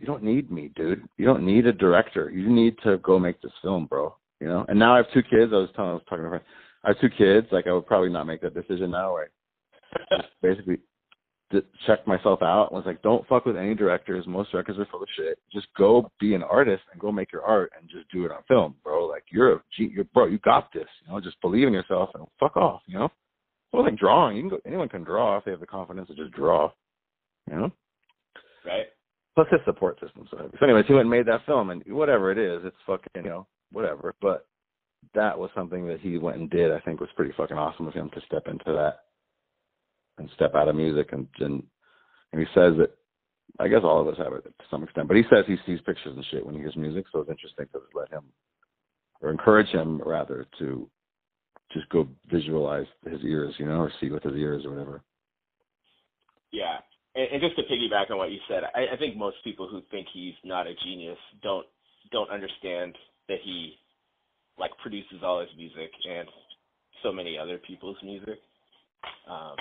you 0.02 0.08
don't 0.08 0.24
need 0.24 0.52
me, 0.52 0.72
dude. 0.76 1.08
You 1.18 1.28
don't 1.28 1.46
need 1.46 1.68
a 1.68 1.72
director. 1.72 2.32
You 2.32 2.50
need 2.50 2.76
to 2.84 2.98
go 2.98 3.20
make 3.20 3.40
this 3.40 3.52
film, 3.62 3.86
bro. 3.86 4.16
You 4.40 4.48
know. 4.48 4.66
And 4.68 4.80
now 4.80 4.96
I 4.96 4.98
have 4.98 5.14
two 5.14 5.22
kids. 5.22 5.52
I 5.54 5.58
was 5.58 5.70
telling, 5.76 5.92
I 5.92 5.94
was 5.94 6.04
talking 6.10 6.24
to 6.24 6.24
my 6.24 6.30
friend. 6.30 6.44
I 6.84 6.88
have 6.90 7.00
two 7.00 7.10
kids. 7.10 7.48
Like 7.52 7.68
I 7.68 7.72
would 7.72 7.86
probably 7.86 8.10
not 8.10 8.26
make 8.26 8.42
that 8.42 8.56
decision 8.56 8.90
now. 8.90 9.18
Just 10.18 10.30
basically 10.42 10.80
checked 11.86 12.08
myself 12.08 12.42
out. 12.42 12.70
I 12.72 12.76
was 12.76 12.86
like, 12.88 13.04
don't 13.04 13.28
fuck 13.28 13.46
with 13.46 13.58
any 13.58 13.76
directors. 13.76 14.26
Most 14.26 14.52
directors 14.52 14.80
are 14.80 14.88
full 14.90 15.04
of 15.04 15.10
shit. 15.16 15.38
Just 15.54 15.68
go 15.78 16.10
be 16.20 16.34
an 16.34 16.42
artist 16.42 16.82
and 16.92 17.00
go 17.00 17.12
make 17.12 17.32
your 17.32 17.44
art 17.44 17.72
and 17.78 17.88
just 17.88 18.10
do 18.12 18.26
it 18.26 18.32
on 18.32 18.42
film, 18.48 18.74
bro. 18.84 19.06
Like 19.06 19.26
you're 19.32 19.54
a 19.54 19.62
you're, 19.78 20.06
bro. 20.06 20.26
You 20.26 20.40
got 20.40 20.74
this. 20.74 20.88
You 21.06 21.14
know, 21.14 21.22
just 21.22 21.40
believe 21.42 21.68
in 21.68 21.74
yourself 21.74 22.10
and 22.16 22.26
fuck 22.40 22.58
off. 22.58 22.82
You 22.88 22.98
know. 22.98 23.10
Well, 23.72 23.84
like 23.84 24.00
drawing, 24.00 24.36
you 24.36 24.42
can 24.42 24.50
go. 24.50 24.60
Anyone 24.66 24.90
can 24.90 25.04
draw 25.04 25.38
if 25.38 25.46
they 25.46 25.52
have 25.52 25.60
the 25.60 25.68
confidence 25.68 26.08
to 26.08 26.16
just 26.16 26.32
draw. 26.32 26.72
You 27.48 27.56
know. 27.56 27.72
Right 28.66 28.88
plus 29.36 29.48
his 29.52 29.62
support 29.66 30.00
system. 30.00 30.28
So, 30.30 30.50
anyways, 30.62 30.86
he 30.88 30.94
went 30.94 31.04
and 31.04 31.12
made 31.12 31.26
that 31.28 31.46
film, 31.46 31.70
and 31.70 31.84
whatever 31.88 32.32
it 32.32 32.38
is, 32.38 32.62
it's 32.66 32.76
fucking 32.86 33.24
you 33.24 33.30
know 33.30 33.48
whatever. 33.72 34.16
But 34.22 34.46
that 35.14 35.38
was 35.38 35.50
something 35.56 35.88
that 35.88 36.00
he 36.00 36.18
went 36.18 36.38
and 36.38 36.50
did. 36.50 36.72
I 36.72 36.80
think 36.80 37.00
was 37.00 37.10
pretty 37.16 37.34
fucking 37.36 37.58
awesome 37.58 37.88
of 37.88 37.94
him 37.94 38.10
to 38.14 38.22
step 38.26 38.44
into 38.48 38.72
that 38.72 39.00
and 40.18 40.30
step 40.36 40.56
out 40.56 40.68
of 40.68 40.76
music 40.76 41.10
and 41.14 41.28
and, 41.40 41.64
and 42.32 42.42
he 42.42 42.48
says 42.54 42.74
that 42.78 42.92
I 43.60 43.68
guess 43.68 43.82
all 43.84 44.02
of 44.02 44.08
us 44.08 44.18
have 44.18 44.34
it 44.34 44.44
to 44.44 44.66
some 44.70 44.84
extent, 44.84 45.08
but 45.08 45.18
he 45.18 45.24
says 45.24 45.46
he 45.46 45.58
sees 45.66 45.82
pictures 45.86 46.16
and 46.16 46.26
shit 46.32 46.46
when 46.46 46.56
he 46.56 46.62
hears 46.62 46.76
music, 46.76 47.06
so 47.12 47.20
it's 47.20 47.30
interesting 47.30 47.66
to 47.74 47.82
let 47.94 48.10
him 48.10 48.24
or 49.22 49.30
encourage 49.30 49.68
him 49.68 50.02
rather 50.06 50.48
to 50.60 50.90
just 51.72 51.88
go 51.90 52.08
visualize 52.30 52.88
his 53.10 53.22
ears, 53.24 53.54
you 53.58 53.66
know, 53.66 53.80
or 53.80 53.92
see 54.00 54.10
with 54.10 54.24
his 54.24 54.36
ears 54.36 54.66
or 54.66 54.72
whatever. 54.72 55.02
Yeah, 56.52 56.78
and, 57.16 57.28
and 57.34 57.42
just 57.42 57.56
to 57.56 57.64
piggyback 57.64 58.12
on 58.12 58.18
what 58.18 58.32
you 58.32 58.40
said, 58.48 58.64
I, 58.76 58.94
I 58.94 58.98
think 58.98 59.18
most 59.18 59.38
people 59.44 59.68
who 59.68 59.82
think 59.92 60.08
he's 60.14 60.34
not 60.44 60.68
a 60.68 60.74
genius 60.84 61.18
don't 61.44 61.66
don't 62.12 62.30
understand 62.30 62.96
that 63.28 63.38
he 63.44 63.76
like 64.60 64.72
produces 64.82 65.24
all 65.24 65.40
his 65.40 65.50
music 65.58 65.92
and 66.10 66.28
so 67.04 67.12
many 67.12 67.38
other 67.38 67.58
people's 67.58 67.98
music. 68.04 68.40
Um, 69.30 69.56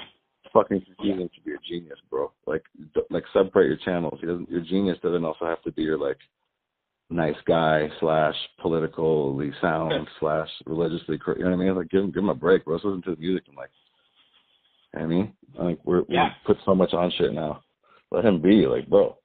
fucking 0.52 0.82
confusing 0.82 1.20
yeah. 1.20 1.26
to 1.26 1.44
be 1.44 1.52
a 1.52 1.68
genius, 1.68 1.98
bro. 2.10 2.30
Like, 2.46 2.62
like 3.10 3.24
separate 3.32 3.68
your 3.68 3.78
channels. 3.84 4.18
He 4.20 4.26
doesn't. 4.26 4.50
Your 4.50 4.62
genius 4.62 4.98
doesn't 5.02 5.24
also 5.24 5.46
have 5.46 5.62
to 5.62 5.72
be 5.72 5.82
your 5.82 5.98
like 5.98 6.18
nice 7.08 7.36
guy 7.46 7.88
slash 7.98 8.34
politically 8.60 9.50
sound 9.60 10.06
slash 10.20 10.48
religiously. 10.66 11.18
You 11.26 11.44
know 11.44 11.50
what 11.50 11.54
I 11.54 11.64
mean? 11.64 11.74
Like, 11.74 11.90
give 11.90 12.04
him 12.04 12.10
give 12.10 12.22
him 12.22 12.28
a 12.28 12.34
break, 12.34 12.64
bro. 12.64 12.74
Let's 12.74 12.84
listen 12.84 13.02
to 13.02 13.14
the 13.14 13.20
music 13.20 13.44
and 13.48 13.56
like 13.56 13.70
I 14.94 15.06
mean, 15.06 15.32
like 15.58 15.78
we're 15.84 16.04
yeah. 16.08 16.30
we 16.46 16.54
put 16.54 16.62
so 16.64 16.74
much 16.74 16.92
on 16.92 17.12
shit 17.16 17.32
now. 17.32 17.62
Let 18.10 18.24
him 18.24 18.42
be, 18.42 18.66
like, 18.66 18.88
bro. 18.88 19.16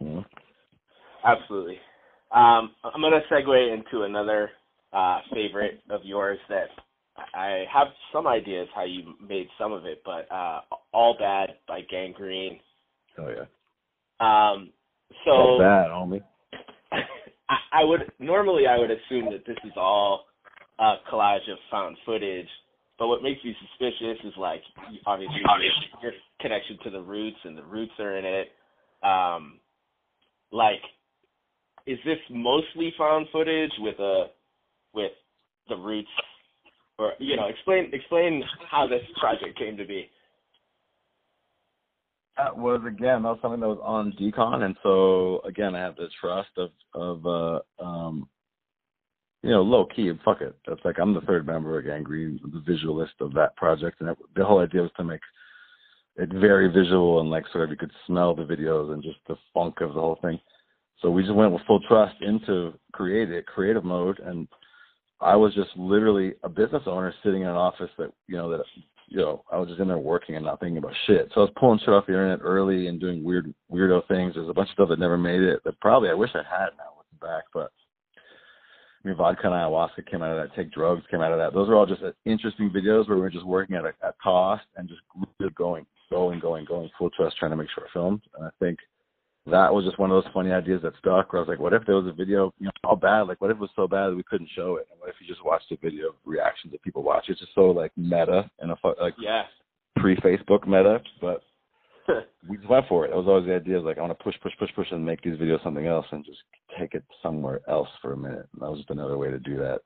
You 0.00 0.06
know? 0.06 0.24
absolutely. 1.24 1.78
Um, 2.34 2.72
I'm 2.82 3.00
going 3.00 3.12
to 3.12 3.34
segue 3.34 3.74
into 3.74 4.04
another 4.04 4.50
uh, 4.92 5.20
favorite 5.32 5.80
of 5.90 6.00
yours 6.04 6.38
that 6.48 6.68
I 7.34 7.64
have 7.72 7.88
some 8.12 8.26
ideas 8.26 8.68
how 8.74 8.84
you 8.84 9.14
made 9.26 9.48
some 9.58 9.72
of 9.72 9.84
it, 9.84 10.02
but 10.04 10.30
uh, 10.34 10.60
All 10.92 11.16
Bad 11.18 11.50
by 11.68 11.80
Gangrene. 11.90 12.58
Oh 13.18 13.28
yeah. 13.28 13.44
Um, 14.20 14.70
so 15.24 15.30
All 15.30 15.58
bad, 15.58 15.90
homie. 15.90 16.22
I, 17.48 17.80
I 17.80 17.84
would 17.84 18.10
normally 18.18 18.66
I 18.66 18.78
would 18.78 18.90
assume 18.90 19.26
that 19.30 19.44
this 19.46 19.56
is 19.64 19.72
all 19.76 20.24
a 20.78 20.96
collage 21.10 21.50
of 21.50 21.58
found 21.70 21.96
footage, 22.04 22.48
but 22.98 23.08
what 23.08 23.22
makes 23.22 23.42
me 23.44 23.54
suspicious 23.60 24.18
is 24.24 24.32
like 24.38 24.62
obviously 25.06 25.40
your 26.02 26.12
connection 26.40 26.78
to 26.84 26.90
the 26.90 27.00
roots 27.00 27.38
and 27.44 27.56
the 27.56 27.64
roots 27.64 27.92
are 27.98 28.16
in 28.16 28.24
it. 28.24 28.48
Um, 29.02 29.58
like, 30.52 30.80
is 31.86 31.98
this 32.04 32.18
mostly 32.30 32.94
found 32.96 33.26
footage 33.32 33.72
with 33.78 33.98
a 33.98 34.26
with 34.94 35.12
the 35.68 35.76
roots, 35.76 36.08
or 36.98 37.12
you 37.18 37.36
know, 37.36 37.48
explain 37.48 37.90
explain 37.92 38.42
how 38.70 38.86
this 38.86 39.02
project 39.18 39.58
came 39.58 39.76
to 39.76 39.84
be. 39.84 40.08
That 42.36 42.56
was 42.56 42.80
again 42.86 43.22
that 43.22 43.28
was 43.28 43.38
something 43.42 43.60
that 43.60 43.68
was 43.68 43.80
on 43.82 44.12
Decon, 44.20 44.62
and 44.62 44.76
so 44.82 45.40
again 45.44 45.74
I 45.74 45.80
have 45.80 45.96
the 45.96 46.08
trust 46.20 46.50
of 46.56 46.70
of 46.94 47.26
uh 47.26 47.84
um 47.84 48.28
you 49.44 49.50
know 49.50 49.60
low 49.60 49.86
key 49.94 50.10
fuck 50.24 50.40
it. 50.40 50.56
That's 50.66 50.80
like 50.84 50.98
I'm 50.98 51.12
the 51.12 51.20
third 51.20 51.46
member 51.46 51.78
of 51.78 51.84
Gangrene, 51.84 52.40
the 52.42 52.60
visualist 52.60 53.12
of 53.20 53.34
that 53.34 53.54
project, 53.56 54.00
and 54.00 54.08
it, 54.08 54.18
the 54.34 54.44
whole 54.44 54.60
idea 54.60 54.80
was 54.80 54.90
to 54.96 55.04
make 55.04 55.20
it 56.16 56.32
very 56.32 56.68
visual 56.68 57.20
and 57.20 57.28
like 57.28 57.44
sort 57.52 57.64
of 57.64 57.70
you 57.70 57.76
could 57.76 57.90
smell 58.06 58.34
the 58.34 58.42
videos 58.42 58.92
and 58.92 59.02
just 59.02 59.18
the 59.28 59.36
funk 59.52 59.82
of 59.82 59.94
the 59.94 60.00
whole 60.00 60.18
thing. 60.22 60.40
So 61.02 61.10
we 61.10 61.22
just 61.22 61.34
went 61.34 61.52
with 61.52 61.60
full 61.66 61.80
trust 61.80 62.14
into 62.22 62.72
create 62.92 63.30
it, 63.30 63.46
creative 63.46 63.84
mode, 63.84 64.18
and 64.20 64.48
I 65.20 65.36
was 65.36 65.54
just 65.54 65.70
literally 65.76 66.32
a 66.42 66.48
business 66.48 66.84
owner 66.86 67.12
sitting 67.22 67.42
in 67.42 67.48
an 67.48 67.54
office 67.54 67.90
that 67.98 68.12
you 68.26 68.38
know 68.38 68.50
that 68.50 68.64
you 69.08 69.18
know 69.18 69.44
I 69.52 69.58
was 69.58 69.68
just 69.68 69.80
in 69.80 69.88
there 69.88 69.98
working 69.98 70.36
and 70.36 70.44
not 70.46 70.58
thinking 70.58 70.78
about 70.78 70.94
shit. 71.06 71.30
So 71.34 71.42
I 71.42 71.44
was 71.44 71.52
pulling 71.60 71.80
shit 71.80 71.90
off 71.90 72.06
the 72.06 72.14
internet 72.14 72.38
early 72.42 72.86
and 72.86 72.98
doing 72.98 73.22
weird 73.22 73.52
weirdo 73.70 74.08
things. 74.08 74.34
There's 74.34 74.48
a 74.48 74.54
bunch 74.54 74.70
of 74.70 74.72
stuff 74.72 74.88
that 74.88 74.98
never 74.98 75.18
made 75.18 75.42
it 75.42 75.60
that 75.64 75.78
probably 75.80 76.08
I 76.08 76.14
wish 76.14 76.30
I 76.32 76.38
had 76.38 76.70
now 76.78 76.96
looking 76.96 77.18
back, 77.20 77.44
but 77.52 77.70
I 79.04 79.08
mean, 79.08 79.16
vodka 79.16 79.46
and 79.46 79.54
ayahuasca 79.54 80.10
came 80.10 80.22
out 80.22 80.36
of 80.36 80.48
that. 80.48 80.56
Take 80.56 80.72
drugs 80.72 81.02
came 81.10 81.20
out 81.20 81.32
of 81.32 81.38
that. 81.38 81.52
Those 81.52 81.68
are 81.68 81.74
all 81.74 81.86
just 81.86 82.02
uh, 82.02 82.12
interesting 82.24 82.70
videos 82.70 83.08
where 83.08 83.18
we 83.18 83.26
are 83.26 83.30
just 83.30 83.44
working 83.44 83.76
at 83.76 83.84
a 83.84 83.92
at 84.02 84.18
cost 84.22 84.64
and 84.76 84.88
just 84.88 85.02
really 85.38 85.52
going, 85.54 85.86
going, 86.10 86.40
going, 86.40 86.64
going 86.64 86.88
full 86.98 87.10
trust, 87.10 87.36
trying 87.36 87.50
to 87.50 87.56
make 87.56 87.68
sure 87.74 87.86
filmed. 87.92 88.22
And 88.36 88.46
I 88.46 88.50
think 88.60 88.78
that 89.46 89.74
was 89.74 89.84
just 89.84 89.98
one 89.98 90.10
of 90.10 90.22
those 90.22 90.32
funny 90.32 90.52
ideas 90.52 90.80
that 90.82 90.94
stuck. 90.98 91.32
Where 91.32 91.40
I 91.40 91.44
was 91.44 91.48
like, 91.48 91.58
what 91.58 91.74
if 91.74 91.84
there 91.84 91.96
was 91.96 92.06
a 92.06 92.12
video, 92.12 92.54
you 92.58 92.66
know, 92.66 92.72
how 92.82 92.94
bad? 92.96 93.22
Like, 93.22 93.42
what 93.42 93.50
if 93.50 93.58
it 93.58 93.60
was 93.60 93.70
so 93.76 93.86
bad 93.86 94.08
that 94.08 94.16
we 94.16 94.22
couldn't 94.22 94.48
show 94.56 94.76
it? 94.76 94.88
And 94.90 94.98
what 94.98 95.10
if 95.10 95.16
you 95.20 95.26
just 95.26 95.44
watched 95.44 95.70
a 95.70 95.76
video 95.76 96.08
of 96.08 96.14
reactions 96.24 96.72
that 96.72 96.82
people 96.82 97.02
watch? 97.02 97.26
It's 97.28 97.40
just 97.40 97.54
so 97.54 97.66
like 97.66 97.92
meta 97.96 98.50
and 98.60 98.70
a 98.70 98.76
like 99.00 99.14
yeah 99.18 99.42
pre 99.96 100.16
Facebook 100.16 100.66
meta, 100.66 101.00
but 101.20 101.42
we 102.48 102.56
just 102.56 102.68
went 102.68 102.86
for 102.88 103.04
it. 103.04 103.10
It 103.10 103.16
was 103.16 103.26
always 103.26 103.46
the 103.46 103.54
idea 103.54 103.78
of 103.78 103.84
like 103.84 103.98
I 103.98 104.02
want 104.02 104.16
to 104.16 104.22
push, 104.22 104.34
push, 104.42 104.52
push, 104.58 104.70
push, 104.74 104.88
and 104.90 105.04
make 105.04 105.22
these 105.22 105.38
videos 105.38 105.62
something 105.62 105.86
else, 105.86 106.06
and 106.10 106.24
just 106.24 106.38
take 106.78 106.94
it 106.94 107.04
somewhere 107.22 107.60
else 107.68 107.88
for 108.02 108.12
a 108.12 108.16
minute. 108.16 108.46
And 108.52 108.62
that 108.62 108.70
was 108.70 108.78
just 108.78 108.90
another 108.90 109.18
way 109.18 109.30
to 109.30 109.38
do 109.38 109.56
that. 109.56 109.80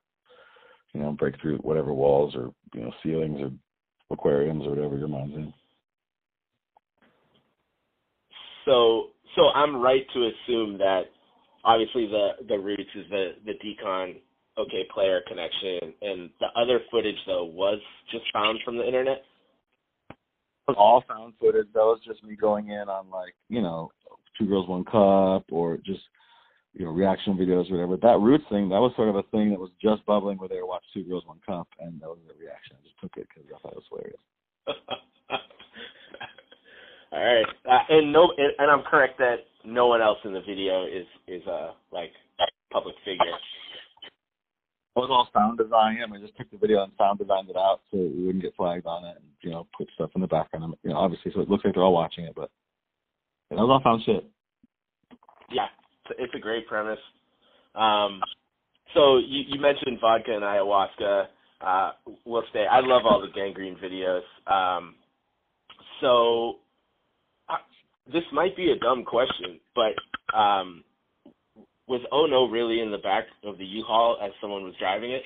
You 0.94 1.00
know, 1.00 1.12
break 1.12 1.40
through 1.40 1.59
whatever 1.59 1.92
walls 1.92 2.35
or 2.35 2.50
you 2.74 2.83
know 2.83 2.92
ceilings 3.02 3.40
or 3.40 3.50
aquariums 4.11 4.66
or 4.66 4.70
whatever 4.70 4.96
your 4.96 5.09
mind's 5.09 5.37
in. 5.37 5.52
So 8.64 9.09
so 9.37 9.48
I'm 9.54 9.76
right 9.76 10.07
to 10.14 10.31
assume 10.31 10.78
that 10.78 11.02
obviously 11.64 12.07
the 12.07 12.31
the 12.48 12.59
roots 12.59 12.90
is 12.96 13.04
the 13.11 13.33
the 13.44 13.52
decon 13.52 14.20
Okayplayer 14.59 15.20
connection, 15.28 15.94
and 16.02 16.31
the 16.40 16.48
other 16.61 16.81
footage 16.90 17.18
though 17.26 17.44
was 17.44 17.78
just 18.11 18.24
found 18.33 18.59
from 18.64 18.76
the 18.76 18.85
internet. 18.85 19.22
All 20.76 21.02
found 21.09 21.35
footage. 21.40 21.68
That 21.74 21.81
was 21.81 22.00
just 22.07 22.22
me 22.22 22.37
going 22.37 22.68
in 22.68 22.88
on 22.88 23.11
like 23.11 23.35
you 23.48 23.62
know 23.62 23.90
two 24.38 24.46
girls 24.46 24.68
one 24.68 24.85
cup 24.85 25.44
or 25.50 25.78
just 25.78 26.02
you 26.74 26.85
know 26.85 26.90
reaction 26.92 27.37
videos 27.37 27.70
or 27.70 27.74
whatever. 27.74 27.96
That 27.96 28.20
roots 28.20 28.44
thing 28.50 28.68
that 28.68 28.81
was 28.81 28.92
sort 28.96 29.09
of 29.09 29.16
a 29.16 29.22
thing 29.24 29.50
that 29.50 29.61
was 29.61 29.70
just 29.83 30.04
bubbling 30.07 30.38
where 30.38 30.48
they 30.48 30.62
watched 30.62 30.92
two 30.92 31.04
girls 31.04 31.26
one 31.26 31.40
cup, 31.46 31.68
and 31.81 32.00
that 32.00 32.09
was 32.09 32.18
the 32.26 32.35
reaction. 32.38 32.76
I 32.78 32.85
just 32.85 33.00
took 33.00 33.16
it 33.16 33.26
because 33.28 33.48
I 33.48 33.59
thought 33.61 33.72
it 33.72 33.83
was 33.83 33.88
hilarious. 33.90 34.20
All 37.11 37.24
right, 37.24 37.46
uh, 37.64 37.78
and 37.88 38.12
no, 38.12 38.33
and 38.37 38.70
I'm 38.70 38.83
correct 38.83 39.18
that 39.18 39.37
no 39.64 39.87
one 39.87 40.02
else 40.02 40.18
in 40.24 40.35
the 40.35 40.42
video 40.42 40.85
is 40.85 41.07
is 41.26 41.42
a 41.46 41.50
uh, 41.50 41.72
like 41.90 42.12
public 42.70 42.94
figure. 43.04 43.24
It 44.98 45.02
was 45.02 45.11
all 45.11 45.28
sound 45.32 45.58
design. 45.58 45.98
I 46.02 46.11
mean, 46.11 46.20
just 46.20 46.37
took 46.37 46.50
the 46.50 46.58
video 46.58 46.82
and 46.82 46.90
sound 46.98 47.20
designed 47.20 47.48
it 47.48 47.56
out 47.56 47.80
so 47.90 47.98
we 47.98 48.26
wouldn't 48.26 48.42
get 48.42 48.56
flagged 48.56 48.84
on 48.84 49.04
it, 49.04 49.14
and 49.14 49.26
you 49.42 49.50
know, 49.50 49.68
put 49.76 49.88
stuff 49.94 50.11
in 50.16 50.20
the 50.20 50.26
background. 50.26 50.74
You 50.82 50.90
know, 50.90 50.96
obviously, 50.96 51.30
so 51.32 51.40
it 51.40 51.48
looks 51.48 51.64
like 51.64 51.74
they're 51.74 51.84
all 51.84 51.92
watching 51.92 52.24
it, 52.24 52.34
but 52.34 52.50
it 53.50 53.54
was 53.54 53.68
all 53.70 53.80
found 53.80 54.02
shit. 54.04 54.26
Yeah, 55.52 55.68
it's 56.18 56.34
a 56.34 56.40
great 56.40 56.66
premise. 56.66 56.98
Um, 57.76 58.20
so 58.92 59.18
you, 59.18 59.44
you 59.46 59.61
mentioned 59.61 59.98
vodka 60.00 60.32
and 60.34 60.42
ayahuasca. 60.42 61.26
Uh, 61.61 61.92
we'll 62.24 62.42
stay. 62.50 62.66
I 62.68 62.80
love 62.80 63.02
all 63.04 63.20
the 63.20 63.32
gangrene 63.32 63.76
videos. 63.76 64.22
Um, 64.50 64.96
so 66.00 66.56
this 68.12 68.24
might 68.32 68.56
be 68.56 68.72
a 68.72 68.78
dumb 68.78 69.04
question, 69.04 69.61
but 69.76 70.37
um, 70.37 70.82
was 71.88 72.01
Oh 72.12 72.27
No 72.27 72.48
really 72.48 72.81
in 72.81 72.90
the 72.90 72.98
back 72.98 73.24
of 73.44 73.59
the 73.59 73.64
U-Haul 73.64 74.18
as 74.22 74.31
someone 74.40 74.64
was 74.64 74.74
driving 74.79 75.12
it? 75.12 75.22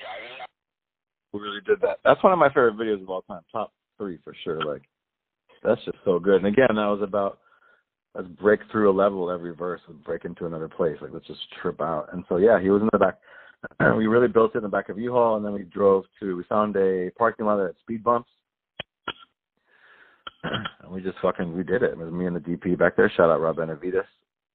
We 1.33 1.39
really 1.39 1.61
did 1.65 1.81
that. 1.81 1.97
That's 2.03 2.23
one 2.23 2.33
of 2.33 2.39
my 2.39 2.49
favorite 2.49 2.77
videos 2.77 3.01
of 3.01 3.09
all 3.09 3.23
time. 3.23 3.41
Top 3.51 3.73
three 3.97 4.19
for 4.23 4.35
sure. 4.43 4.63
Like 4.63 4.83
that's 5.63 5.83
just 5.85 5.97
so 6.05 6.19
good. 6.19 6.43
And 6.43 6.47
again, 6.47 6.75
that 6.75 6.85
was 6.85 7.01
about 7.01 7.39
let's 8.15 8.27
break 8.27 8.59
through 8.71 8.91
a 8.91 8.95
level 8.95 9.31
every 9.31 9.55
verse 9.55 9.81
and 9.87 10.03
break 10.03 10.25
into 10.25 10.45
another 10.45 10.69
place. 10.69 10.97
Like 11.01 11.11
let's 11.13 11.27
just 11.27 11.41
trip 11.61 11.81
out. 11.81 12.09
And 12.13 12.23
so 12.29 12.37
yeah, 12.37 12.61
he 12.61 12.69
was 12.69 12.81
in 12.81 12.89
the 12.91 12.99
back. 12.99 13.17
we 13.97 14.07
really 14.07 14.27
built 14.27 14.55
it 14.55 14.57
in 14.57 14.63
the 14.63 14.69
back 14.69 14.89
of 14.89 14.99
U-Haul, 14.99 15.37
and 15.37 15.45
then 15.45 15.53
we 15.53 15.63
drove 15.63 16.03
to. 16.19 16.35
We 16.35 16.43
found 16.43 16.75
a 16.75 17.11
parking 17.17 17.45
lot 17.45 17.57
that 17.57 17.67
had 17.67 17.79
speed 17.81 18.03
bumps 18.03 18.29
and 20.83 20.91
we 20.91 21.01
just 21.01 21.17
fucking 21.21 21.55
we 21.55 21.63
did 21.63 21.83
it. 21.83 21.91
It 21.91 21.97
was 21.97 22.11
me 22.11 22.25
and 22.25 22.35
the 22.35 22.39
DP 22.39 22.77
back 22.77 22.95
there. 22.95 23.11
Shout 23.15 23.29
out 23.29 23.41
Rob 23.41 23.57
Benavides. 23.57 24.05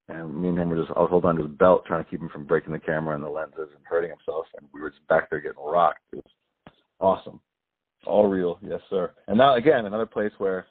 And 0.09 0.41
me 0.41 0.49
and 0.49 0.59
him 0.59 0.71
were 0.71 0.77
just 0.77 0.91
I 0.97 1.01
was 1.01 1.11
holding 1.11 1.29
on 1.29 1.37
to 1.37 1.43
his 1.43 1.53
belt 1.53 1.85
trying 1.87 2.05
to 2.05 2.11
keep 2.11 2.21
him 2.21 2.31
from 2.31 2.45
breaking 2.45 2.73
the 2.73 2.79
camera 2.79 3.15
and 3.15 3.25
the 3.25 3.29
lenses 3.29 3.69
and 3.75 3.85
hurting 3.85 4.11
himself 4.11 4.47
and 4.59 4.67
we 4.73 4.81
were 4.81 4.91
just 4.91 5.07
back 5.09 5.31
there 5.31 5.41
getting 5.41 5.63
rocked. 5.63 6.01
It 6.13 6.17
was 6.17 6.75
awesome. 7.01 7.41
All 8.07 8.27
real, 8.27 8.59
yes 8.63 8.81
sir. 8.89 9.13
And 9.27 9.37
now 9.37 9.57
again, 9.57 9.87
another 9.87 10.07
place 10.07 10.33
where 10.39 10.67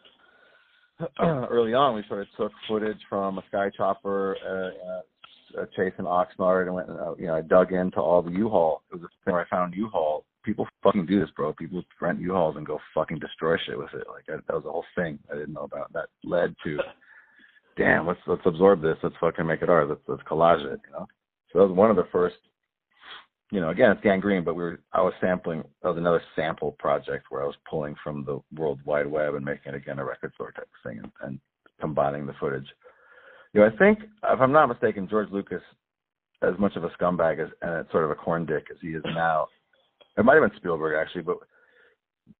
early 1.19 1.73
on 1.73 1.95
we 1.95 2.03
sort 2.07 2.21
of 2.21 2.27
took 2.37 2.51
footage 2.67 2.99
from 3.09 3.37
a 3.37 3.43
sky 3.47 3.69
chopper 3.75 4.35
uh, 4.43 5.61
uh, 5.61 5.65
chasing 5.75 6.05
Oxnard 6.05 6.63
and 6.63 6.73
went 6.73 6.89
uh, 6.89 7.15
you 7.17 7.27
know, 7.27 7.35
I 7.35 7.41
dug 7.41 7.71
into 7.71 7.99
all 7.99 8.21
the 8.21 8.31
U 8.31 8.49
Haul. 8.49 8.81
It 8.91 8.95
was 8.95 9.03
a 9.03 9.25
thing 9.25 9.33
where 9.33 9.45
I 9.45 9.49
found 9.49 9.75
U 9.75 9.87
Haul 9.93 10.25
people 10.47 10.65
fucking 10.81 11.05
do 11.05 11.19
this, 11.19 11.29
bro. 11.35 11.51
People 11.53 11.83
rent 11.99 12.21
U-Hauls 12.21 12.55
and 12.55 12.65
go 12.65 12.79
fucking 12.95 13.19
destroy 13.19 13.57
shit 13.65 13.77
with 13.77 13.93
it. 13.93 14.07
Like 14.07 14.25
that, 14.27 14.47
that 14.47 14.55
was 14.55 14.63
a 14.65 14.71
whole 14.71 14.85
thing 14.95 15.19
I 15.29 15.35
didn't 15.35 15.53
know 15.53 15.63
about. 15.63 15.91
That 15.91 16.07
led 16.23 16.55
to, 16.63 16.79
damn, 17.77 18.07
let's 18.07 18.19
let's 18.27 18.41
absorb 18.45 18.81
this. 18.81 18.97
Let's 19.03 19.15
fucking 19.19 19.45
make 19.45 19.61
it 19.61 19.69
ours. 19.69 19.87
Let's 19.89 20.01
let's 20.07 20.23
collage 20.23 20.61
it. 20.61 20.79
You 20.85 20.93
know. 20.93 21.07
So 21.51 21.59
that 21.59 21.67
was 21.67 21.77
one 21.77 21.89
of 21.89 21.95
the 21.95 22.07
first. 22.11 22.35
You 23.49 23.61
know, 23.61 23.69
again, 23.69 23.91
it's 23.91 24.01
Gangrene, 24.01 24.43
but 24.43 24.55
we 24.55 24.63
were 24.63 24.79
I 24.91 25.01
was 25.01 25.13
sampling. 25.21 25.63
That 25.81 25.89
was 25.89 25.97
another 25.97 26.21
sample 26.35 26.73
project 26.73 27.27
where 27.29 27.43
I 27.43 27.45
was 27.45 27.55
pulling 27.69 27.95
from 28.03 28.25
the 28.25 28.41
World 28.59 28.79
Wide 28.83 29.07
Web 29.07 29.35
and 29.35 29.45
making 29.45 29.73
it 29.73 29.77
again 29.77 29.99
a 29.99 30.05
record 30.05 30.33
store 30.33 30.51
type 30.51 30.67
thing 30.83 30.99
and, 31.01 31.11
and 31.21 31.39
combining 31.79 32.25
the 32.25 32.33
footage. 32.39 32.67
You 33.53 33.61
know, 33.61 33.67
I 33.67 33.77
think 33.77 33.99
if 34.01 34.41
I'm 34.41 34.51
not 34.51 34.67
mistaken, 34.67 35.07
George 35.09 35.31
Lucas, 35.31 35.61
as 36.41 36.53
much 36.59 36.75
of 36.75 36.83
a 36.83 36.89
scumbag 36.89 37.39
as 37.39 37.49
and 37.61 37.85
sort 37.91 38.03
of 38.03 38.11
a 38.11 38.15
corn 38.15 38.45
dick 38.45 38.65
as 38.69 38.77
he 38.81 38.89
is 38.89 39.03
now, 39.05 39.47
it 40.17 40.25
might 40.25 40.35
have 40.35 40.49
been 40.49 40.59
Spielberg 40.59 40.95
actually, 40.99 41.21
but 41.21 41.37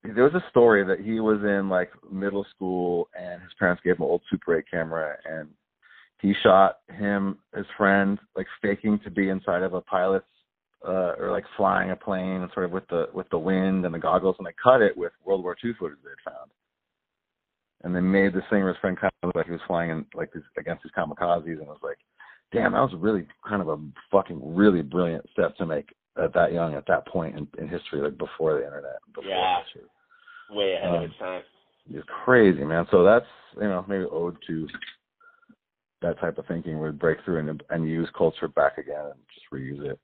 there 0.03 0.23
was 0.23 0.33
a 0.33 0.49
story 0.49 0.83
that 0.85 0.99
he 0.99 1.19
was 1.19 1.39
in 1.43 1.69
like 1.69 1.91
middle 2.11 2.45
school 2.55 3.09
and 3.19 3.41
his 3.41 3.51
parents 3.59 3.81
gave 3.83 3.95
him 3.95 4.03
an 4.03 4.09
old 4.09 4.21
Super 4.29 4.57
8 4.57 4.65
camera 4.69 5.15
and 5.25 5.49
he 6.19 6.33
shot 6.41 6.79
him, 6.89 7.38
his 7.55 7.65
friend, 7.77 8.17
like 8.35 8.47
faking 8.61 8.99
to 9.03 9.11
be 9.11 9.29
inside 9.29 9.63
of 9.63 9.73
a 9.73 9.81
pilot's 9.81 10.25
uh 10.88 11.13
or 11.17 11.31
like 11.31 11.45
flying 11.55 11.89
a 11.89 11.95
plane 11.95 12.41
and 12.41 12.51
sort 12.53 12.65
of 12.65 12.71
with 12.71 12.88
the 12.89 13.07
with 13.11 13.27
the 13.29 13.38
wind 13.38 13.83
and 13.83 13.93
the 13.93 13.99
goggles 13.99 14.35
and 14.38 14.45
they 14.45 14.53
cut 14.61 14.81
it 14.81 14.95
with 14.95 15.11
World 15.25 15.43
War 15.43 15.55
II 15.63 15.73
footage 15.79 15.97
they 16.03 16.11
had 16.11 16.33
found. 16.33 16.51
And 17.83 17.95
they 17.95 17.99
made 17.99 18.33
the 18.33 18.41
his 18.41 18.77
friend 18.81 18.97
kind 18.99 19.11
of 19.23 19.27
look 19.27 19.35
like 19.35 19.45
he 19.47 19.51
was 19.51 19.61
flying 19.67 19.89
in 19.89 20.05
like 20.13 20.31
this 20.33 20.43
against 20.57 20.83
these 20.83 20.91
kamikazes 20.97 21.59
and 21.59 21.67
was 21.67 21.79
like, 21.83 21.97
Damn, 22.53 22.73
that 22.73 22.81
was 22.81 22.93
really 22.97 23.27
kind 23.47 23.61
of 23.61 23.67
a 23.67 23.77
fucking 24.11 24.55
really 24.55 24.81
brilliant 24.81 25.25
step 25.31 25.55
to 25.57 25.65
make 25.65 25.93
at 26.22 26.34
that 26.34 26.53
young, 26.53 26.74
at 26.76 26.88
that 26.88 27.07
point 27.07 27.38
in, 27.38 27.47
in 27.57 27.68
history, 27.68 28.01
like 28.01 28.18
before 28.18 28.59
the 28.59 28.65
internet. 28.65 28.97
Before 29.13 29.30
yeah, 29.30 29.59
way 30.49 30.74
ahead 30.74 30.89
um, 30.89 30.95
of 30.95 31.03
its 31.03 31.20
time. 31.20 31.41
It's 31.89 32.07
crazy, 32.26 32.63
man. 32.63 32.86
So 32.91 33.03
that's 33.03 33.26
you 33.55 33.68
know 33.68 33.86
maybe 33.88 34.05
owed 34.05 34.38
to 34.47 34.68
that 36.01 36.20
type 36.20 36.38
of 36.38 36.45
thinking 36.47 36.80
would 36.80 36.99
break 36.99 37.18
through 37.24 37.39
and 37.39 37.63
and 37.70 37.89
use 37.89 38.09
culture 38.18 38.47
back 38.47 38.78
again 38.78 39.05
and 39.05 39.20
just 39.34 39.45
reuse 39.53 39.89
it. 39.89 39.99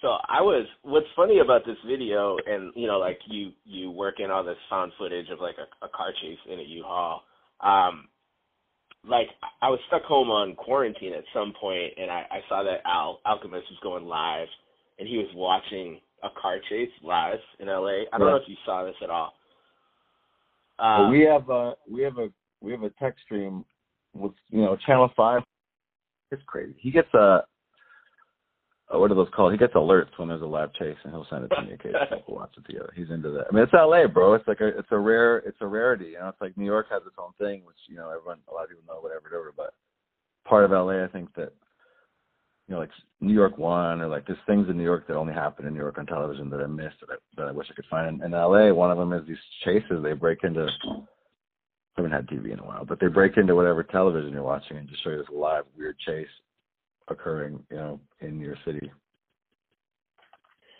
So 0.00 0.18
I 0.28 0.42
was. 0.42 0.66
What's 0.82 1.06
funny 1.16 1.38
about 1.38 1.64
this 1.64 1.78
video, 1.86 2.36
and 2.46 2.72
you 2.76 2.86
know, 2.86 2.98
like 2.98 3.18
you 3.26 3.52
you 3.64 3.90
work 3.90 4.20
in 4.20 4.30
all 4.30 4.44
this 4.44 4.56
found 4.68 4.92
footage 4.98 5.30
of 5.30 5.40
like 5.40 5.56
a, 5.58 5.84
a 5.84 5.88
car 5.88 6.12
chase 6.20 6.38
in 6.50 6.58
a 6.58 6.62
U-Haul. 6.62 7.22
Um, 7.60 8.08
like 9.06 9.28
I 9.62 9.68
was 9.68 9.78
stuck 9.88 10.02
home 10.02 10.30
on 10.30 10.54
quarantine 10.54 11.12
at 11.12 11.24
some 11.32 11.52
point, 11.60 11.92
and 11.96 12.10
I, 12.10 12.26
I 12.30 12.40
saw 12.48 12.62
that 12.62 12.80
Al 12.84 13.20
Alchemist 13.26 13.66
was 13.70 13.78
going 13.82 14.06
live, 14.06 14.48
and 14.98 15.08
he 15.08 15.18
was 15.18 15.28
watching 15.34 16.00
a 16.22 16.28
car 16.40 16.58
chase 16.68 16.90
live 17.02 17.38
in 17.60 17.68
LA. 17.68 18.04
I 18.12 18.18
don't 18.18 18.22
Yeah. 18.22 18.30
know 18.30 18.36
if 18.36 18.48
you 18.48 18.56
saw 18.64 18.84
this 18.84 18.96
at 19.02 19.10
all. 19.10 19.34
Um, 20.78 21.10
we 21.10 21.20
have 21.20 21.50
a 21.50 21.76
we 21.88 22.02
have 22.02 22.18
a 22.18 22.28
we 22.60 22.72
have 22.72 22.82
a 22.82 22.90
tech 22.90 23.14
stream 23.24 23.64
with 24.14 24.32
you 24.50 24.62
know 24.62 24.76
Channel 24.76 25.10
Five. 25.16 25.42
It's 26.30 26.42
crazy. 26.46 26.74
He 26.78 26.90
gets 26.90 27.12
a, 27.14 27.44
a 28.90 28.98
what 28.98 29.10
are 29.10 29.14
those 29.14 29.28
called? 29.34 29.52
He 29.52 29.58
gets 29.58 29.74
alerts 29.74 30.10
when 30.16 30.28
there's 30.28 30.42
a 30.42 30.46
live 30.46 30.72
chase, 30.74 30.96
and 31.04 31.12
he'll 31.12 31.26
send 31.30 31.44
it 31.44 31.48
to 31.48 31.62
me 31.62 31.72
occasionally. 31.72 32.22
We'll 32.28 32.38
watch 32.38 32.54
it 32.56 32.66
together. 32.66 32.92
He's 32.94 33.10
into 33.10 33.30
that. 33.30 33.46
I 33.50 33.54
mean, 33.54 33.64
it's 33.64 33.72
LA, 33.72 34.06
bro. 34.06 34.34
It's 34.34 34.46
like 34.46 34.60
a 34.60 34.68
it's 34.68 34.88
a 34.90 34.98
rare 34.98 35.38
it's 35.38 35.58
a 35.60 35.66
rarity. 35.66 36.06
You 36.12 36.20
know, 36.20 36.28
it's 36.28 36.40
like 36.40 36.56
New 36.56 36.66
York 36.66 36.86
has 36.90 37.02
its 37.06 37.16
own 37.18 37.32
thing, 37.38 37.64
which 37.64 37.76
you 37.88 37.96
know 37.96 38.10
everyone 38.10 38.38
a 38.48 38.54
lot 38.54 38.64
of 38.64 38.70
people 38.70 38.84
know 38.86 39.00
whatever 39.00 39.22
whatever. 39.24 39.52
But 39.56 39.74
part 40.48 40.64
of 40.64 40.70
LA, 40.70 41.04
I 41.04 41.08
think 41.08 41.34
that 41.34 41.52
you 42.68 42.74
know, 42.74 42.80
like 42.80 42.90
New 43.20 43.34
York 43.34 43.58
One, 43.58 44.00
or 44.00 44.08
like 44.08 44.26
there's 44.26 44.38
things 44.46 44.68
in 44.68 44.76
New 44.76 44.84
York 44.84 45.06
that 45.06 45.16
only 45.16 45.34
happen 45.34 45.66
in 45.66 45.74
New 45.74 45.80
York 45.80 45.98
on 45.98 46.06
television 46.06 46.50
that 46.50 46.60
I 46.60 46.66
missed 46.66 47.00
that 47.00 47.10
I, 47.12 47.16
that 47.36 47.48
I 47.48 47.52
wish 47.52 47.66
I 47.70 47.74
could 47.74 47.84
find. 47.90 48.22
In, 48.22 48.26
in 48.26 48.30
LA, 48.32 48.72
one 48.72 48.90
of 48.90 48.98
them 48.98 49.12
is 49.12 49.26
these 49.26 49.36
chases. 49.64 50.02
They 50.02 50.12
break 50.12 50.44
into. 50.44 50.66
I 50.66 52.00
haven't 52.00 52.12
had 52.12 52.26
TV 52.26 52.52
in 52.52 52.58
a 52.58 52.64
while, 52.64 52.84
but 52.84 52.98
they 53.00 53.06
break 53.06 53.36
into 53.36 53.54
whatever 53.54 53.84
television 53.84 54.32
you're 54.32 54.42
watching 54.42 54.78
and 54.78 54.88
just 54.88 55.04
show 55.04 55.10
you 55.10 55.18
this 55.18 55.26
live 55.32 55.64
weird 55.76 55.96
chase 56.04 56.26
occurring, 57.08 57.64
you 57.70 57.76
know, 57.76 58.00
in 58.20 58.40
your 58.40 58.56
city. 58.64 58.90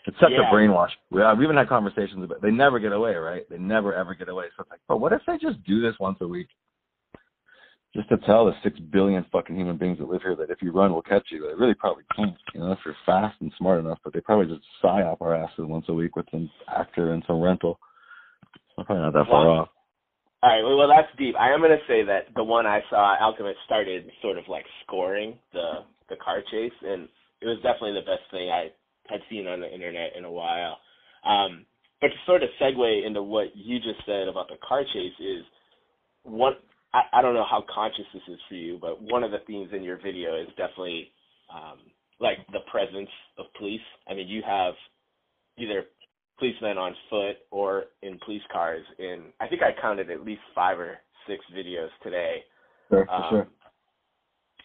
It's 0.07 0.19
such 0.19 0.31
Yeah. 0.31 0.49
a 0.49 0.53
brainwash. 0.53 0.91
We, 1.09 1.21
uh, 1.21 1.35
we 1.35 1.45
even 1.45 1.57
had 1.57 1.67
conversations 1.67 2.23
about. 2.23 2.41
They 2.41 2.51
never 2.51 2.79
get 2.79 2.91
away, 2.91 3.15
right? 3.15 3.47
They 3.49 3.57
never 3.57 3.93
ever 3.93 4.13
get 4.13 4.29
away. 4.29 4.45
So 4.55 4.61
it's 4.61 4.69
like, 4.69 4.81
but 4.87 4.97
what 4.97 5.13
if 5.13 5.21
they 5.25 5.37
just 5.37 5.63
do 5.63 5.81
this 5.81 5.97
once 5.99 6.19
a 6.21 6.27
week? 6.27 6.47
just 7.95 8.09
to 8.09 8.17
tell 8.25 8.45
the 8.45 8.51
six 8.61 8.77
billion 8.91 9.25
fucking 9.31 9.55
human 9.55 9.77
beings 9.77 9.97
that 9.99 10.09
live 10.09 10.21
here 10.21 10.35
that 10.35 10.49
if 10.49 10.61
you 10.61 10.71
run, 10.71 10.91
we'll 10.91 11.01
catch 11.01 11.23
you. 11.31 11.39
But 11.41 11.47
they 11.47 11.53
really 11.55 11.73
probably 11.73 12.03
can't, 12.13 12.35
you 12.53 12.59
know, 12.59 12.73
if 12.73 12.79
you're 12.85 12.95
fast 13.05 13.39
and 13.39 13.51
smart 13.57 13.79
enough. 13.79 13.99
But 14.03 14.13
they 14.13 14.19
probably 14.19 14.53
just 14.53 14.67
psyop 14.83 15.21
our 15.21 15.33
asses 15.33 15.59
once 15.59 15.85
a 15.87 15.93
week 15.93 16.17
with 16.17 16.25
an 16.33 16.49
actor 16.67 17.13
and 17.13 17.23
some 17.25 17.39
rental. 17.39 17.79
So 18.75 18.83
probably 18.83 19.01
not 19.03 19.13
that 19.13 19.27
far 19.27 19.47
Wow. 19.47 19.61
off. 19.61 19.69
All 20.43 20.49
right, 20.49 20.61
well, 20.61 20.87
that's 20.87 21.07
deep. 21.17 21.35
I 21.39 21.53
am 21.53 21.59
going 21.61 21.71
to 21.71 21.87
say 21.87 22.03
that 22.03 22.33
the 22.35 22.43
one 22.43 22.67
I 22.67 22.83
saw, 22.89 23.15
Alchemist 23.19 23.57
started 23.65 24.11
sort 24.21 24.37
of 24.37 24.47
like 24.49 24.65
scoring 24.83 25.39
the 25.53 25.85
the 26.09 26.17
car 26.17 26.41
chase, 26.51 26.73
and 26.83 27.09
it 27.41 27.47
was 27.47 27.57
definitely 27.63 27.93
the 27.93 28.05
best 28.07 28.23
thing 28.31 28.49
I 28.49 28.71
had 29.07 29.21
seen 29.29 29.47
on 29.47 29.61
the 29.61 29.71
internet 29.71 30.15
in 30.17 30.25
a 30.25 30.31
while. 30.31 30.77
Um, 31.25 31.65
but 32.01 32.07
to 32.07 32.15
sort 32.25 32.43
of 32.43 32.49
segue 32.61 33.05
into 33.05 33.23
what 33.23 33.55
you 33.55 33.79
just 33.79 34.05
said 34.05 34.27
about 34.27 34.47
the 34.49 34.57
car 34.67 34.83
chase 34.83 35.13
is 35.19 35.43
one. 36.23 36.53
I, 36.93 37.19
I 37.19 37.21
don't 37.21 37.33
know 37.33 37.45
how 37.49 37.63
conscious 37.73 38.05
this 38.13 38.23
is 38.29 38.39
for 38.47 38.55
you, 38.55 38.77
but 38.79 39.01
one 39.01 39.23
of 39.23 39.31
the 39.31 39.39
themes 39.47 39.69
in 39.73 39.83
your 39.83 39.97
video 39.97 40.41
is 40.41 40.47
definitely 40.57 41.11
um, 41.53 41.79
like 42.19 42.39
the 42.51 42.61
presence 42.71 43.09
of 43.37 43.45
police. 43.57 43.81
I 44.07 44.13
mean, 44.13 44.27
you 44.27 44.41
have 44.45 44.73
either 45.57 45.85
policemen 46.39 46.77
on 46.77 46.95
foot 47.09 47.37
or 47.51 47.85
in 48.01 48.19
police 48.25 48.41
cars. 48.51 48.83
In 48.99 49.33
I 49.39 49.47
think 49.47 49.61
I 49.61 49.79
counted 49.81 50.09
at 50.11 50.25
least 50.25 50.41
five 50.53 50.79
or 50.79 50.97
six 51.27 51.43
videos 51.55 51.89
today. 52.03 52.43
Sure, 52.89 53.09
Um, 53.09 53.29
sure. 53.29 53.47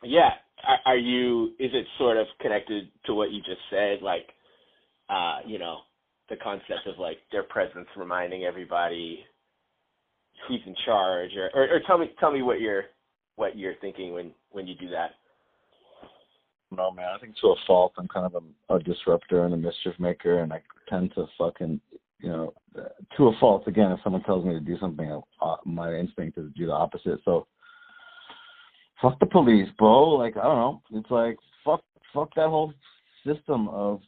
Yeah, 0.03 0.31
are, 0.67 0.79
are 0.87 0.97
you? 0.97 1.49
Is 1.59 1.71
it 1.73 1.87
sort 1.99 2.17
of 2.17 2.27
connected 2.41 2.89
to 3.07 3.15
what 3.15 3.33
you 3.33 3.41
just 3.41 3.61
said, 3.71 4.03
like, 4.03 4.29
uh, 5.09 5.39
you 5.47 5.59
know, 5.59 5.79
the 6.29 6.37
concept 6.37 6.87
of 6.87 6.99
like 6.99 7.19
their 7.33 7.43
presence 7.43 7.89
reminding 7.97 8.45
everybody 8.45 9.25
who's 10.49 10.61
in 10.67 10.75
charge, 10.87 11.31
or, 11.37 11.51
or, 11.55 11.77
or 11.77 11.81
tell 11.87 11.99
me, 11.99 12.11
tell 12.19 12.33
me 12.33 12.43
what 12.43 12.61
you're, 12.61 12.85
what 13.37 13.59
you're 13.59 13.75
thinking 13.81 14.15
when 14.15 14.33
when 14.51 14.67
you 14.67 14.75
do 14.75 14.89
that. 14.89 15.11
No, 16.71 16.91
man. 16.93 17.09
I 17.15 17.19
think 17.19 17.35
to 17.41 17.49
a 17.49 17.57
fault, 17.67 17.93
I'm 17.99 18.09
kind 18.09 18.27
of 18.27 18.43
a, 18.43 18.75
a 18.75 18.79
disruptor 18.79 19.45
and 19.45 19.55
a 19.55 19.57
mischief 19.57 19.95
maker, 19.99 20.41
and 20.41 20.53
I 20.53 20.63
tend 20.89 21.13
to 21.17 21.27
fucking, 21.37 21.81
you 22.21 22.29
know, 22.29 22.55
to 23.17 23.27
a 23.27 23.33
fault. 23.41 23.65
Again, 23.67 23.91
if 23.91 23.99
someone 24.05 24.23
tells 24.23 24.45
me 24.45 24.53
to 24.53 24.61
do 24.61 24.79
something, 24.79 25.21
uh, 25.43 25.57
my 25.65 25.95
instinct 25.95 26.39
is 26.39 26.45
to 26.45 26.59
do 26.59 26.67
the 26.67 26.73
opposite. 26.73 27.19
So, 27.25 27.49
fuck 29.01 29.19
the 29.21 29.27
police, 29.27 29.69
bro. 29.79 30.11
Like 30.11 30.37
I 30.37 30.43
don't 30.43 30.57
know. 30.57 30.83
It's 30.93 31.11
like 31.11 31.37
fuck, 31.65 31.83
fuck 32.13 32.35
that 32.37 32.49
whole 32.49 32.73
system 33.27 33.69
of 33.69 34.01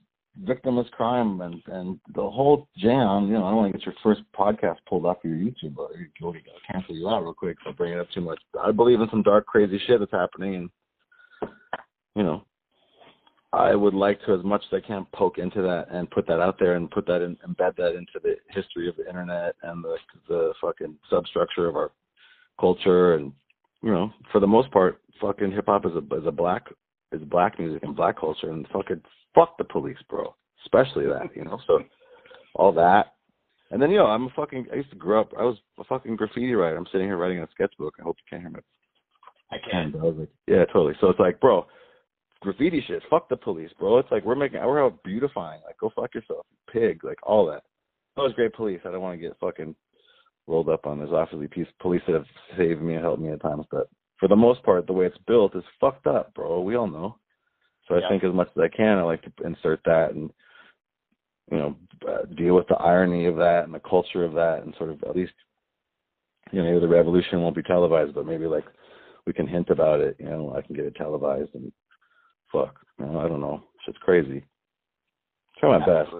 victimless 0.44 0.90
crime 0.92 1.40
and 1.42 1.62
and 1.66 2.00
the 2.14 2.22
whole 2.22 2.68
jam. 2.78 3.26
You 3.26 3.34
know, 3.34 3.44
I 3.44 3.50
don't 3.50 3.56
want 3.56 3.72
to 3.72 3.78
get 3.78 3.86
your 3.86 3.94
first 4.02 4.22
podcast 4.36 4.76
pulled 4.88 5.06
off 5.06 5.18
your 5.22 5.34
YouTube, 5.34 5.74
but 5.74 5.90
you 5.98 6.06
gotta 6.20 6.38
cancel 6.70 6.96
you 6.96 7.08
out 7.08 7.22
real 7.22 7.34
quick. 7.34 7.56
for 7.62 7.72
bringing 7.72 7.98
up 7.98 8.10
too 8.10 8.22
much. 8.22 8.40
I 8.62 8.72
believe 8.72 9.00
in 9.00 9.08
some 9.10 9.22
dark, 9.22 9.46
crazy 9.46 9.80
shit 9.86 10.00
that's 10.00 10.12
happening, 10.12 10.54
and 10.54 10.70
you 12.14 12.22
know, 12.22 12.44
I 13.52 13.74
would 13.74 13.94
like 13.94 14.18
to, 14.24 14.34
as 14.34 14.44
much 14.44 14.62
as 14.70 14.82
I 14.82 14.86
can, 14.86 15.06
poke 15.14 15.38
into 15.38 15.60
that 15.62 15.86
and 15.90 16.10
put 16.10 16.26
that 16.26 16.40
out 16.40 16.56
there 16.58 16.76
and 16.76 16.90
put 16.90 17.06
that 17.06 17.22
in, 17.22 17.36
embed 17.46 17.76
that 17.76 17.94
into 17.96 18.18
the 18.22 18.36
history 18.48 18.88
of 18.88 18.96
the 18.96 19.06
internet 19.06 19.54
and 19.62 19.84
the 19.84 19.96
the 20.28 20.54
fucking 20.60 20.96
substructure 21.10 21.68
of 21.68 21.76
our 21.76 21.90
culture. 22.58 23.14
And 23.14 23.32
you 23.82 23.90
know, 23.90 24.10
for 24.30 24.40
the 24.40 24.46
most 24.46 24.70
part, 24.70 25.00
fucking 25.20 25.52
hip 25.52 25.66
hop 25.66 25.86
is 25.86 25.92
a 25.92 26.16
is 26.16 26.26
a 26.26 26.32
black 26.32 26.66
is 27.12 27.22
black 27.22 27.58
music 27.58 27.82
and 27.82 27.96
black 27.96 28.18
culture, 28.18 28.50
and 28.50 28.66
fucking 28.72 29.02
fuck 29.34 29.56
the 29.58 29.64
police, 29.64 29.98
bro. 30.08 30.34
Especially 30.64 31.06
that, 31.06 31.34
you 31.34 31.44
know. 31.44 31.58
So 31.66 31.80
all 32.54 32.72
that. 32.72 33.14
And 33.70 33.80
then 33.80 33.90
you 33.90 33.96
know, 33.96 34.06
I'm 34.06 34.26
a 34.26 34.30
fucking. 34.36 34.66
I 34.72 34.76
used 34.76 34.90
to 34.90 34.96
grow 34.96 35.22
up. 35.22 35.32
I 35.38 35.42
was 35.42 35.56
a 35.78 35.84
fucking 35.84 36.16
graffiti 36.16 36.52
writer. 36.52 36.76
I'm 36.76 36.86
sitting 36.92 37.06
here 37.06 37.16
writing 37.16 37.40
a 37.40 37.48
sketchbook. 37.52 37.94
I 37.98 38.02
hope 38.02 38.16
you 38.18 38.36
can't 38.36 38.42
hear 38.42 38.50
me. 38.50 38.60
I 39.50 39.56
And 39.76 39.92
can. 39.92 40.00
I 40.00 40.04
was 40.04 40.16
like, 40.18 40.30
yeah, 40.46 40.64
totally. 40.66 40.94
So 41.00 41.08
it's 41.08 41.18
like, 41.18 41.40
bro, 41.40 41.66
graffiti 42.40 42.82
shit. 42.86 43.02
Fuck 43.10 43.28
the 43.28 43.36
police, 43.36 43.70
bro. 43.78 43.98
It's 43.98 44.10
like 44.10 44.24
we're 44.24 44.34
making, 44.34 44.60
we're 44.60 44.84
out 44.84 45.02
beautifying. 45.04 45.60
Like, 45.66 45.78
go 45.78 45.90
fuck 45.94 46.14
yourself, 46.14 46.46
pig. 46.72 47.04
Like 47.04 47.18
all 47.22 47.46
that. 47.46 47.62
That 48.16 48.22
was 48.22 48.32
great 48.34 48.52
police. 48.52 48.80
I 48.84 48.90
don't 48.90 49.00
want 49.00 49.18
to 49.18 49.26
get 49.26 49.38
fucking 49.40 49.74
rolled 50.46 50.68
up 50.68 50.86
on. 50.86 50.98
There's 50.98 51.12
obviously 51.12 51.48
peace, 51.48 51.66
police 51.80 52.02
that 52.06 52.14
have 52.14 52.26
saved 52.56 52.82
me 52.82 52.94
and 52.94 53.02
helped 53.02 53.22
me 53.22 53.30
at 53.30 53.42
times, 53.42 53.64
but 53.70 53.88
for 54.18 54.28
the 54.28 54.36
most 54.36 54.62
part, 54.62 54.86
the 54.86 54.92
way 54.92 55.06
it's 55.06 55.18
built 55.26 55.56
is 55.56 55.64
fucked 55.80 56.06
up, 56.06 56.32
bro. 56.34 56.60
We 56.60 56.76
all 56.76 56.86
know. 56.86 57.16
So 57.88 57.96
Yeah. 57.96 58.06
I 58.06 58.08
think 58.08 58.24
as 58.24 58.32
much 58.32 58.48
as 58.56 58.62
I 58.62 58.68
can, 58.68 58.98
I 58.98 59.02
like 59.02 59.22
to 59.22 59.44
insert 59.44 59.82
that 59.84 60.12
and 60.12 60.30
you 61.50 61.58
know 61.58 61.76
uh, 62.08 62.24
deal 62.36 62.54
with 62.54 62.68
the 62.68 62.76
irony 62.76 63.26
of 63.26 63.36
that 63.36 63.64
and 63.64 63.74
the 63.74 63.80
culture 63.80 64.24
of 64.24 64.32
that, 64.34 64.62
and 64.62 64.74
sort 64.76 64.90
of 64.90 65.02
at 65.02 65.16
least 65.16 65.32
you 66.52 66.60
know 66.60 66.68
maybe 66.68 66.80
the 66.80 66.88
revolution 66.88 67.42
won't 67.42 67.56
be 67.56 67.62
televised, 67.62 68.14
but 68.14 68.26
maybe 68.26 68.46
like 68.46 68.64
we 69.26 69.32
can 69.32 69.46
hint 69.46 69.70
about 69.70 70.00
it. 70.00 70.16
You 70.18 70.26
know, 70.26 70.54
I 70.56 70.62
can 70.62 70.74
get 70.76 70.86
it 70.86 70.94
televised 70.94 71.54
and 71.54 71.72
fuck. 72.52 72.78
You 72.98 73.06
know, 73.06 73.20
I 73.20 73.28
don't 73.28 73.40
know. 73.40 73.64
Shit's 73.84 73.98
crazy. 73.98 74.44
Try 75.58 75.78
my 75.78 75.84
best. 75.84 76.10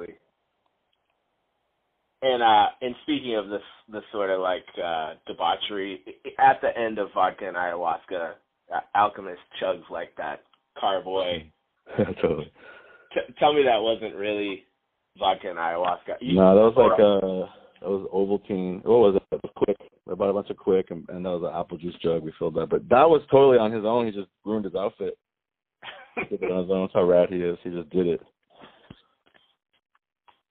And 2.23 2.43
uh 2.43 2.67
and 2.81 2.95
speaking 3.03 3.35
of 3.37 3.49
this 3.49 3.63
this 3.89 4.03
sort 4.13 4.31
of 4.31 4.41
like 4.41 4.65
uh 4.83 5.15
debauchery, 5.27 6.01
at 6.39 6.61
the 6.61 6.77
end 6.79 6.99
of 6.99 7.09
vodka 7.15 7.49
and 7.49 7.57
ayahuasca, 7.57 8.35
uh, 8.73 8.81
Alchemist 8.95 9.41
chugs 9.61 9.89
like 9.91 10.15
that 10.17 10.45
carboy. 10.81 11.51
totally. 11.97 12.53
T- 13.13 13.35
tell 13.41 13.53
me 13.53 13.65
that 13.65 13.83
wasn't 13.83 14.15
really 14.15 14.65
vodka 15.19 15.51
and 15.51 15.59
ayahuasca. 15.59 16.15
You- 16.21 16.37
No, 16.39 16.55
that 16.55 16.77
was 16.77 16.77
like 16.77 17.01
uh 17.01 17.53
that 17.81 17.91
was 17.91 18.09
Ovaltine. 18.15 18.85
What 18.85 19.01
was 19.01 19.17
it? 19.17 19.23
It 19.35 19.41
was 19.43 19.53
Quik. 19.57 19.77
I 20.11 20.15
bought 20.15 20.31
a 20.31 20.33
bunch 20.33 20.51
of 20.51 20.57
Quik 20.57 20.91
and, 20.93 21.05
and 21.09 21.25
that 21.25 21.31
was 21.31 21.43
an 21.43 21.59
apple 21.59 21.77
juice 21.77 21.97
jug. 22.01 22.23
We 22.23 22.33
filled 22.39 22.55
that. 22.55 22.69
But 22.71 22.89
that 22.91 23.11
was 23.11 23.23
totally 23.33 23.59
on 23.59 23.73
his 23.73 23.85
own. 23.85 24.07
He 24.07 24.13
just 24.13 24.29
ruined 24.45 24.65
his 24.67 24.77
outfit. 24.77 25.19
Did 26.31 26.41
it 26.45 26.53
on 26.53 26.63
his 26.63 26.71
own. 26.71 26.83
That's 26.83 26.95
how 26.95 27.03
rad 27.03 27.31
he 27.31 27.39
is. 27.43 27.59
He 27.65 27.71
just 27.71 27.91
did 27.91 28.07
it. 28.07 28.21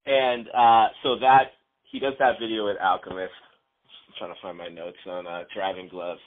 and 0.05 0.47
uh 0.49 0.87
so 1.03 1.15
that 1.19 1.51
he 1.91 1.99
does 1.99 2.13
that 2.19 2.39
video 2.39 2.65
with 2.65 2.77
Alchemist. 2.81 3.33
I'm 4.07 4.13
trying 4.17 4.33
to 4.33 4.41
find 4.41 4.57
my 4.57 4.69
notes 4.69 4.97
on 5.07 5.27
uh 5.27 5.43
driving 5.53 5.89
gloves. 5.89 6.21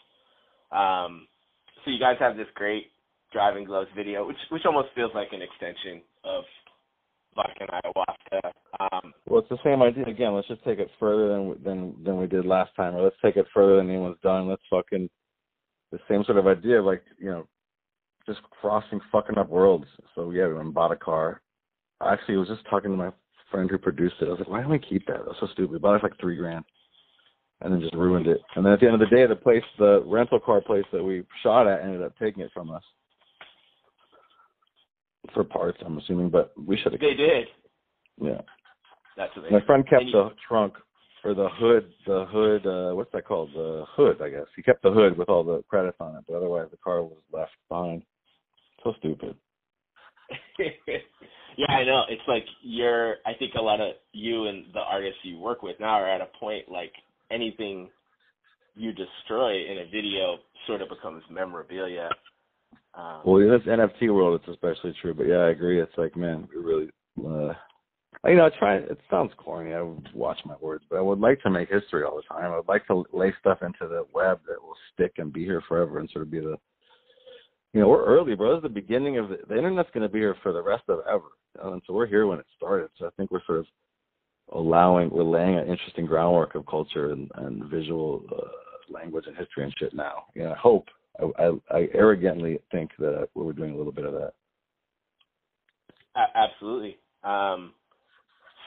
Um 0.70 1.26
so 1.84 1.90
you 1.90 1.98
guys 1.98 2.16
have 2.20 2.36
this 2.36 2.46
great 2.54 2.86
driving 3.32 3.64
gloves 3.64 3.88
video, 3.96 4.26
which 4.26 4.36
which 4.50 4.62
almost 4.66 4.88
feels 4.94 5.12
like 5.14 5.28
an 5.32 5.42
extension 5.42 6.02
of 6.24 6.44
vodka 7.34 7.66
and 7.66 7.70
ayahuasca. 7.70 8.52
Um 8.80 9.12
Well, 9.26 9.40
it's 9.40 9.48
the 9.48 9.58
same 9.64 9.82
idea 9.82 10.06
again. 10.06 10.34
Let's 10.34 10.48
just 10.48 10.64
take 10.64 10.78
it 10.78 10.90
further 11.00 11.28
than 11.28 11.62
than 11.64 12.04
than 12.04 12.16
we 12.18 12.26
did 12.26 12.44
last 12.44 12.74
time, 12.76 12.94
or 12.94 13.02
let's 13.02 13.16
take 13.22 13.36
it 13.36 13.46
further 13.52 13.76
than 13.76 13.88
anyone's 13.90 14.20
done. 14.22 14.48
Let's 14.48 14.62
fucking 14.70 15.08
the 15.92 15.98
same 16.08 16.24
sort 16.24 16.38
of 16.38 16.46
idea 16.46 16.82
like 16.82 17.02
you 17.18 17.30
know 17.30 17.46
just 18.26 18.40
crossing 18.60 19.00
fucking 19.12 19.38
up 19.38 19.48
worlds. 19.48 19.86
So 20.14 20.30
yeah, 20.30 20.48
we 20.48 20.70
bought 20.70 20.92
a 20.92 20.96
car. 20.96 21.42
Actually, 22.02 22.36
I 22.36 22.38
was 22.38 22.48
just 22.48 22.68
talking 22.68 22.90
to 22.90 22.96
my 22.96 23.10
friend 23.54 23.70
who 23.70 23.78
produced 23.78 24.16
it. 24.20 24.26
I 24.26 24.30
was 24.30 24.40
like, 24.40 24.48
why 24.48 24.60
don't 24.62 24.70
we 24.70 24.78
keep 24.80 25.06
that? 25.06 25.18
That's 25.24 25.38
so 25.38 25.46
stupid. 25.52 25.70
We 25.70 25.78
bought 25.78 25.94
it 25.94 26.00
for 26.00 26.08
like 26.08 26.18
three 26.20 26.36
grand. 26.36 26.64
and 27.60 27.72
then 27.72 27.80
just 27.80 27.94
ruined 27.94 28.26
it. 28.26 28.40
And 28.56 28.66
then 28.66 28.72
at 28.72 28.80
the 28.80 28.86
end 28.86 28.94
of 28.94 29.00
the 29.08 29.14
day, 29.14 29.26
the 29.26 29.36
place, 29.36 29.62
the 29.78 30.02
rental 30.06 30.40
car 30.40 30.60
place 30.60 30.84
that 30.92 31.02
we 31.02 31.22
shot 31.42 31.68
at, 31.68 31.82
ended 31.82 32.02
up 32.02 32.12
taking 32.18 32.42
it 32.42 32.50
from 32.52 32.70
us 32.70 32.82
for 35.32 35.44
parts. 35.44 35.78
I'm 35.86 35.96
assuming, 35.98 36.30
but 36.30 36.52
we 36.56 36.76
should 36.76 36.92
have. 36.92 37.00
They 37.00 37.14
did. 37.14 37.46
Yeah. 38.20 38.40
That's 39.16 39.32
amazing. 39.36 39.52
My 39.56 39.64
friend 39.64 39.88
kept 39.88 40.04
you- 40.04 40.12
the 40.12 40.30
trunk 40.48 40.74
or 41.24 41.34
the 41.34 41.48
hood. 41.48 41.92
The 42.06 42.26
hood. 42.26 42.66
uh 42.66 42.94
What's 42.94 43.12
that 43.12 43.24
called? 43.24 43.50
The 43.54 43.84
hood, 43.96 44.20
I 44.20 44.28
guess. 44.30 44.46
He 44.56 44.62
kept 44.62 44.82
the 44.82 44.90
hood 44.90 45.16
with 45.16 45.28
all 45.28 45.44
the 45.44 45.62
credits 45.68 45.96
on 46.00 46.16
it, 46.16 46.24
but 46.28 46.36
otherwise 46.36 46.68
the 46.72 46.76
car 46.78 47.02
was 47.02 47.22
left 47.32 47.52
behind. 47.68 48.02
So 48.82 48.92
stupid. 48.98 49.36
yeah, 51.56 51.70
I 51.70 51.84
know. 51.84 52.02
It's 52.08 52.22
like 52.26 52.44
you're. 52.62 53.16
I 53.26 53.34
think 53.38 53.54
a 53.54 53.62
lot 53.62 53.80
of 53.80 53.92
you 54.12 54.46
and 54.46 54.66
the 54.72 54.80
artists 54.80 55.18
you 55.22 55.38
work 55.38 55.62
with 55.62 55.76
now 55.80 56.00
are 56.00 56.08
at 56.08 56.20
a 56.20 56.28
point 56.38 56.68
like 56.68 56.92
anything 57.30 57.90
you 58.76 58.92
destroy 58.92 59.70
in 59.70 59.78
a 59.78 59.84
video 59.84 60.38
sort 60.66 60.82
of 60.82 60.88
becomes 60.88 61.22
memorabilia. 61.30 62.08
Um, 62.94 63.20
Well, 63.24 63.42
in 63.42 63.50
this 63.50 63.62
NFT 63.66 64.12
world, 64.14 64.40
it's 64.40 64.48
especially 64.48 64.94
true. 65.00 65.14
But 65.14 65.26
yeah, 65.26 65.38
I 65.38 65.50
agree. 65.50 65.80
It's 65.80 65.96
like, 65.96 66.16
man, 66.16 66.48
we 66.54 66.62
really, 66.62 66.90
uh, 67.18 67.54
you 68.28 68.36
know, 68.36 68.46
I 68.46 68.50
try. 68.58 68.76
It 68.76 68.98
sounds 69.10 69.32
corny. 69.36 69.74
I 69.74 69.82
would 69.82 70.08
watch 70.14 70.38
my 70.44 70.56
words, 70.60 70.84
but 70.88 70.96
I 70.96 71.02
would 71.02 71.20
like 71.20 71.40
to 71.42 71.50
make 71.50 71.68
history 71.70 72.04
all 72.04 72.16
the 72.16 72.22
time. 72.22 72.52
I 72.52 72.56
would 72.56 72.68
like 72.68 72.86
to 72.86 73.04
lay 73.12 73.34
stuff 73.40 73.58
into 73.62 73.88
the 73.88 74.06
web 74.14 74.40
that 74.48 74.62
will 74.62 74.76
stick 74.92 75.14
and 75.18 75.32
be 75.32 75.44
here 75.44 75.62
forever, 75.68 75.98
and 75.98 76.08
sort 76.10 76.24
of 76.24 76.30
be 76.30 76.40
the, 76.40 76.56
you 77.74 77.80
know, 77.80 77.88
we're 77.88 78.04
early, 78.04 78.36
bro. 78.36 78.52
This 78.52 78.58
is 78.58 78.62
the 78.62 78.68
beginning 78.68 79.18
of 79.18 79.28
the, 79.28 79.38
the 79.48 79.58
internet's 79.58 79.90
going 79.92 80.06
to 80.06 80.12
be 80.12 80.20
here 80.20 80.36
for 80.44 80.52
the 80.52 80.62
rest 80.62 80.84
of 80.88 81.00
ever, 81.10 81.24
and 81.60 81.82
so 81.86 81.92
we're 81.92 82.06
here 82.06 82.28
when 82.28 82.38
it 82.38 82.46
started. 82.56 82.88
So 82.98 83.06
I 83.06 83.10
think 83.16 83.32
we're 83.32 83.44
sort 83.44 83.58
of 83.58 83.66
allowing, 84.52 85.10
we're 85.10 85.24
laying 85.24 85.58
an 85.58 85.66
interesting 85.66 86.06
groundwork 86.06 86.54
of 86.54 86.64
culture 86.66 87.10
and, 87.10 87.28
and 87.34 87.64
visual 87.64 88.22
uh, 88.30 88.46
language 88.88 89.24
and 89.26 89.36
history 89.36 89.64
and 89.64 89.74
shit 89.76 89.92
now. 89.92 90.26
You 90.34 90.44
know, 90.44 90.52
I 90.52 90.56
hope 90.56 90.86
I, 91.18 91.42
I, 91.42 91.76
I 91.76 91.88
arrogantly 91.94 92.60
think 92.70 92.92
that 93.00 93.28
we're 93.34 93.52
doing 93.52 93.74
a 93.74 93.76
little 93.76 93.92
bit 93.92 94.04
of 94.04 94.12
that. 94.12 94.32
absolutely. 96.36 96.96
Um, 97.24 97.72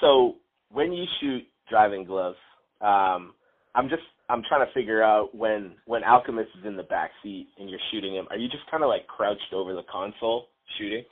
so 0.02 0.36
when 0.70 0.92
you 0.92 1.06
shoot 1.22 1.44
driving 1.70 2.04
gloves, 2.04 2.38
um, 2.82 3.34
I'm 3.74 3.88
just 3.88 4.04
I'm 4.30 4.44
trying 4.48 4.66
to 4.66 4.74
figure 4.74 5.02
out 5.02 5.34
when 5.34 5.76
when 5.86 6.04
Alchemist 6.04 6.50
is 6.60 6.66
in 6.66 6.76
the 6.76 6.84
back 6.84 7.12
seat 7.24 7.48
and 7.58 7.70
you're 7.70 7.80
shooting 7.92 8.16
him. 8.16 8.28
Are 8.30 8.38
you 8.38 8.50
just 8.50 8.70
kind 8.70 8.84
of 8.84 8.90
like 8.90 9.08
crouched 9.08 9.54
over 9.54 9.74
the 9.74 9.84
console 9.92 10.48
shooting? 10.78 11.04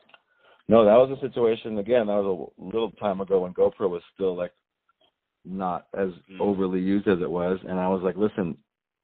No, 0.68 0.84
that 0.84 0.96
was 0.96 1.18
a 1.18 1.22
situation 1.22 1.78
again. 1.78 2.08
That 2.08 2.22
was 2.22 2.52
a 2.60 2.62
little 2.62 2.92
time 2.92 3.22
ago 3.22 3.42
when 3.42 3.54
GoPro 3.54 3.90
was 3.90 4.02
still 4.14 4.36
like 4.36 4.52
not 5.46 5.86
as 5.94 6.10
Mm. 6.30 6.42
overly 6.42 6.80
used 6.82 7.08
as 7.08 7.22
it 7.22 7.30
was, 7.30 7.60
and 7.64 7.80
I 7.80 7.88
was 7.88 8.02
like, 8.02 8.18
listen, 8.18 8.58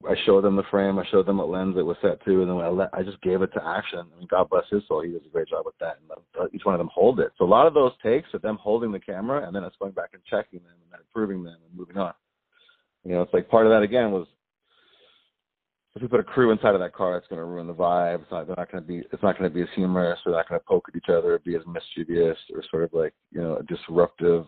I 0.07 0.16
showed 0.26 0.43
them 0.43 0.55
the 0.55 0.64
frame, 0.64 0.97
I 0.97 1.05
showed 1.05 1.28
them 1.28 1.38
what 1.38 1.49
lens 1.49 1.78
it 1.78 1.84
was 1.84 1.97
set 2.01 2.24
to, 2.26 2.41
and 2.41 2.49
then 2.49 2.57
I 2.57 2.70
let, 2.70 2.89
I 2.91 3.03
just 3.03 3.22
gave 3.22 3.43
it 3.43 3.53
to 3.53 3.64
action. 3.64 3.99
I 3.99 4.18
mean, 4.18 4.28
God 4.28 4.49
bless 4.49 4.68
his 4.70 4.82
soul, 4.88 5.01
he 5.01 5.12
does 5.12 5.22
a 5.24 5.30
great 5.30 5.49
job 5.49 5.66
with 5.66 5.78
that, 5.80 5.99
and 5.99 6.49
each 6.53 6.66
one 6.66 6.74
of 6.74 6.80
them 6.80 6.89
hold 6.91 7.20
it. 7.20 7.32
So 7.38 7.45
a 7.45 7.45
lot 7.45 7.68
of 7.68 7.76
those 7.76 7.91
takes 8.01 8.34
are 8.34 8.39
them 8.39 8.57
holding 8.57 8.91
the 8.91 8.99
camera, 8.99 9.45
and 9.45 9.55
then 9.55 9.64
us 9.64 9.74
going 9.78 9.91
back 9.91 10.09
and 10.14 10.24
checking 10.26 10.59
them 10.64 10.74
and 10.82 10.91
then 10.91 10.99
improving 10.99 11.43
them 11.43 11.57
and 11.64 11.78
moving 11.78 11.97
on. 11.97 12.14
You 13.03 13.13
know, 13.13 13.21
it's 13.21 13.33
like 13.33 13.49
part 13.49 13.65
of 13.65 13.71
that 13.71 13.83
again 13.83 14.11
was 14.11 14.27
if 15.95 16.01
we 16.01 16.07
put 16.07 16.19
a 16.19 16.23
crew 16.23 16.51
inside 16.51 16.73
of 16.73 16.79
that 16.79 16.93
car, 16.93 17.17
it's 17.17 17.27
going 17.27 17.39
to 17.39 17.45
ruin 17.45 17.67
the 17.67 17.73
vibe. 17.73 18.21
It's 18.21 18.31
not. 18.31 18.47
They're 18.47 18.55
not 18.57 18.71
going 18.71 18.83
to 18.83 18.87
be. 18.87 18.99
It's 19.11 19.23
not 19.23 19.37
going 19.37 19.49
to 19.49 19.53
be 19.53 19.61
as 19.61 19.67
humorous. 19.75 20.19
They're 20.23 20.33
not 20.33 20.47
going 20.47 20.59
to 20.59 20.65
poke 20.65 20.85
at 20.87 20.95
each 20.95 21.09
other, 21.09 21.39
be 21.43 21.55
as 21.55 21.61
mischievous, 21.67 22.37
or 22.53 22.63
sort 22.69 22.83
of 22.83 22.93
like 22.93 23.13
you 23.31 23.41
know, 23.41 23.57
a 23.57 23.63
disruptive. 23.63 24.45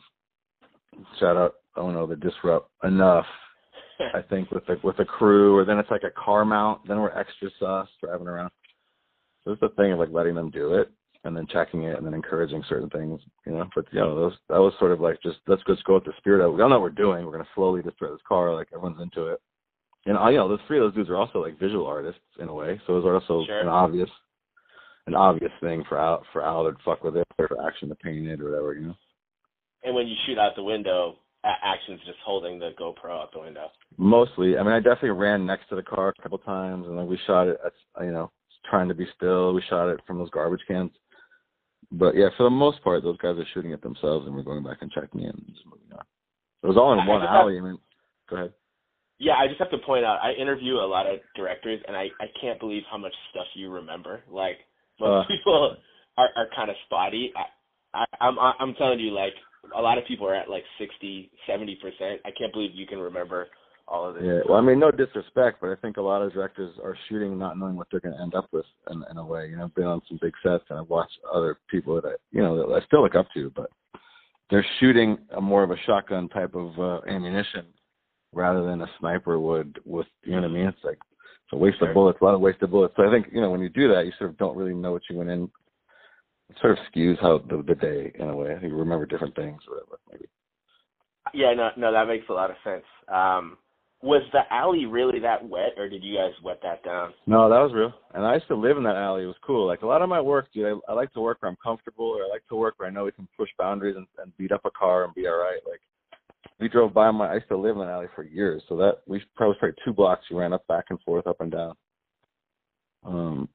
Shout 1.20 1.36
out, 1.36 1.56
I 1.76 1.82
don't 1.82 1.94
know, 1.94 2.06
the 2.06 2.16
disrupt 2.16 2.70
enough. 2.84 3.26
I 4.16 4.22
think 4.22 4.52
with 4.52 4.66
the 4.68 4.78
with 4.84 4.98
the 4.98 5.06
crew, 5.06 5.58
or 5.58 5.66
then 5.66 5.80
it's 5.80 5.92
like 5.92 6.04
a 6.04 6.24
car 6.24 6.46
mount. 6.46 6.88
Then 6.88 7.00
we're 7.00 7.18
extra 7.18 7.50
sus 7.60 7.88
driving 8.02 8.28
around. 8.28 8.52
So 9.44 9.52
it's 9.52 9.62
the 9.62 9.70
thing 9.70 9.92
of 9.92 10.00
like 10.00 10.10
letting 10.12 10.36
them 10.36 10.50
do 10.50 10.76
it 10.76 10.90
and 11.24 11.36
then 11.36 11.48
checking 11.52 11.84
it 11.84 11.98
and 11.98 12.06
then 12.06 12.14
encouraging 12.14 12.64
certain 12.68 12.90
things, 12.90 13.20
you 13.46 13.54
know. 13.54 13.66
But 13.76 13.86
you 13.92 14.00
know, 14.00 14.16
those 14.16 14.34
that 14.50 14.60
was 14.60 14.74
sort 14.80 14.92
of 14.92 15.00
like 15.00 15.22
just 15.22 15.38
let's 15.48 15.64
just 15.68 15.84
go 15.86 15.96
with 15.96 16.06
the 16.06 16.14
spirit 16.18 16.46
of 16.46 16.54
we 16.54 16.62
all 16.62 16.70
know 16.70 16.80
what 16.80 16.84
we're 16.84 16.90
doing. 16.90 17.26
We're 17.26 17.32
gonna 17.32 17.48
slowly 17.56 17.82
destroy 17.82 18.12
this 18.12 18.20
car, 18.28 18.54
like 18.54 18.68
everyone's 18.74 19.02
into 19.02 19.28
it. 19.28 19.40
And 20.06 20.18
uh, 20.18 20.28
you 20.30 20.38
know, 20.38 20.50
those 20.50 20.60
three 20.68 20.80
of 20.80 20.84
those 20.86 20.96
dudes 20.96 21.10
are 21.10 21.16
also 21.16 21.40
like 21.42 21.60
visual 21.60 21.86
artists 21.86 22.22
in 22.40 22.50
a 22.50 22.54
way. 22.54 22.80
So 22.86 22.98
it 22.98 23.04
was 23.04 23.22
also 23.24 23.46
Sure. 23.46 23.62
an 23.62 23.68
obvious 23.68 24.10
an 25.08 25.16
obvious 25.16 25.52
thing 25.62 25.84
for 25.88 25.98
Al 25.98 26.24
for 26.34 26.44
Al 26.44 26.66
to 26.66 26.78
fuck 26.84 27.04
with 27.04 27.16
it 27.16 27.28
or 27.38 27.48
for 27.48 27.66
action 27.66 27.90
to 27.90 27.96
paint 27.96 28.28
it 28.28 28.42
or 28.42 28.50
whatever, 28.50 28.74
you 28.74 28.88
know. 28.88 28.96
And 29.84 29.96
when 29.96 30.08
you 30.08 30.16
shoot 30.26 30.38
out 30.38 30.56
the 30.56 30.64
window, 30.64 31.20
action's 31.44 32.00
just 32.06 32.20
holding 32.26 32.58
the 32.58 32.72
GoPro 32.80 33.22
out 33.22 33.34
the 33.34 33.42
window. 33.42 33.68
Mostly. 33.98 34.58
I 34.58 34.64
mean 34.64 34.74
I 34.74 34.80
definitely 34.80 35.12
ran 35.12 35.46
next 35.46 35.70
to 35.70 35.76
the 35.76 35.84
car 35.84 36.10
a 36.18 36.22
couple 36.22 36.38
times 36.40 36.86
and 36.88 36.98
then 36.98 37.08
we 37.08 37.18
shot 37.26 37.48
it 37.48 37.58
at 37.66 37.74
you 38.04 38.12
know, 38.12 38.30
trying 38.70 38.88
to 38.90 38.94
be 38.94 39.08
still. 39.16 39.54
We 39.54 39.62
shot 39.70 39.90
it 39.90 40.00
from 40.06 40.18
those 40.18 40.30
garbage 40.32 40.62
cans. 40.68 40.92
But 41.94 42.16
yeah, 42.16 42.30
for 42.36 42.44
the 42.44 42.50
most 42.50 42.84
part, 42.84 43.04
those 43.04 43.18
guys 43.18 43.38
are 43.38 43.46
shooting 43.54 43.72
it 43.72 43.82
themselves, 43.82 44.26
and 44.26 44.36
we're 44.36 44.42
going 44.44 44.64
back 44.64 44.78
and 44.82 44.92
checking 44.92 45.22
in 45.22 45.30
and 45.30 45.46
just 45.54 45.66
moving 45.66 45.94
on. 45.94 46.04
It 46.64 46.68
was 46.68 46.78
all 46.78 46.92
in 46.94 47.00
I 47.00 47.08
one 47.08 47.22
just 47.22 47.30
have- 47.30 47.42
alley. 47.42 47.58
I 47.58 47.62
mean, 47.62 47.78
go 48.30 48.36
ahead. 48.38 48.54
Yeah, 49.20 49.34
I 49.38 49.48
just 49.48 49.60
have 49.60 49.70
to 49.72 49.78
point 49.78 50.04
out, 50.04 50.20
I 50.22 50.34
interview 50.34 50.74
a 50.76 50.90
lot 50.90 51.06
of 51.06 51.20
directors, 51.36 51.80
and 51.88 51.96
I 51.96 52.10
I 52.20 52.26
can't 52.42 52.60
believe 52.60 52.84
how 52.92 52.98
much 52.98 53.14
stuff 53.32 53.46
you 53.54 53.70
remember. 53.72 54.24
Like 54.28 54.58
most 55.00 55.26
Uh. 55.26 55.28
people 55.28 55.78
are 56.18 56.30
are 56.36 56.48
kind 56.56 56.70
of 56.70 56.76
spotty. 56.88 57.32
I, 57.36 57.46
I 58.02 58.06
I'm 58.20 58.40
I'm 58.40 58.74
telling 58.76 59.00
you, 59.00 59.12
like 59.12 59.34
a 59.76 59.82
lot 59.82 59.98
of 60.00 60.06
people 60.06 60.28
are 60.28 60.36
at 60.36 60.50
like 60.50 60.64
sixty, 60.80 61.30
seventy 61.46 61.76
percent. 61.76 62.22
I 62.26 62.32
can't 62.32 62.52
believe 62.52 62.72
you 62.74 62.88
can 62.88 63.00
remember 63.00 63.48
all 63.88 64.10
of 64.10 64.16
this. 64.16 64.24
Yeah. 64.26 64.40
Well, 64.48 64.58
I 64.58 64.62
mean, 64.62 64.80
no 64.80 64.92
disrespect, 64.92 65.58
but 65.62 65.70
I 65.70 65.76
think 65.76 65.98
a 65.98 66.02
lot 66.02 66.22
of 66.22 66.34
directors 66.34 66.74
are 66.84 66.98
shooting 67.10 67.38
not 67.38 67.58
knowing 67.58 67.76
what 67.76 67.88
they're 67.92 68.00
going 68.00 68.16
to 68.16 68.22
end 68.22 68.36
up 68.36 68.48
with 68.52 68.66
in, 68.90 69.04
in 69.12 69.18
a 69.18 69.26
way. 69.26 69.48
You 69.48 69.58
know, 69.58 69.66
I've 69.66 69.76
been 69.76 69.86
on 69.86 70.02
some 70.08 70.20
big 70.22 70.34
sets 70.44 70.64
and 70.70 70.80
I've 70.80 70.90
watched 70.90 71.18
other 71.32 71.58
people 71.70 71.96
that 71.96 72.06
I, 72.08 72.14
you 72.32 72.42
know, 72.42 72.56
that 72.58 72.74
I 72.74 72.86
still 72.86 73.04
look 73.04 73.16
up 73.16 73.28
to, 73.34 73.52
but 73.56 73.70
they're 74.50 74.66
shooting 74.80 75.18
a 75.36 75.42
more 75.42 75.64
of 75.64 75.72
a 75.72 75.78
shotgun 75.86 76.30
type 76.30 76.56
of 76.56 76.80
uh, 76.80 77.02
ammunition 77.10 77.66
rather 78.34 78.66
than 78.66 78.82
a 78.82 78.88
sniper 79.00 79.40
would 79.40 79.80
with, 79.86 80.08
you 80.24 80.32
know 80.32 80.42
what 80.42 80.52
I 80.52 80.54
mean? 80.54 80.66
It's 80.68 80.84
like 80.84 80.98
it's 80.98 81.54
a 81.54 81.58
waste 81.58 81.80
Sure. 81.80 81.90
of 81.90 81.94
bullets, 81.94 82.20
a 82.22 82.26
lot 82.26 82.34
of 82.34 82.42
wasted 82.42 82.72
bullets. 82.72 82.94
So 82.96 83.08
I 83.08 83.12
think, 83.12 83.28
you 83.32 83.42
know, 83.42 83.52
when 83.52 83.62
you 83.62 83.70
do 83.70 83.88
that, 83.94 84.06
you 84.06 84.12
sort 84.18 84.30
of 84.30 84.38
don't 84.38 84.58
really 84.58 84.74
know 84.74 84.92
what 84.92 85.04
you 85.10 85.18
went 85.18 85.30
in. 85.30 85.50
It 86.50 86.58
sort 86.62 86.74
of 86.74 86.80
skews 86.94 87.20
how 87.22 87.40
the, 87.50 87.64
the 87.68 87.76
day 87.76 88.12
in 88.16 88.30
a 88.30 88.36
way. 88.36 88.52
I 88.52 88.60
think 88.60 88.72
you 88.72 88.78
remember 88.78 89.06
different 89.06 89.36
things 89.36 89.62
or 89.68 89.76
whatever, 89.76 90.00
maybe. 90.12 90.26
Yeah, 91.34 91.54
no, 91.54 91.70
no, 91.78 91.92
that 91.92 92.08
makes 92.08 92.26
a 92.30 92.34
lot 92.34 92.50
of 92.50 92.58
sense. 92.64 92.84
Um, 93.08 93.58
was 94.04 94.22
the 94.34 94.42
alley 94.52 94.86
really 94.86 95.20
that 95.20 95.48
wet, 95.48 95.72
or 95.78 95.88
did 95.88 96.04
you 96.04 96.18
guys 96.18 96.34
wet 96.44 96.60
that 96.62 96.84
down? 96.84 97.14
No, 97.26 97.50
that 97.50 97.60
was 97.60 97.72
real. 97.74 97.94
And 98.14 98.26
I 98.26 98.34
used 98.36 98.50
to 98.50 98.56
live 98.56 98.76
in 98.76 98.84
that 98.84 98.98
alley. 98.98 99.24
It 99.24 99.28
was 99.28 99.36
cool. 99.42 99.66
Like 99.66 99.82
a 99.82 99.88
lot 99.88 100.02
of 100.02 100.10
my 100.10 100.20
work, 100.20 100.50
dude, 100.54 100.66
I, 100.66 100.92
I 100.92 100.94
like 100.94 101.14
to 101.14 101.22
work 101.22 101.42
where 101.42 101.50
I'm 101.50 101.58
comfortable, 101.64 102.08
or 102.08 102.24
I 102.24 102.28
like 102.28 102.46
to 102.50 102.56
work 102.56 102.76
where 102.78 102.90
I 102.90 102.92
know 102.92 103.06
we 103.06 103.14
can 103.14 103.30
push 103.38 103.50
boundaries 103.58 103.96
and, 103.96 104.06
and 104.22 104.36
beat 104.38 104.52
up 104.52 104.66
a 104.66 104.72
car 104.72 105.06
and 105.06 105.16
be 105.16 105.26
all 105.26 105.38
right. 105.38 105.62
Like 105.66 105.80
we 106.60 106.68
drove 106.68 106.94
by 106.94 107.10
my. 107.12 107.32
I 107.32 107.36
used 107.36 107.48
to 107.48 107.58
live 107.58 107.78
in 107.78 107.82
that 107.82 107.92
alley 107.92 108.08
for 108.14 108.24
years, 108.24 108.62
so 108.68 108.76
that 108.76 108.98
we 109.08 109.24
probably 109.38 109.56
probably 109.58 109.78
two 109.86 109.94
blocks. 109.94 110.26
We 110.30 110.38
ran 110.38 110.52
up 110.52 110.68
back 110.68 110.86
and 110.90 111.00
forth, 111.02 111.26
up 111.26 111.40
and 111.40 111.52
down. 111.52 111.76
Um, 113.06 113.50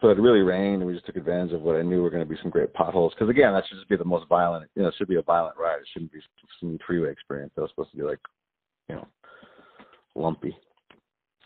so 0.00 0.08
it 0.08 0.18
really 0.18 0.40
rained, 0.40 0.82
and 0.82 0.86
we 0.86 0.94
just 0.94 1.06
took 1.06 1.16
advantage 1.16 1.52
of 1.52 1.62
what 1.62 1.76
I 1.76 1.82
knew 1.82 2.02
were 2.02 2.10
going 2.10 2.26
to 2.26 2.28
be 2.28 2.38
some 2.42 2.50
great 2.50 2.74
potholes. 2.74 3.12
Because 3.14 3.30
again, 3.30 3.52
that 3.52 3.62
should 3.68 3.76
just 3.76 3.88
be 3.88 3.96
the 3.96 4.04
most 4.04 4.28
violent. 4.28 4.68
You 4.74 4.82
know, 4.82 4.88
it 4.88 4.94
should 4.98 5.08
be 5.08 5.16
a 5.16 5.22
violent 5.22 5.56
ride. 5.56 5.78
It 5.80 5.88
shouldn't 5.92 6.12
be 6.12 6.18
some 6.60 6.78
freeway 6.84 7.12
experience. 7.12 7.52
That 7.54 7.62
was 7.62 7.70
supposed 7.70 7.92
to 7.92 7.96
be 7.96 8.02
like, 8.02 8.18
you 8.88 8.96
know, 8.96 9.06
lumpy. 10.16 10.56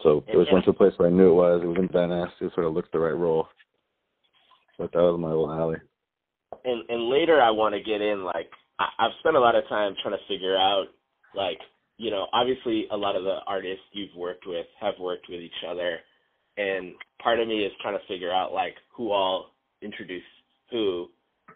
So 0.03 0.25
it 0.29 0.37
was 0.37 0.47
went 0.53 0.65
to 0.65 0.71
a 0.71 0.75
place 0.75 0.93
where 0.97 1.09
I 1.09 1.13
knew 1.13 1.31
it 1.31 1.35
was. 1.35 1.61
It 1.63 1.67
was 1.67 1.77
in 1.79 1.89
Venice. 1.89 2.31
It 2.41 2.53
sort 2.55 2.67
of 2.67 2.75
looked 2.75 2.93
the 2.93 2.99
right 2.99 3.17
role. 3.17 3.49
But 4.79 4.93
that 4.93 4.99
was 4.99 5.21
my 5.21 5.29
little 5.29 5.53
alley. 5.53 5.77
and 6.65 6.89
and 6.89 7.09
later 7.11 7.41
I 7.41 7.51
want 7.51 7.75
to 7.75 7.83
get 7.83 8.01
in 8.01 8.25
like 8.25 8.51
I, 8.79 8.87
I've 8.99 9.13
spent 9.21 9.37
a 9.37 9.41
lot 9.41 9.57
of 9.57 9.69
time 9.69 9.95
trying 10.03 10.17
to 10.17 10.25
figure 10.29 10.57
out 10.57 10.87
like 11.35 11.59
you 11.99 12.11
know 12.11 12.27
obviously 12.33 12.87
a 12.91 12.97
lot 12.97 13.17
of 13.17 13.25
the 13.25 13.39
artists 13.47 13.85
you've 13.93 14.17
worked 14.17 14.45
with 14.47 14.67
have 14.81 14.95
worked 15.01 15.27
with 15.29 15.41
each 15.41 15.63
other 15.69 15.99
and 16.57 16.95
part 17.23 17.41
of 17.41 17.49
me 17.49 17.61
is 17.65 17.73
trying 17.83 17.99
to 17.99 18.07
figure 18.09 18.33
out 18.33 18.53
like 18.53 18.75
who 18.97 19.13
all 19.13 19.53
introduced 19.83 20.25
who 20.71 21.07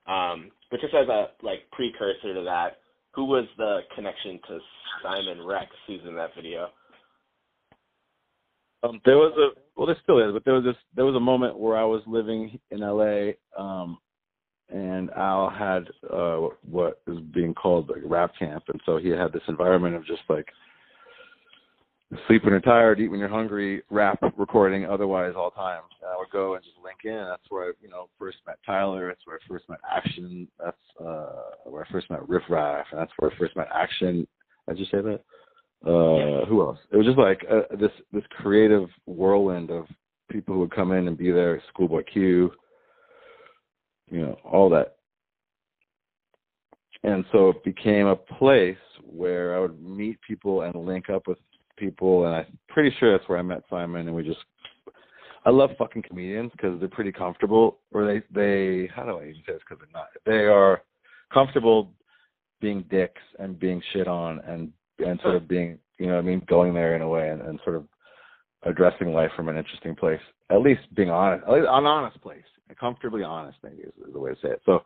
um 0.06 0.50
but 0.70 0.80
just 0.80 0.94
as 0.94 1.08
a 1.08 1.28
like 1.42 1.60
precursor 1.72 2.34
to 2.34 2.42
that 2.42 2.78
who 3.14 3.24
was 3.24 3.46
the 3.56 3.80
connection 3.94 4.38
to 4.48 4.58
Simon 5.02 5.44
Rex 5.46 5.70
who's 5.86 6.00
in 6.06 6.14
that 6.16 6.30
video 6.36 6.68
Um, 8.84 9.00
there 9.04 9.16
was 9.16 9.32
a 9.38 9.58
well, 9.76 9.86
there 9.86 9.96
still 10.02 10.18
is, 10.18 10.32
but 10.32 10.44
there 10.44 10.54
was 10.54 10.64
this 10.64 10.76
there 10.94 11.04
was 11.04 11.16
a 11.16 11.20
moment 11.20 11.58
where 11.58 11.76
I 11.76 11.84
was 11.84 12.02
living 12.06 12.58
in 12.70 12.82
L.A. 12.82 13.36
Um, 13.58 13.98
and 14.68 15.10
Al 15.10 15.50
had 15.50 15.84
uh, 16.12 16.48
what 16.68 17.00
is 17.06 17.18
being 17.34 17.54
called 17.54 17.88
like 17.88 18.02
rap 18.04 18.32
camp, 18.38 18.64
and 18.68 18.80
so 18.84 18.98
he 18.98 19.08
had 19.08 19.32
this 19.32 19.42
environment 19.48 19.96
of 19.96 20.06
just 20.06 20.22
like 20.28 20.46
sleep 22.26 22.44
when 22.44 22.52
you're 22.52 22.60
tired, 22.60 23.00
eat 23.00 23.08
when 23.08 23.20
you're 23.20 23.28
hungry, 23.28 23.82
rap 23.90 24.18
recording 24.36 24.84
otherwise 24.84 25.32
all 25.36 25.50
time. 25.50 25.82
And 26.00 26.10
I 26.10 26.16
would 26.16 26.30
go 26.30 26.54
and 26.54 26.62
just 26.62 26.76
link 26.82 26.98
in. 27.04 27.26
That's 27.28 27.42
where 27.48 27.70
I, 27.70 27.72
you 27.82 27.88
know, 27.88 28.08
first 28.18 28.38
met 28.46 28.58
Tyler. 28.64 29.08
That's 29.08 29.26
where 29.26 29.36
I 29.36 29.48
first 29.48 29.68
met 29.68 29.80
Action. 29.90 30.46
That's 30.62 30.76
uh, 31.00 31.50
where 31.64 31.84
I 31.84 31.92
first 31.92 32.10
met 32.10 32.28
Riff 32.28 32.44
Raff. 32.48 32.86
And 32.92 33.00
that's 33.00 33.12
where 33.18 33.30
I 33.30 33.36
first 33.38 33.56
met 33.56 33.68
Action. 33.74 34.26
Did 34.68 34.78
you 34.78 34.86
say 34.86 35.00
that? 35.00 35.20
Uh, 35.86 36.46
who 36.46 36.62
else? 36.62 36.78
It 36.90 36.96
was 36.96 37.04
just 37.04 37.18
like 37.18 37.44
uh, 37.50 37.76
this 37.78 37.90
this 38.10 38.24
creative 38.30 38.88
whirlwind 39.04 39.70
of 39.70 39.86
people 40.30 40.54
who 40.54 40.60
would 40.60 40.74
come 40.74 40.92
in 40.92 41.08
and 41.08 41.18
be 41.18 41.30
there. 41.30 41.62
Schoolboy 41.68 42.04
Q, 42.10 42.50
you 44.10 44.20
know, 44.20 44.38
all 44.44 44.70
that. 44.70 44.96
And 47.02 47.26
so 47.32 47.50
it 47.50 47.62
became 47.64 48.06
a 48.06 48.16
place 48.16 48.78
where 49.02 49.54
I 49.54 49.60
would 49.60 49.78
meet 49.82 50.18
people 50.22 50.62
and 50.62 50.74
link 50.74 51.10
up 51.10 51.28
with 51.28 51.36
people, 51.76 52.24
and 52.24 52.34
I'm 52.34 52.58
pretty 52.68 52.96
sure 52.98 53.12
that's 53.12 53.28
where 53.28 53.38
I 53.38 53.42
met 53.42 53.62
Simon. 53.68 54.06
And 54.06 54.16
we 54.16 54.22
just, 54.22 54.38
I 55.44 55.50
love 55.50 55.70
fucking 55.76 56.04
comedians 56.08 56.50
because 56.52 56.80
they're 56.80 56.88
pretty 56.88 57.12
comfortable, 57.12 57.80
or 57.92 58.06
they 58.06 58.22
they 58.30 58.88
how 58.94 59.04
do 59.04 59.18
I 59.18 59.24
even 59.24 59.42
say 59.46 59.52
this? 59.52 59.62
Because 59.68 59.84
they're 59.84 60.00
not. 60.00 60.08
They 60.24 60.46
are 60.46 60.82
comfortable 61.30 61.92
being 62.62 62.84
dicks 62.90 63.20
and 63.38 63.58
being 63.58 63.82
shit 63.92 64.08
on 64.08 64.40
and 64.46 64.72
and 64.98 65.20
sort 65.22 65.36
of 65.36 65.48
being 65.48 65.78
you 65.98 66.06
know 66.06 66.14
what 66.14 66.24
I 66.24 66.26
mean 66.26 66.42
going 66.48 66.74
there 66.74 66.96
in 66.96 67.02
a 67.02 67.08
way 67.08 67.28
and, 67.28 67.42
and 67.42 67.60
sort 67.64 67.76
of 67.76 67.86
addressing 68.64 69.12
life 69.12 69.30
from 69.36 69.48
an 69.48 69.56
interesting 69.56 69.94
place. 69.94 70.20
At 70.50 70.60
least 70.60 70.82
being 70.94 71.10
honest, 71.10 71.46
least 71.48 71.66
an 71.68 71.86
honest 71.86 72.20
place, 72.22 72.44
comfortably 72.78 73.22
honest 73.22 73.58
maybe 73.62 73.82
is, 73.82 73.92
is 74.06 74.12
the 74.12 74.18
way 74.18 74.30
to 74.30 74.36
say 74.42 74.50
it. 74.50 74.62
So 74.64 74.80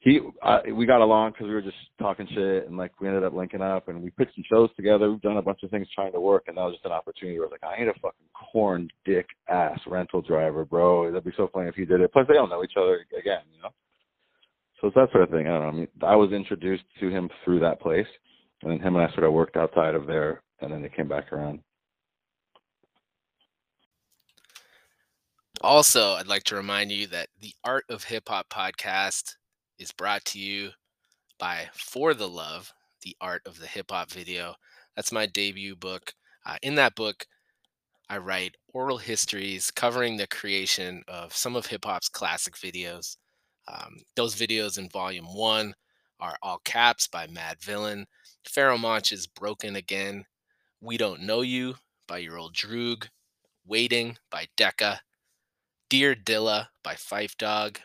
he 0.00 0.20
uh, 0.42 0.60
we 0.74 0.86
got 0.86 1.02
along 1.02 1.32
because 1.32 1.46
we 1.46 1.52
were 1.54 1.62
just 1.62 1.76
talking 1.98 2.26
shit 2.34 2.66
and 2.66 2.76
like 2.76 2.98
we 3.00 3.08
ended 3.08 3.24
up 3.24 3.34
linking 3.34 3.60
up 3.60 3.88
and 3.88 4.02
we 4.02 4.10
pitched 4.10 4.34
some 4.34 4.44
shows 4.50 4.70
together. 4.76 5.10
We've 5.10 5.20
done 5.20 5.36
a 5.36 5.42
bunch 5.42 5.60
of 5.62 5.70
things 5.70 5.88
trying 5.94 6.12
to 6.12 6.20
work 6.20 6.44
and 6.46 6.56
that 6.56 6.62
was 6.62 6.74
just 6.74 6.86
an 6.86 6.92
opportunity 6.92 7.38
where 7.38 7.48
I 7.48 7.50
was 7.50 7.58
like, 7.60 7.72
I 7.72 7.80
need 7.80 7.88
a 7.88 7.94
fucking 7.94 8.26
corn 8.52 8.88
dick 9.04 9.26
ass 9.48 9.78
rental 9.86 10.22
driver, 10.22 10.64
bro. 10.64 11.06
That'd 11.06 11.24
be 11.24 11.32
so 11.36 11.50
funny 11.52 11.68
if 11.68 11.74
he 11.74 11.84
did 11.84 12.00
it. 12.00 12.12
Plus 12.12 12.26
they 12.28 12.38
all 12.38 12.48
know 12.48 12.64
each 12.64 12.78
other 12.78 13.04
again, 13.18 13.42
you 13.54 13.62
know. 13.62 13.70
So 14.80 14.86
it's 14.86 14.96
that 14.96 15.12
sort 15.12 15.24
of 15.24 15.30
thing. 15.30 15.46
I 15.46 15.50
don't 15.50 15.62
know. 15.62 15.68
I 15.68 15.72
mean, 15.72 15.88
I 16.02 16.16
was 16.16 16.32
introduced 16.32 16.84
to 17.00 17.10
him 17.10 17.28
through 17.44 17.60
that 17.60 17.80
place, 17.80 18.06
and 18.62 18.70
then 18.70 18.80
him 18.80 18.96
and 18.96 19.04
I 19.04 19.12
sort 19.12 19.24
of 19.24 19.32
worked 19.32 19.56
outside 19.56 19.94
of 19.94 20.06
there, 20.06 20.42
and 20.60 20.72
then 20.72 20.82
they 20.82 20.88
came 20.88 21.08
back 21.08 21.32
around. 21.32 21.60
Also, 25.62 26.12
I'd 26.12 26.26
like 26.26 26.44
to 26.44 26.56
remind 26.56 26.90
you 26.90 27.06
that 27.08 27.28
the 27.40 27.52
Art 27.64 27.84
of 27.90 28.04
Hip 28.04 28.28
Hop 28.28 28.48
podcast 28.48 29.34
is 29.78 29.92
brought 29.92 30.24
to 30.26 30.38
you 30.38 30.70
by 31.38 31.68
For 31.74 32.14
the 32.14 32.28
Love, 32.28 32.72
the 33.02 33.14
Art 33.20 33.42
of 33.46 33.58
the 33.58 33.66
Hip 33.66 33.90
Hop 33.90 34.10
Video. 34.10 34.54
That's 34.96 35.12
my 35.12 35.26
debut 35.26 35.76
book. 35.76 36.14
Uh, 36.46 36.56
in 36.62 36.74
that 36.76 36.94
book, 36.94 37.26
I 38.08 38.18
write 38.18 38.56
oral 38.72 38.98
histories 38.98 39.70
covering 39.70 40.16
the 40.16 40.26
creation 40.26 41.02
of 41.06 41.36
some 41.36 41.54
of 41.56 41.66
hip 41.66 41.84
hop's 41.84 42.08
classic 42.08 42.54
videos. 42.56 43.16
Um, 43.68 43.98
those 44.16 44.34
videos 44.34 44.78
in 44.78 44.88
volume 44.88 45.26
one 45.26 45.74
are 46.18 46.36
All 46.42 46.58
Caps 46.64 47.06
by 47.06 47.26
Madvillain, 48.46 48.52
Pharoahe 48.52 48.80
Monch's 48.80 49.26
Broken 49.26 49.76
Again, 49.76 50.24
We 50.80 50.96
Don't 50.96 51.22
Know 51.22 51.40
You 51.42 51.76
by 52.06 52.18
Your 52.18 52.38
Old 52.38 52.54
Droog, 52.54 53.08
Waiting 53.66 54.16
by 54.30 54.48
Decca, 54.56 55.00
Dear 55.88 56.14
Dilla 56.14 56.68
by 56.82 56.94
Phife 56.94 57.36
Dawg, 57.36 57.80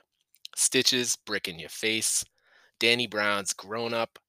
Stitches, 0.56 1.16
Brick 1.16 1.48
in 1.48 1.60
Your 1.60 1.70
Face, 1.70 2.24
Danny 2.80 3.08
Brown's 3.08 3.54
Grown 3.54 3.94
Up, 3.94 4.20